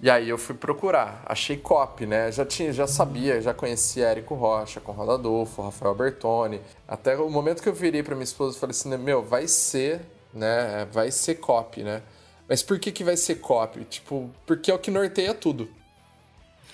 E 0.02 0.10
aí 0.10 0.28
eu 0.28 0.38
fui 0.40 0.56
procurar, 0.56 1.22
achei 1.28 1.56
copy, 1.56 2.08
né? 2.08 2.32
Já 2.32 2.44
tinha, 2.44 2.74
já 2.74 2.88
sabia, 2.88 3.40
já 3.40 3.54
conhecia 3.54 4.08
Érico 4.08 4.34
Rocha, 4.34 4.82
Conrado 4.82 5.12
Adolfo, 5.12 5.62
Rafael 5.62 5.94
Bertoni. 5.94 6.60
Até 6.88 7.16
o 7.16 7.30
momento 7.30 7.62
que 7.62 7.70
eu 7.70 7.74
virei 7.74 8.02
para 8.02 8.16
minha 8.16 8.24
esposa, 8.24 8.58
e 8.58 8.60
falei 8.60 8.72
assim, 8.72 8.98
meu, 8.98 9.22
vai 9.22 9.48
ser, 9.48 10.02
né? 10.34 10.88
Vai 10.92 11.12
ser 11.12 11.36
copy, 11.36 11.84
né? 11.84 12.02
Mas 12.50 12.64
por 12.64 12.80
que 12.80 12.92
que 12.92 13.04
vai 13.04 13.16
ser 13.16 13.36
copy? 13.36 13.84
Tipo, 13.84 14.28
porque 14.48 14.72
é 14.72 14.74
o 14.74 14.80
que 14.80 14.90
norteia 14.90 15.36
tudo. 15.36 15.70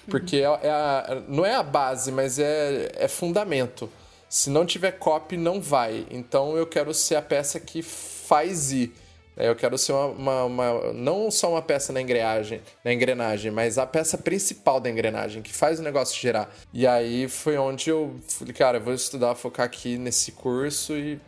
Porque 0.09 0.37
é, 0.37 0.43
é 0.43 0.69
a, 0.69 1.21
não 1.27 1.45
é 1.45 1.53
a 1.53 1.63
base, 1.63 2.13
mas 2.13 2.39
é, 2.39 2.93
é 2.95 3.09
fundamento. 3.09 3.89
Se 4.29 4.49
não 4.49 4.65
tiver 4.65 4.93
copy, 4.93 5.35
não 5.35 5.59
vai. 5.59 6.07
Então 6.09 6.55
eu 6.55 6.65
quero 6.65 6.93
ser 6.93 7.17
a 7.17 7.21
peça 7.21 7.59
que 7.59 7.81
faz 7.81 8.71
ir. 8.71 8.95
Eu 9.37 9.55
quero 9.55 9.77
ser 9.77 9.93
uma, 9.93 10.05
uma, 10.05 10.43
uma, 10.43 10.93
não 10.93 11.29
só 11.29 11.51
uma 11.51 11.61
peça 11.61 11.93
na 11.93 12.01
engrenagem, 12.01 12.61
na 12.83 12.91
engrenagem, 12.91 13.51
mas 13.51 13.77
a 13.77 13.85
peça 13.85 14.17
principal 14.17 14.79
da 14.79 14.89
engrenagem, 14.89 15.41
que 15.41 15.53
faz 15.53 15.79
o 15.79 15.83
negócio 15.83 16.19
girar. 16.19 16.49
E 16.73 16.87
aí 16.87 17.27
foi 17.27 17.57
onde 17.57 17.89
eu 17.89 18.15
falei, 18.27 18.53
cara, 18.53 18.77
eu 18.77 18.83
vou 18.83 18.93
estudar, 18.93 19.35
focar 19.35 19.65
aqui 19.65 19.97
nesse 19.97 20.31
curso 20.31 20.97
e 20.97 21.19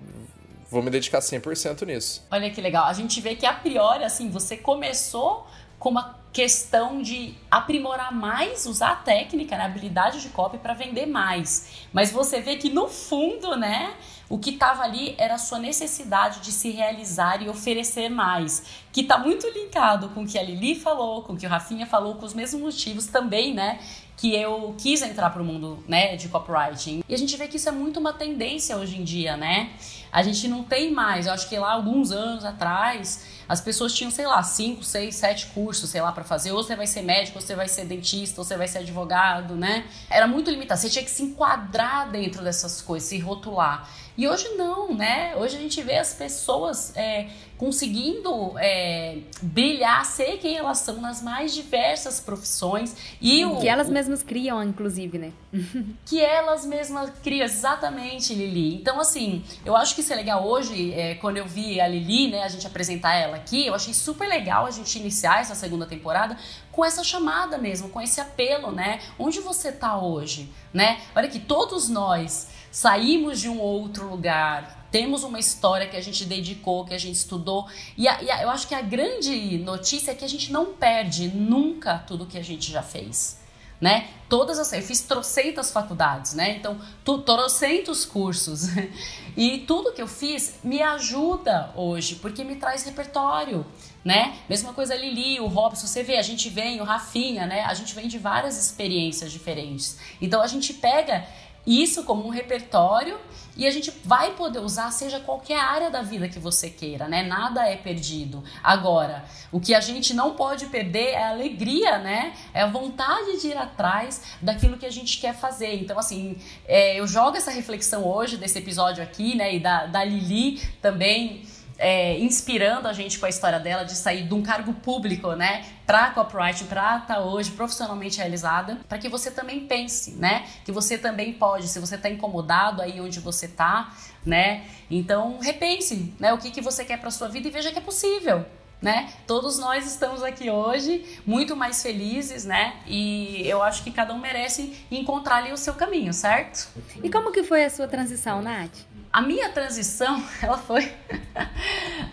vou 0.69 0.81
me 0.81 0.89
dedicar 0.89 1.19
100% 1.19 1.85
nisso. 1.85 2.25
Olha 2.31 2.49
que 2.49 2.59
legal. 2.59 2.85
A 2.85 2.93
gente 2.93 3.21
vê 3.21 3.35
que 3.35 3.45
a 3.45 3.53
priori, 3.53 4.03
assim, 4.03 4.29
você 4.29 4.57
começou 4.57 5.45
com 5.77 5.89
uma 5.89 6.19
questão 6.31 7.01
de 7.01 7.33
aprimorar 7.49 8.13
mais, 8.13 8.65
usar 8.65 8.91
a 8.91 8.95
técnica, 8.95 9.57
né, 9.57 9.63
a 9.63 9.65
habilidade 9.65 10.21
de 10.21 10.29
copy 10.29 10.57
para 10.57 10.73
vender 10.73 11.05
mais. 11.05 11.87
Mas 11.91 12.11
você 12.11 12.39
vê 12.41 12.57
que 12.57 12.69
no 12.69 12.87
fundo, 12.87 13.55
né, 13.55 13.93
o 14.29 14.37
que 14.37 14.51
estava 14.51 14.83
ali 14.83 15.15
era 15.17 15.33
a 15.33 15.37
sua 15.39 15.57
necessidade 15.57 16.39
de 16.41 16.51
se 16.51 16.69
realizar 16.69 17.41
e 17.41 17.49
oferecer 17.49 18.09
mais, 18.09 18.63
que 18.93 19.01
está 19.01 19.17
muito 19.17 19.47
linkado 19.49 20.09
com 20.09 20.23
o 20.23 20.27
que 20.27 20.37
a 20.37 20.43
Lili 20.43 20.75
falou, 20.75 21.23
com 21.23 21.33
o 21.33 21.37
que 21.37 21.47
o 21.47 21.49
Rafinha 21.49 21.87
falou, 21.87 22.15
com 22.15 22.25
os 22.25 22.35
mesmos 22.35 22.61
motivos 22.61 23.07
também, 23.07 23.53
né? 23.53 23.79
Que 24.15 24.35
eu 24.35 24.75
quis 24.77 25.01
entrar 25.01 25.31
para 25.31 25.41
o 25.41 25.45
mundo 25.45 25.83
né, 25.87 26.15
de 26.15 26.27
copywriting. 26.29 27.03
E 27.07 27.15
a 27.15 27.17
gente 27.17 27.35
vê 27.37 27.47
que 27.47 27.57
isso 27.57 27.69
é 27.69 27.71
muito 27.71 27.99
uma 27.99 28.13
tendência 28.13 28.77
hoje 28.77 28.99
em 28.99 29.03
dia, 29.03 29.35
né? 29.35 29.71
A 30.11 30.21
gente 30.21 30.47
não 30.47 30.63
tem 30.63 30.91
mais, 30.91 31.25
eu 31.25 31.33
acho 31.33 31.47
que 31.47 31.57
lá 31.57 31.71
alguns 31.71 32.11
anos 32.11 32.43
atrás, 32.43 33.25
as 33.47 33.61
pessoas 33.61 33.93
tinham, 33.93 34.11
sei 34.11 34.27
lá, 34.27 34.43
cinco, 34.43 34.83
seis, 34.83 35.15
sete 35.15 35.47
cursos, 35.47 35.89
sei 35.89 36.01
lá, 36.01 36.11
para 36.11 36.23
fazer. 36.23 36.51
Ou 36.51 36.63
você 36.63 36.75
vai 36.75 36.85
ser 36.85 37.01
médico, 37.01 37.39
ou 37.39 37.41
você 37.41 37.55
vai 37.55 37.67
ser 37.67 37.85
dentista, 37.85 38.41
ou 38.41 38.45
você 38.45 38.55
vai 38.57 38.67
ser 38.67 38.79
advogado, 38.79 39.55
né? 39.55 39.85
Era 40.09 40.27
muito 40.27 40.51
limitado. 40.51 40.79
Você 40.79 40.89
tinha 40.89 41.03
que 41.03 41.09
se 41.09 41.23
enquadrar 41.23 42.11
dentro 42.11 42.43
dessas 42.43 42.81
coisas, 42.81 43.09
se 43.09 43.17
rotular. 43.17 43.89
E 44.19 44.27
hoje 44.27 44.49
não, 44.57 44.93
né? 44.93 45.33
Hoje 45.37 45.55
a 45.55 45.59
gente 45.61 45.81
vê 45.81 45.95
as 45.95 46.13
pessoas 46.13 46.91
é, 46.93 47.27
conseguindo 47.57 48.53
é, 48.59 49.19
brilhar, 49.41 50.05
ser 50.05 50.37
quem 50.39 50.57
elas 50.57 50.79
são 50.79 50.99
nas 50.99 51.21
mais 51.21 51.53
diversas 51.53 52.19
profissões. 52.19 52.93
E 53.21 53.45
o, 53.45 53.55
que 53.61 53.69
elas 53.69 53.87
mesmas 53.89 54.21
criam, 54.21 54.61
inclusive, 54.61 55.17
né? 55.17 55.31
que 56.05 56.19
elas 56.19 56.65
mesmas 56.65 57.11
criam, 57.23 57.45
exatamente, 57.45 58.33
Lili. 58.33 58.75
Então, 58.75 58.99
assim, 58.99 59.41
eu 59.65 59.73
acho 59.73 59.95
que 59.95 60.01
isso 60.01 60.11
é 60.11 60.17
legal 60.17 60.45
hoje, 60.45 60.91
é, 60.91 61.15
quando 61.15 61.37
eu 61.37 61.45
vi 61.45 61.79
a 61.79 61.87
Lili, 61.87 62.29
né, 62.29 62.43
a 62.43 62.49
gente 62.49 62.67
apresentar 62.67 63.15
ela 63.15 63.37
aqui, 63.37 63.67
eu 63.67 63.73
achei 63.73 63.93
super 63.93 64.27
legal 64.27 64.65
a 64.65 64.71
gente 64.71 64.99
iniciar 64.99 65.39
essa 65.39 65.55
segunda 65.55 65.85
temporada 65.85 66.35
com 66.73 66.83
essa 66.83 67.05
chamada 67.05 67.57
mesmo, 67.57 67.87
com 67.87 68.01
esse 68.01 68.19
apelo, 68.19 68.69
né? 68.73 68.99
Onde 69.17 69.39
você 69.39 69.71
tá 69.71 69.97
hoje, 69.97 70.49
né? 70.73 70.99
Olha 71.15 71.29
que 71.29 71.39
todos 71.39 71.87
nós 71.87 72.58
saímos 72.71 73.39
de 73.39 73.49
um 73.49 73.59
outro 73.59 74.09
lugar, 74.09 74.79
temos 74.91 75.23
uma 75.23 75.39
história 75.39 75.87
que 75.87 75.95
a 75.95 76.01
gente 76.01 76.25
dedicou, 76.25 76.85
que 76.85 76.93
a 76.93 76.97
gente 76.97 77.15
estudou. 77.15 77.67
E, 77.97 78.07
a, 78.07 78.21
e 78.21 78.31
a, 78.31 78.43
eu 78.43 78.49
acho 78.49 78.67
que 78.67 78.73
a 78.73 78.81
grande 78.81 79.57
notícia 79.59 80.11
é 80.11 80.15
que 80.15 80.25
a 80.25 80.29
gente 80.29 80.51
não 80.51 80.73
perde 80.73 81.27
nunca 81.27 81.99
tudo 81.99 82.25
que 82.25 82.37
a 82.37 82.43
gente 82.43 82.71
já 82.71 82.81
fez. 82.81 83.37
Né? 83.79 84.09
Todas 84.27 84.59
as. 84.59 84.73
Eu 84.73 84.81
fiz 84.81 85.01
trocentas 85.01 85.71
faculdades, 85.71 86.33
né? 86.33 86.57
Então, 86.57 86.77
tu, 87.05 87.19
trocentos 87.19 88.03
cursos. 88.03 88.63
e 89.37 89.59
tudo 89.59 89.93
que 89.93 90.01
eu 90.01 90.07
fiz 90.07 90.59
me 90.61 90.81
ajuda 90.81 91.71
hoje, 91.77 92.15
porque 92.15 92.43
me 92.43 92.57
traz 92.57 92.83
repertório, 92.83 93.65
né? 94.03 94.37
Mesma 94.49 94.73
coisa 94.73 94.95
a 94.95 94.97
Lili, 94.97 95.39
o 95.39 95.47
Robson, 95.47 95.87
você 95.87 96.03
vê, 96.03 96.17
a 96.17 96.21
gente 96.21 96.49
vem, 96.49 96.81
o 96.81 96.83
Rafinha, 96.83 97.45
né? 97.45 97.61
A 97.61 97.73
gente 97.73 97.95
vem 97.95 98.09
de 98.09 98.17
várias 98.17 98.57
experiências 98.57 99.31
diferentes. 99.31 99.97
Então, 100.19 100.41
a 100.41 100.47
gente 100.47 100.73
pega 100.73 101.25
isso 101.69 102.03
como 102.03 102.25
um 102.25 102.29
repertório 102.29 103.19
e 103.55 103.67
a 103.67 103.71
gente 103.71 103.91
vai 104.03 104.31
poder 104.35 104.59
usar 104.59 104.89
seja 104.89 105.19
qualquer 105.19 105.59
área 105.59 105.91
da 105.91 106.01
vida 106.01 106.27
que 106.27 106.39
você 106.39 106.69
queira, 106.69 107.07
né? 107.07 107.23
Nada 107.23 107.67
é 107.67 107.75
perdido. 107.75 108.43
Agora, 108.63 109.25
o 109.51 109.59
que 109.59 109.75
a 109.75 109.81
gente 109.81 110.13
não 110.13 110.33
pode 110.33 110.65
perder 110.67 111.09
é 111.09 111.23
a 111.25 111.29
alegria, 111.31 111.99
né? 111.99 112.33
É 112.53 112.61
a 112.61 112.67
vontade 112.67 113.39
de 113.41 113.49
ir 113.49 113.57
atrás 113.57 114.21
daquilo 114.41 114.77
que 114.77 114.85
a 114.85 114.91
gente 114.91 115.19
quer 115.19 115.35
fazer. 115.35 115.75
Então, 115.75 115.99
assim, 115.99 116.37
é, 116.65 116.99
eu 116.99 117.05
jogo 117.05 117.35
essa 117.35 117.51
reflexão 117.51 118.07
hoje 118.07 118.37
desse 118.37 118.57
episódio 118.57 119.03
aqui, 119.03 119.35
né? 119.35 119.53
E 119.53 119.59
da, 119.59 119.85
da 119.85 120.03
Lili 120.03 120.61
também 120.81 121.43
é, 121.79 122.19
inspirando 122.19 122.87
a 122.87 122.93
gente 122.93 123.17
com 123.17 123.25
a 123.25 123.29
história 123.29 123.59
dela 123.59 123.83
de 123.83 123.95
sair 123.95 124.27
de 124.27 124.33
um 124.33 124.43
cargo 124.43 124.73
público, 124.73 125.31
né, 125.33 125.65
para 125.85 126.11
copyright, 126.11 126.65
para 126.65 126.97
estar 126.97 127.15
tá 127.15 127.21
hoje 127.21 127.51
profissionalmente 127.51 128.17
realizada, 128.17 128.77
para 128.87 128.97
que 128.97 129.07
você 129.07 129.31
também 129.31 129.61
pense, 129.61 130.11
né, 130.11 130.45
que 130.65 130.71
você 130.71 130.97
também 130.97 131.33
pode, 131.33 131.67
se 131.67 131.79
você 131.79 131.95
está 131.95 132.09
incomodado 132.09 132.81
aí 132.81 132.99
onde 132.99 133.19
você 133.21 133.45
está, 133.45 133.95
né, 134.25 134.65
então 134.91 135.39
repense, 135.39 136.13
né, 136.19 136.33
o 136.33 136.37
que 136.37 136.51
que 136.51 136.61
você 136.61 136.83
quer 136.83 136.99
para 136.99 137.09
sua 137.09 137.29
vida 137.29 137.47
e 137.47 137.51
veja 137.51 137.71
que 137.71 137.77
é 137.77 137.81
possível, 137.81 138.45
né? 138.81 139.09
Todos 139.27 139.59
nós 139.59 139.85
estamos 139.85 140.23
aqui 140.23 140.49
hoje 140.49 141.19
muito 141.25 141.53
mais 141.55 141.81
felizes, 141.83 142.45
né? 142.45 142.75
E 142.87 143.45
eu 143.45 143.61
acho 143.61 143.83
que 143.83 143.91
cada 143.91 144.13
um 144.13 144.19
merece 144.19 144.85
encontrar 144.89 145.37
ali 145.37 145.51
o 145.51 145.57
seu 145.57 145.73
caminho, 145.73 146.13
certo? 146.13 146.69
E 147.03 147.09
como 147.09 147.31
que 147.31 147.43
foi 147.43 147.65
a 147.65 147.69
sua 147.69 147.87
transição, 147.87 148.41
Nath? 148.41 148.71
A 149.11 149.21
minha 149.21 149.49
transição, 149.49 150.23
ela 150.41 150.57
foi. 150.57 150.91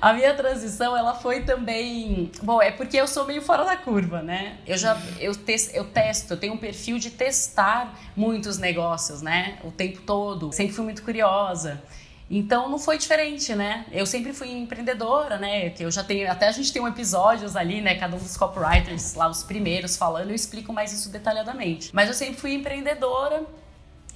a 0.01 0.13
minha 0.13 0.35
transição, 0.35 0.97
ela 0.97 1.15
foi 1.15 1.43
também. 1.43 2.31
Bom, 2.43 2.61
é 2.61 2.71
porque 2.71 2.97
eu 2.97 3.07
sou 3.07 3.27
meio 3.27 3.43
fora 3.43 3.65
da 3.65 3.77
curva, 3.77 4.23
né? 4.23 4.59
Eu 4.67 4.79
já. 4.79 5.01
Eu, 5.21 5.35
te, 5.35 5.71
eu 5.75 5.85
testo, 5.85 6.33
eu 6.33 6.37
tenho 6.37 6.55
um 6.55 6.59
perfil 6.59 6.99
de 6.99 7.11
testar 7.11 7.95
muitos 8.17 8.59
negócios, 8.59 9.21
né? 9.21 9.59
O 9.63 9.71
tempo 9.71 10.01
todo. 10.03 10.53
Sempre 10.53 10.75
fui 10.75 10.85
muito 10.85 11.03
curiosa. 11.03 11.83
Então 12.29 12.69
não 12.69 12.79
foi 12.79 12.99
diferente, 12.99 13.55
né? 13.55 13.87
Eu 13.93 14.05
sempre 14.05 14.33
fui 14.33 14.51
empreendedora, 14.51 15.39
né? 15.39 15.71
Que 15.71 15.85
eu 15.85 15.91
já 15.91 16.03
tenho, 16.03 16.31
até 16.31 16.49
a 16.49 16.53
gente 16.53 16.73
tem 16.73 16.83
um 16.83 16.89
episódios 16.89 17.55
ali, 17.55 17.81
né? 17.81 17.95
Cada 17.95 18.17
um 18.17 18.19
dos 18.19 18.37
copywriters 18.37 19.15
lá, 19.15 19.29
os 19.29 19.45
primeiros 19.45 19.97
falando, 19.97 20.31
eu 20.31 20.35
explico 20.35 20.73
mais 20.73 20.93
isso 20.93 21.09
detalhadamente. 21.11 21.91
Mas 21.95 22.09
eu 22.09 22.15
sempre 22.15 22.37
fui 22.37 22.53
empreendedora. 22.55 23.45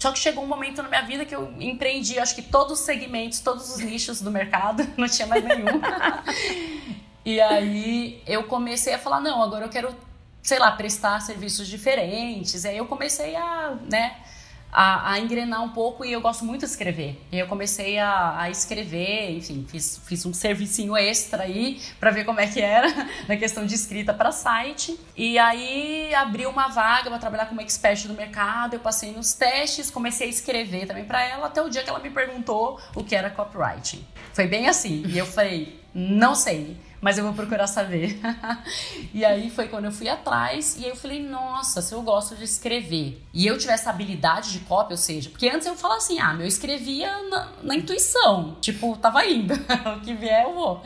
Só 0.01 0.11
que 0.11 0.19
chegou 0.19 0.43
um 0.43 0.47
momento 0.47 0.83
na 0.83 0.89
minha 0.89 1.03
vida 1.03 1.27
que 1.27 1.35
eu 1.35 1.53
empreendi, 1.61 2.19
acho 2.19 2.35
que 2.35 2.41
todos 2.41 2.81
os 2.81 2.87
segmentos, 2.87 3.41
todos 3.41 3.69
os 3.71 3.79
nichos 3.81 4.23
do 4.23 4.31
mercado, 4.31 4.83
não 4.97 5.07
tinha 5.07 5.29
mais 5.29 5.45
nenhum. 5.45 5.79
e 7.23 7.39
aí 7.39 8.23
eu 8.27 8.45
comecei 8.45 8.95
a 8.95 8.99
falar, 8.99 9.21
não, 9.21 9.43
agora 9.43 9.67
eu 9.67 9.69
quero, 9.69 9.95
sei 10.43 10.59
lá, 10.59 10.73
prestar 10.73 11.21
serviços 11.21 11.69
diferentes. 11.69 12.65
E 12.65 12.69
aí 12.69 12.79
eu 12.79 12.87
comecei 12.87 13.37
a, 13.37 13.77
né? 13.91 14.17
A, 14.73 15.13
a, 15.13 15.19
engrenar 15.19 15.63
um 15.63 15.71
pouco 15.71 16.05
e 16.05 16.13
eu 16.13 16.21
gosto 16.21 16.45
muito 16.45 16.61
de 16.61 16.67
escrever. 16.67 17.21
E 17.31 17.39
eu 17.39 17.47
comecei 17.47 17.99
a, 17.99 18.41
a 18.41 18.51
escrever, 18.51 19.37
enfim, 19.37 19.67
fiz, 19.69 20.01
fiz 20.07 20.25
um 20.25 20.33
servicinho 20.33 20.97
extra 20.97 21.45
aí 21.45 21.81
para 21.99 22.11
ver 22.11 22.25
como 22.25 22.41
é 22.41 22.47
que 22.47 22.61
era 22.61 22.89
na 23.29 23.37
questão 23.37 23.67
de 23.67 23.75
escrita 23.75 24.15
para 24.15 24.33
site. 24.33 24.99
E 25.17 25.39
aí 25.39 26.15
abri 26.15 26.47
uma 26.47 26.69
vaga 26.69 27.11
para 27.11 27.19
trabalhar 27.19 27.47
como 27.47 27.61
expert 27.61 28.07
do 28.07 28.15
mercado, 28.15 28.75
eu 28.75 28.81
passei 28.81 29.13
nos 29.13 29.35
testes, 29.35 29.91
comecei 29.91 30.27
a 30.27 30.31
escrever 30.31 30.87
também 30.87 31.05
para 31.05 31.23
ela 31.23 31.47
até 31.47 31.61
o 31.63 31.69
dia 31.69 31.83
que 31.83 31.91
ela 31.91 31.99
me 31.99 32.11
perguntou 32.11 32.81
o 32.95 33.03
que 33.03 33.15
era 33.15 33.31
copywriting. 33.31 34.05
Foi 34.33 34.47
bem 34.47 34.69
assim. 34.69 35.03
E 35.07 35.19
eu 35.19 35.27
falei, 35.27 35.81
não 35.95 36.35
sei 36.35 36.77
mas 37.01 37.19
eu 37.19 37.25
vou 37.25 37.33
procurar 37.33 37.67
saber. 37.67 38.21
e 39.15 39.25
aí 39.25 39.51
foi 39.51 39.69
quando 39.69 39.87
eu 39.87 39.93
fui 39.93 40.09
atrás 40.09 40.77
e 40.79 40.85
aí 40.85 40.91
eu 40.91 40.97
falei, 40.97 41.23
nossa, 41.23 41.81
se 41.81 41.95
eu 41.95 42.03
gosto 42.03 42.37
de 42.37 42.45
escrever 42.45 43.23
e 43.33 43.47
eu 43.47 43.57
tivesse 43.57 43.89
habilidade 43.89 44.53
de 44.53 44.61
cópia, 44.61 44.95
ou 44.95 44.99
seja, 44.99 45.31
porque 45.31 45.49
antes 45.49 45.67
eu 45.67 45.75
falava 45.75 45.99
assim, 45.99 46.21
ah, 46.21 46.37
eu 46.39 46.47
escrevia 46.47 47.11
na, 47.29 47.53
na 47.63 47.75
intuição, 47.75 48.57
tipo, 48.61 48.97
tava 48.97 49.25
indo, 49.25 49.55
o 49.97 50.01
que 50.01 50.15
vier 50.15 50.45
eu 50.45 50.55
vou. 50.55 50.83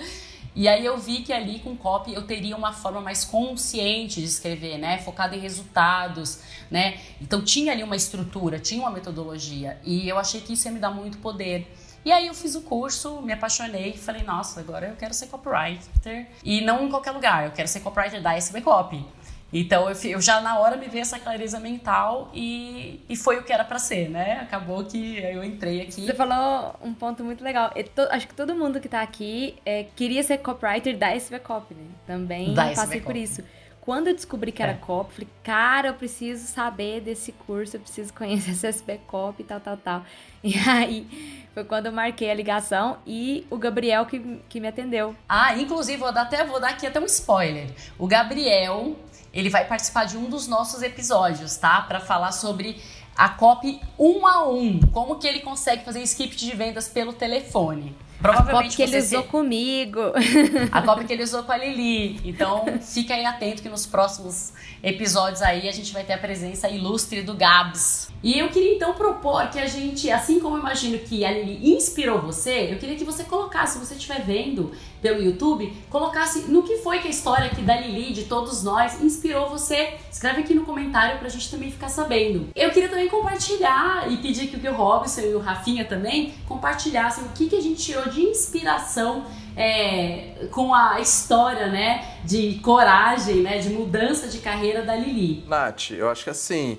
E 0.57 0.69
aí 0.69 0.85
eu 0.85 0.97
vi 0.97 1.23
que 1.23 1.33
ali 1.33 1.59
com 1.59 1.77
copy 1.77 2.15
eu 2.15 2.23
teria 2.23 2.57
uma 2.57 2.73
forma 2.73 3.01
mais 3.01 3.25
consciente 3.25 4.21
de 4.21 4.27
escrever, 4.27 4.79
né? 4.79 4.99
Focada 4.99 5.35
em 5.35 5.41
resultados, 5.41 6.39
né? 6.71 7.01
Então 7.21 7.43
tinha 7.43 7.73
ali 7.73 7.83
uma 7.83 7.97
estrutura, 7.97 8.61
tinha 8.61 8.81
uma 8.81 8.91
metodologia. 8.91 9.81
E 9.83 10.09
eu 10.09 10.17
achei 10.17 10.41
que 10.41 10.53
isso 10.53 10.69
ia 10.69 10.73
me 10.73 10.79
dar 10.79 10.91
muito 10.91 11.19
poder. 11.19 11.67
E 12.05 12.13
aí 12.13 12.27
eu 12.27 12.35
fiz 12.35 12.55
o 12.55 12.61
curso, 12.61 13.23
me 13.23 13.33
apaixonei 13.33 13.91
e 13.91 13.99
falei, 13.99 14.23
nossa, 14.23 14.61
agora 14.61 14.89
eu 14.89 14.97
quero 14.97 15.15
ser 15.15 15.27
copywriter. 15.29 16.27
E 16.45 16.61
não 16.61 16.85
em 16.85 16.91
qualquer 16.91 17.13
lugar, 17.13 17.47
eu 17.47 17.53
quero 17.53 17.67
ser 17.67 17.81
copywriter 17.81 18.21
da 18.21 18.37
SB 18.37 18.61
Copy. 18.61 19.05
Então 19.53 19.89
eu, 19.89 19.97
eu, 20.11 20.21
já 20.21 20.41
na 20.41 20.59
hora 20.59 20.77
me 20.77 20.89
veio 20.89 21.03
essa 21.03 21.17
clareza 21.17 21.61
mental 21.61 22.29
e, 22.35 23.01
e 23.09 23.15
foi 23.15 23.39
o 23.39 23.45
que 23.45 23.53
era 23.53 23.65
para 23.65 23.79
ser, 23.79 24.11
né? 24.11 24.41
Acabou 24.43 24.85
que 24.85 25.17
eu 25.19 25.45
entrei 25.45 25.83
aqui. 25.83 26.05
Você 26.05 26.13
falou 26.13 26.75
um 26.83 26.93
ponto 26.93 27.23
muito 27.23 27.45
legal. 27.45 27.71
To, 27.71 28.03
acho 28.11 28.27
que 28.27 28.35
todo 28.35 28.53
mundo 28.57 28.81
que 28.81 28.89
tá 28.89 29.01
aqui 29.01 29.55
é, 29.65 29.85
queria 29.95 30.25
ser 30.25 30.39
copywriter 30.39 30.99
da 30.99 31.15
SB 31.15 31.39
Copy, 31.39 31.73
né? 31.75 31.87
Também 32.05 32.53
da 32.53 32.73
passei 32.73 33.01
por 33.01 33.17
isso. 33.17 33.45
Quando 33.85 34.09
eu 34.09 34.15
descobri 34.15 34.51
que 34.51 34.63
era 34.63 34.73
é. 34.73 34.77
copy, 34.77 35.13
falei, 35.13 35.29
cara, 35.43 35.89
eu 35.89 35.95
preciso 35.95 36.47
saber 36.47 37.03
desse 37.03 37.33
curso, 37.33 37.77
eu 37.77 37.81
preciso 37.81 38.13
conhecer 38.17 38.67
SB 38.67 39.01
Copy 39.07 39.43
e 39.43 39.45
tal, 39.45 39.61
tal, 39.61 39.77
tal. 39.77 40.03
E 40.43 40.55
aí 40.59 41.07
foi 41.53 41.65
quando 41.65 41.87
eu 41.87 41.93
marquei 41.93 42.31
a 42.31 42.35
ligação 42.35 42.97
e 43.07 43.47
o 43.51 43.59
Gabriel 43.59 44.07
que, 44.07 44.41
que 44.49 44.59
me 44.59 44.69
atendeu. 44.69 45.15
Ah, 45.29 45.55
inclusive, 45.59 45.99
vou 45.99 46.11
dar 46.11 46.23
até 46.23 46.43
vou 46.47 46.59
dar 46.59 46.71
aqui 46.71 46.87
até 46.87 46.99
um 46.99 47.05
spoiler. 47.05 47.69
O 47.99 48.07
Gabriel, 48.07 48.97
ele 49.35 49.51
vai 49.51 49.67
participar 49.67 50.07
de 50.07 50.17
um 50.17 50.31
dos 50.31 50.49
nossos 50.49 50.81
episódios, 50.81 51.55
tá? 51.59 51.83
Para 51.83 52.01
falar 52.01 52.33
sobre 52.33 52.81
a 53.15 53.29
copy 53.29 53.81
um 53.99 54.27
a 54.27 54.49
um, 54.49 54.81
como 54.93 55.17
que 55.17 55.27
ele 55.27 55.41
consegue 55.41 55.85
fazer 55.85 56.01
script 56.05 56.39
de 56.39 56.57
vendas 56.57 56.89
pelo 56.89 57.13
telefone. 57.13 57.95
Provavelmente 58.25 58.57
a 58.57 58.63
copy 58.63 58.77
que 58.77 58.83
ele 58.83 58.99
usou 58.99 59.23
se... 59.23 59.29
comigo. 59.29 60.01
A 60.73 60.81
copy 60.81 61.05
que 61.05 61.13
ele 61.13 61.23
usou 61.23 61.43
com 61.43 61.53
a 61.53 61.59
Lili. 61.59 62.19
Então, 62.25 62.65
fica 62.81 63.13
aí 63.13 63.27
atento 63.27 63.63
que 63.63 63.69
nos 63.69 63.85
próximos 63.85 64.55
episódios 64.83 65.43
aí 65.43 65.69
a 65.69 65.73
gente 65.73 65.93
vai 65.93 66.05
ter 66.05 66.15
a 66.15 66.19
presença 66.19 66.69
ilustre 66.69 67.23
do 67.23 67.35
Gabs. 67.35 68.09
E 68.23 68.39
eu 68.39 68.49
queria 68.49 68.75
então 68.75 68.95
propor 68.95 69.51
que 69.51 69.59
a 69.59 69.67
gente, 69.67 70.11
assim 70.11 70.41
como 70.41 70.57
eu 70.57 70.61
imagino 70.61 70.99
que 70.99 71.25
a 71.25 71.31
Lili 71.31 71.75
inspirou 71.75 72.23
você, 72.23 72.73
eu 72.73 72.79
queria 72.79 72.97
que 72.97 73.05
você 73.05 73.25
colocasse, 73.25 73.75
se 73.79 73.87
você 73.87 73.95
estiver 73.95 74.23
vendo 74.23 74.73
pelo 75.03 75.23
YouTube, 75.23 75.71
colocasse 75.91 76.51
no 76.51 76.63
que 76.63 76.79
foi 76.79 77.01
que 77.01 77.09
a 77.09 77.11
história 77.11 77.45
aqui 77.45 77.61
da 77.61 77.79
Lili, 77.79 78.15
de 78.15 78.23
todos 78.23 78.63
nós, 78.63 79.03
inspirou 79.03 79.51
você. 79.51 79.99
Escreve 80.11 80.41
aqui 80.41 80.55
no 80.55 80.65
comentário 80.65 81.19
pra 81.19 81.29
gente 81.29 81.51
também 81.51 81.71
ficar 81.71 81.91
sabendo. 81.91 82.49
Eu 82.55 82.71
queria 82.71 82.89
também 82.89 83.09
compartilhar 83.09 84.11
e 84.11 84.17
pedir 84.17 84.47
que 84.47 84.69
o 84.69 84.75
Robson 84.75 85.21
e 85.21 85.35
o 85.35 85.41
Rafinha 85.41 85.85
também 85.85 86.33
compartilhassem 86.49 87.25
o 87.25 87.29
que, 87.29 87.51
que 87.51 87.57
a 87.57 87.61
gente 87.61 87.83
tirou 87.83 88.09
de 88.09 88.14
inspiração 88.23 89.25
é, 89.57 90.47
com 90.51 90.75
a 90.75 91.01
história, 91.01 91.69
né, 91.69 92.19
de 92.25 92.59
coragem, 92.61 93.43
né, 93.43 93.59
de 93.59 93.71
mudança 93.71 94.29
de 94.29 94.39
carreira 94.39 94.83
da 94.83 94.97
Lili. 94.97 95.45
Nath, 95.47 95.91
eu 95.91 96.09
acho 96.09 96.25
que 96.25 96.31
assim, 96.31 96.79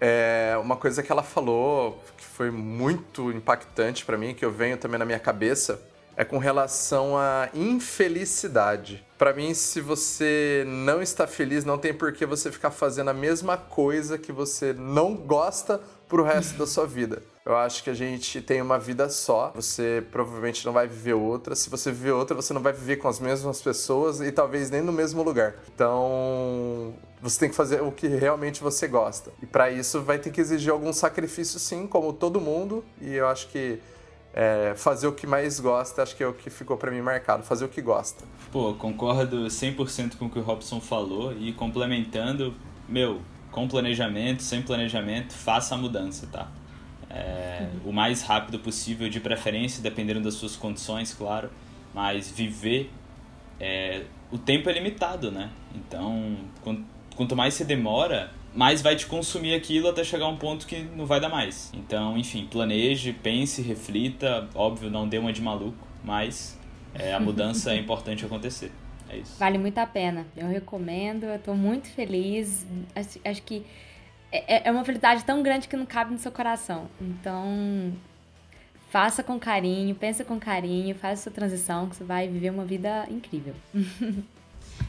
é 0.00 0.58
uma 0.60 0.76
coisa 0.76 1.02
que 1.02 1.10
ela 1.10 1.22
falou 1.22 2.02
que 2.16 2.24
foi 2.24 2.50
muito 2.50 3.30
impactante 3.30 4.04
para 4.04 4.16
mim, 4.16 4.34
que 4.34 4.44
eu 4.44 4.50
venho 4.50 4.76
também 4.76 4.98
na 4.98 5.04
minha 5.04 5.18
cabeça, 5.18 5.80
é 6.16 6.24
com 6.24 6.38
relação 6.38 7.16
à 7.16 7.50
infelicidade. 7.54 9.04
Para 9.18 9.34
mim, 9.34 9.52
se 9.52 9.80
você 9.80 10.64
não 10.66 11.02
está 11.02 11.26
feliz, 11.26 11.64
não 11.64 11.76
tem 11.76 11.92
por 11.92 12.12
que 12.12 12.24
você 12.24 12.50
ficar 12.50 12.70
fazendo 12.70 13.10
a 13.10 13.14
mesma 13.14 13.56
coisa 13.56 14.16
que 14.16 14.32
você 14.32 14.72
não 14.72 15.14
gosta 15.14 15.80
pro 16.08 16.22
resto 16.22 16.56
da 16.58 16.66
sua 16.66 16.86
vida. 16.86 17.22
Eu 17.44 17.56
acho 17.56 17.84
que 17.84 17.90
a 17.90 17.94
gente 17.94 18.40
tem 18.40 18.60
uma 18.60 18.78
vida 18.78 19.08
só, 19.08 19.52
você 19.54 20.04
provavelmente 20.10 20.66
não 20.66 20.72
vai 20.72 20.88
viver 20.88 21.14
outra. 21.14 21.54
Se 21.54 21.70
você 21.70 21.92
viver 21.92 22.10
outra, 22.10 22.34
você 22.34 22.52
não 22.52 22.60
vai 22.60 22.72
viver 22.72 22.96
com 22.96 23.06
as 23.06 23.20
mesmas 23.20 23.62
pessoas 23.62 24.20
e 24.20 24.32
talvez 24.32 24.68
nem 24.68 24.82
no 24.82 24.92
mesmo 24.92 25.22
lugar. 25.22 25.54
Então, 25.72 26.94
você 27.22 27.38
tem 27.38 27.48
que 27.48 27.54
fazer 27.54 27.82
o 27.82 27.92
que 27.92 28.08
realmente 28.08 28.60
você 28.60 28.88
gosta. 28.88 29.30
E 29.40 29.46
para 29.46 29.70
isso 29.70 30.02
vai 30.02 30.18
ter 30.18 30.30
que 30.30 30.40
exigir 30.40 30.72
algum 30.72 30.92
sacrifício 30.92 31.60
sim, 31.60 31.86
como 31.86 32.12
todo 32.12 32.40
mundo, 32.40 32.84
e 33.00 33.14
eu 33.14 33.28
acho 33.28 33.46
que 33.48 33.80
é, 34.34 34.74
fazer 34.76 35.06
o 35.06 35.12
que 35.12 35.26
mais 35.26 35.60
gosta, 35.60 36.02
acho 36.02 36.16
que 36.16 36.22
é 36.22 36.26
o 36.26 36.34
que 36.34 36.50
ficou 36.50 36.76
para 36.76 36.90
mim 36.90 37.00
marcado, 37.00 37.44
fazer 37.44 37.64
o 37.64 37.68
que 37.68 37.80
gosta. 37.80 38.24
Pô, 38.50 38.74
concordo 38.74 39.46
100% 39.46 40.16
com 40.18 40.26
o 40.26 40.30
que 40.30 40.38
o 40.38 40.42
Robson 40.42 40.80
falou 40.80 41.32
e 41.32 41.52
complementando, 41.52 42.54
meu, 42.88 43.20
com 43.50 43.66
planejamento, 43.66 44.42
sem 44.42 44.62
planejamento, 44.62 45.32
faça 45.32 45.74
a 45.74 45.78
mudança, 45.78 46.26
tá? 46.30 46.48
É. 47.08 47.68
O 47.84 47.92
mais 47.92 48.22
rápido 48.22 48.58
possível, 48.58 49.08
de 49.08 49.20
preferência, 49.20 49.82
dependendo 49.82 50.20
das 50.20 50.34
suas 50.34 50.56
condições, 50.56 51.14
claro, 51.14 51.50
mas 51.94 52.30
viver, 52.30 52.90
é, 53.58 54.02
o 54.30 54.38
tempo 54.38 54.68
é 54.68 54.72
limitado, 54.72 55.30
né? 55.30 55.50
Então, 55.74 56.36
quanto 57.16 57.34
mais 57.34 57.54
você 57.54 57.64
demora, 57.64 58.30
mais 58.54 58.82
vai 58.82 58.96
te 58.96 59.06
consumir 59.06 59.54
aquilo 59.54 59.88
até 59.88 60.02
chegar 60.02 60.24
a 60.24 60.28
um 60.28 60.36
ponto 60.36 60.66
que 60.66 60.82
não 60.96 61.06
vai 61.06 61.20
dar 61.20 61.28
mais. 61.28 61.70
Então, 61.74 62.16
enfim, 62.16 62.46
planeje, 62.50 63.12
pense, 63.12 63.62
reflita. 63.62 64.48
Óbvio, 64.54 64.90
não 64.90 65.08
dê 65.08 65.18
uma 65.18 65.32
de 65.32 65.42
maluco, 65.42 65.86
mas 66.02 66.58
é, 66.94 67.14
a 67.14 67.20
mudança 67.20 67.72
é 67.72 67.76
importante 67.76 68.24
acontecer. 68.24 68.72
É 69.08 69.18
isso. 69.18 69.38
Vale 69.38 69.58
muito 69.58 69.78
a 69.78 69.86
pena. 69.86 70.26
Eu 70.36 70.48
recomendo, 70.48 71.24
eu 71.24 71.38
tô 71.38 71.54
muito 71.54 71.88
feliz. 71.88 72.66
Acho, 72.94 73.20
acho 73.24 73.42
que 73.42 73.64
é, 74.30 74.56
é, 74.56 74.68
é 74.68 74.70
uma 74.70 74.84
felicidade 74.84 75.24
tão 75.24 75.42
grande 75.42 75.68
que 75.68 75.76
não 75.76 75.86
cabe 75.86 76.12
no 76.12 76.18
seu 76.18 76.32
coração. 76.32 76.88
Então, 77.00 77.92
faça 78.90 79.22
com 79.22 79.38
carinho, 79.38 79.94
pensa 79.94 80.24
com 80.24 80.38
carinho, 80.38 80.94
faça 80.94 81.24
sua 81.24 81.32
transição, 81.32 81.88
que 81.88 81.96
você 81.96 82.04
vai 82.04 82.28
viver 82.28 82.50
uma 82.50 82.64
vida 82.64 83.06
incrível. 83.10 83.54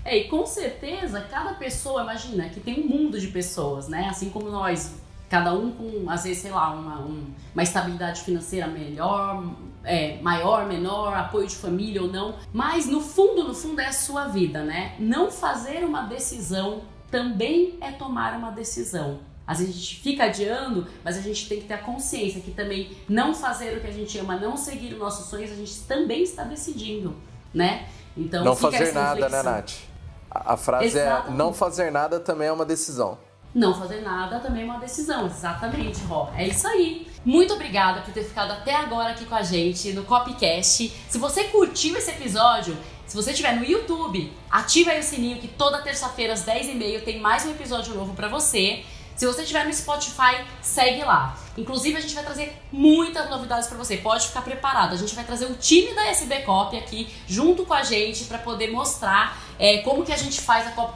É, 0.03 0.17
e 0.17 0.27
com 0.27 0.45
certeza, 0.45 1.21
cada 1.21 1.53
pessoa, 1.53 2.01
imagina, 2.01 2.49
que 2.49 2.59
tem 2.59 2.81
um 2.81 2.87
mundo 2.87 3.17
de 3.17 3.27
pessoas, 3.27 3.87
né? 3.87 4.07
Assim 4.09 4.29
como 4.29 4.49
nós 4.49 5.01
cada 5.29 5.53
um 5.53 5.71
com, 5.71 6.09
às 6.09 6.23
vezes, 6.23 6.39
sei 6.39 6.51
lá, 6.51 6.71
uma, 6.71 6.99
um, 7.01 7.25
uma 7.53 7.63
estabilidade 7.63 8.21
financeira 8.21 8.67
melhor, 8.67 9.43
é, 9.83 10.21
maior, 10.21 10.65
menor, 10.65 11.15
apoio 11.15 11.47
de 11.47 11.55
família 11.55 12.01
ou 12.01 12.07
não. 12.07 12.35
Mas 12.53 12.85
no 12.85 13.01
fundo, 13.01 13.43
no 13.43 13.53
fundo, 13.53 13.81
é 13.81 13.87
a 13.87 13.93
sua 13.93 14.27
vida, 14.27 14.63
né? 14.63 14.95
Não 14.99 15.29
fazer 15.29 15.83
uma 15.83 16.03
decisão 16.03 16.81
também 17.11 17.77
é 17.81 17.91
tomar 17.91 18.37
uma 18.37 18.51
decisão. 18.51 19.19
Às 19.45 19.59
vezes 19.59 19.75
a 19.75 19.77
gente 19.77 20.01
fica 20.01 20.25
adiando, 20.25 20.85
mas 21.03 21.17
a 21.17 21.21
gente 21.21 21.47
tem 21.47 21.61
que 21.61 21.67
ter 21.67 21.75
a 21.75 21.77
consciência 21.77 22.41
que 22.41 22.51
também 22.51 22.97
não 23.07 23.33
fazer 23.33 23.77
o 23.77 23.81
que 23.81 23.87
a 23.87 23.91
gente 23.91 24.17
ama, 24.17 24.35
não 24.35 24.57
seguir 24.57 24.91
os 24.93 24.99
nossos 24.99 25.29
sonhos, 25.29 25.51
a 25.51 25.55
gente 25.55 25.79
também 25.83 26.23
está 26.23 26.43
decidindo, 26.43 27.15
né? 27.53 27.87
Então, 28.15 28.43
não 28.43 28.55
fazer 28.55 28.91
nada, 28.91 29.29
né, 29.29 29.41
Nath? 29.41 29.73
A, 30.29 30.57
frase 30.57 30.87
Exatamente. 30.87 31.31
é: 31.31 31.33
não 31.33 31.53
fazer 31.53 31.91
nada 31.91 32.19
também 32.19 32.49
é 32.49 32.51
uma 32.51 32.65
decisão. 32.65 33.17
Não 33.57 33.73
fazer 33.73 34.01
nada 34.01 34.39
também 34.39 34.61
é 34.61 34.65
uma 34.65 34.77
decisão, 34.77 35.25
exatamente, 35.25 36.03
Ró. 36.03 36.29
É 36.37 36.47
isso 36.47 36.67
aí. 36.67 37.07
Muito 37.25 37.55
obrigada 37.55 38.01
por 38.01 38.13
ter 38.13 38.23
ficado 38.23 38.51
até 38.51 38.75
agora 38.75 39.13
aqui 39.13 39.25
com 39.25 39.33
a 39.33 39.41
gente 39.41 39.93
no 39.93 40.03
Copcast. 40.03 40.93
Se 41.09 41.17
você 41.17 41.45
curtiu 41.45 41.97
esse 41.97 42.11
episódio, 42.11 42.77
se 43.07 43.15
você 43.15 43.31
estiver 43.31 43.55
no 43.55 43.65
YouTube, 43.65 44.31
ativa 44.51 44.91
aí 44.91 44.99
o 44.99 45.03
sininho 45.03 45.39
que 45.39 45.47
toda 45.47 45.81
terça-feira 45.81 46.33
às 46.33 46.45
10h30 46.45 47.03
tem 47.03 47.19
mais 47.19 47.47
um 47.47 47.49
episódio 47.49 47.95
novo 47.95 48.13
para 48.13 48.27
você. 48.27 48.83
Se 49.17 49.25
você 49.25 49.41
estiver 49.41 49.65
no 49.65 49.73
Spotify, 49.73 50.45
segue 50.61 51.03
lá. 51.03 51.35
Inclusive, 51.57 51.97
a 51.97 51.99
gente 51.99 52.13
vai 52.13 52.23
trazer 52.23 52.55
muitas 52.71 53.27
novidades 53.31 53.67
para 53.67 53.75
você. 53.75 53.97
Pode 53.97 54.27
ficar 54.27 54.43
preparado. 54.43 54.93
A 54.93 54.95
gente 54.95 55.15
vai 55.15 55.23
trazer 55.23 55.47
o 55.47 55.55
time 55.55 55.91
da 55.95 56.05
SB 56.05 56.41
Cop 56.43 56.77
aqui 56.77 57.11
junto 57.27 57.65
com 57.65 57.73
a 57.73 57.81
gente 57.81 58.25
para 58.25 58.37
poder 58.37 58.69
mostrar 58.69 59.41
é, 59.57 59.79
como 59.79 60.05
que 60.05 60.13
a 60.13 60.17
gente 60.17 60.39
faz 60.39 60.67
a 60.67 60.71
cop, 60.71 60.93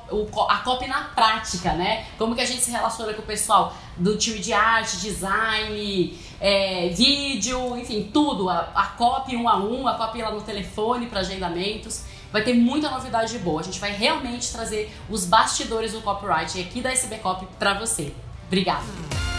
a 0.47 0.57
copy 0.59 0.85
na 0.85 1.05
prática, 1.05 1.73
né? 1.73 2.05
Como 2.15 2.35
que 2.35 2.41
a 2.41 2.45
gente 2.45 2.61
se 2.61 2.69
relaciona 2.69 3.11
com 3.13 3.23
o 3.23 3.25
pessoal 3.25 3.75
do 3.97 4.15
time 4.15 4.37
de 4.37 4.53
arte, 4.53 4.97
design, 4.97 6.15
é, 6.39 6.89
vídeo, 6.89 7.75
enfim, 7.75 8.11
tudo. 8.13 8.49
A, 8.49 8.69
a 8.75 8.85
copy 8.89 9.35
um 9.35 9.49
a 9.49 9.57
um, 9.57 9.87
a 9.87 9.95
copy 9.95 10.21
lá 10.21 10.29
no 10.29 10.41
telefone 10.41 11.07
para 11.07 11.21
agendamentos. 11.21 12.03
Vai 12.31 12.43
ter 12.43 12.53
muita 12.53 12.89
novidade 12.89 13.37
boa. 13.39 13.61
A 13.61 13.63
gente 13.63 13.79
vai 13.79 13.91
realmente 13.91 14.51
trazer 14.51 14.91
os 15.09 15.25
bastidores 15.25 15.91
do 15.91 16.01
copyright 16.01 16.59
aqui 16.59 16.81
da 16.81 16.91
SB 16.91 17.17
Copy 17.17 17.47
para 17.59 17.73
você. 17.73 18.13
Obrigada. 18.47 19.30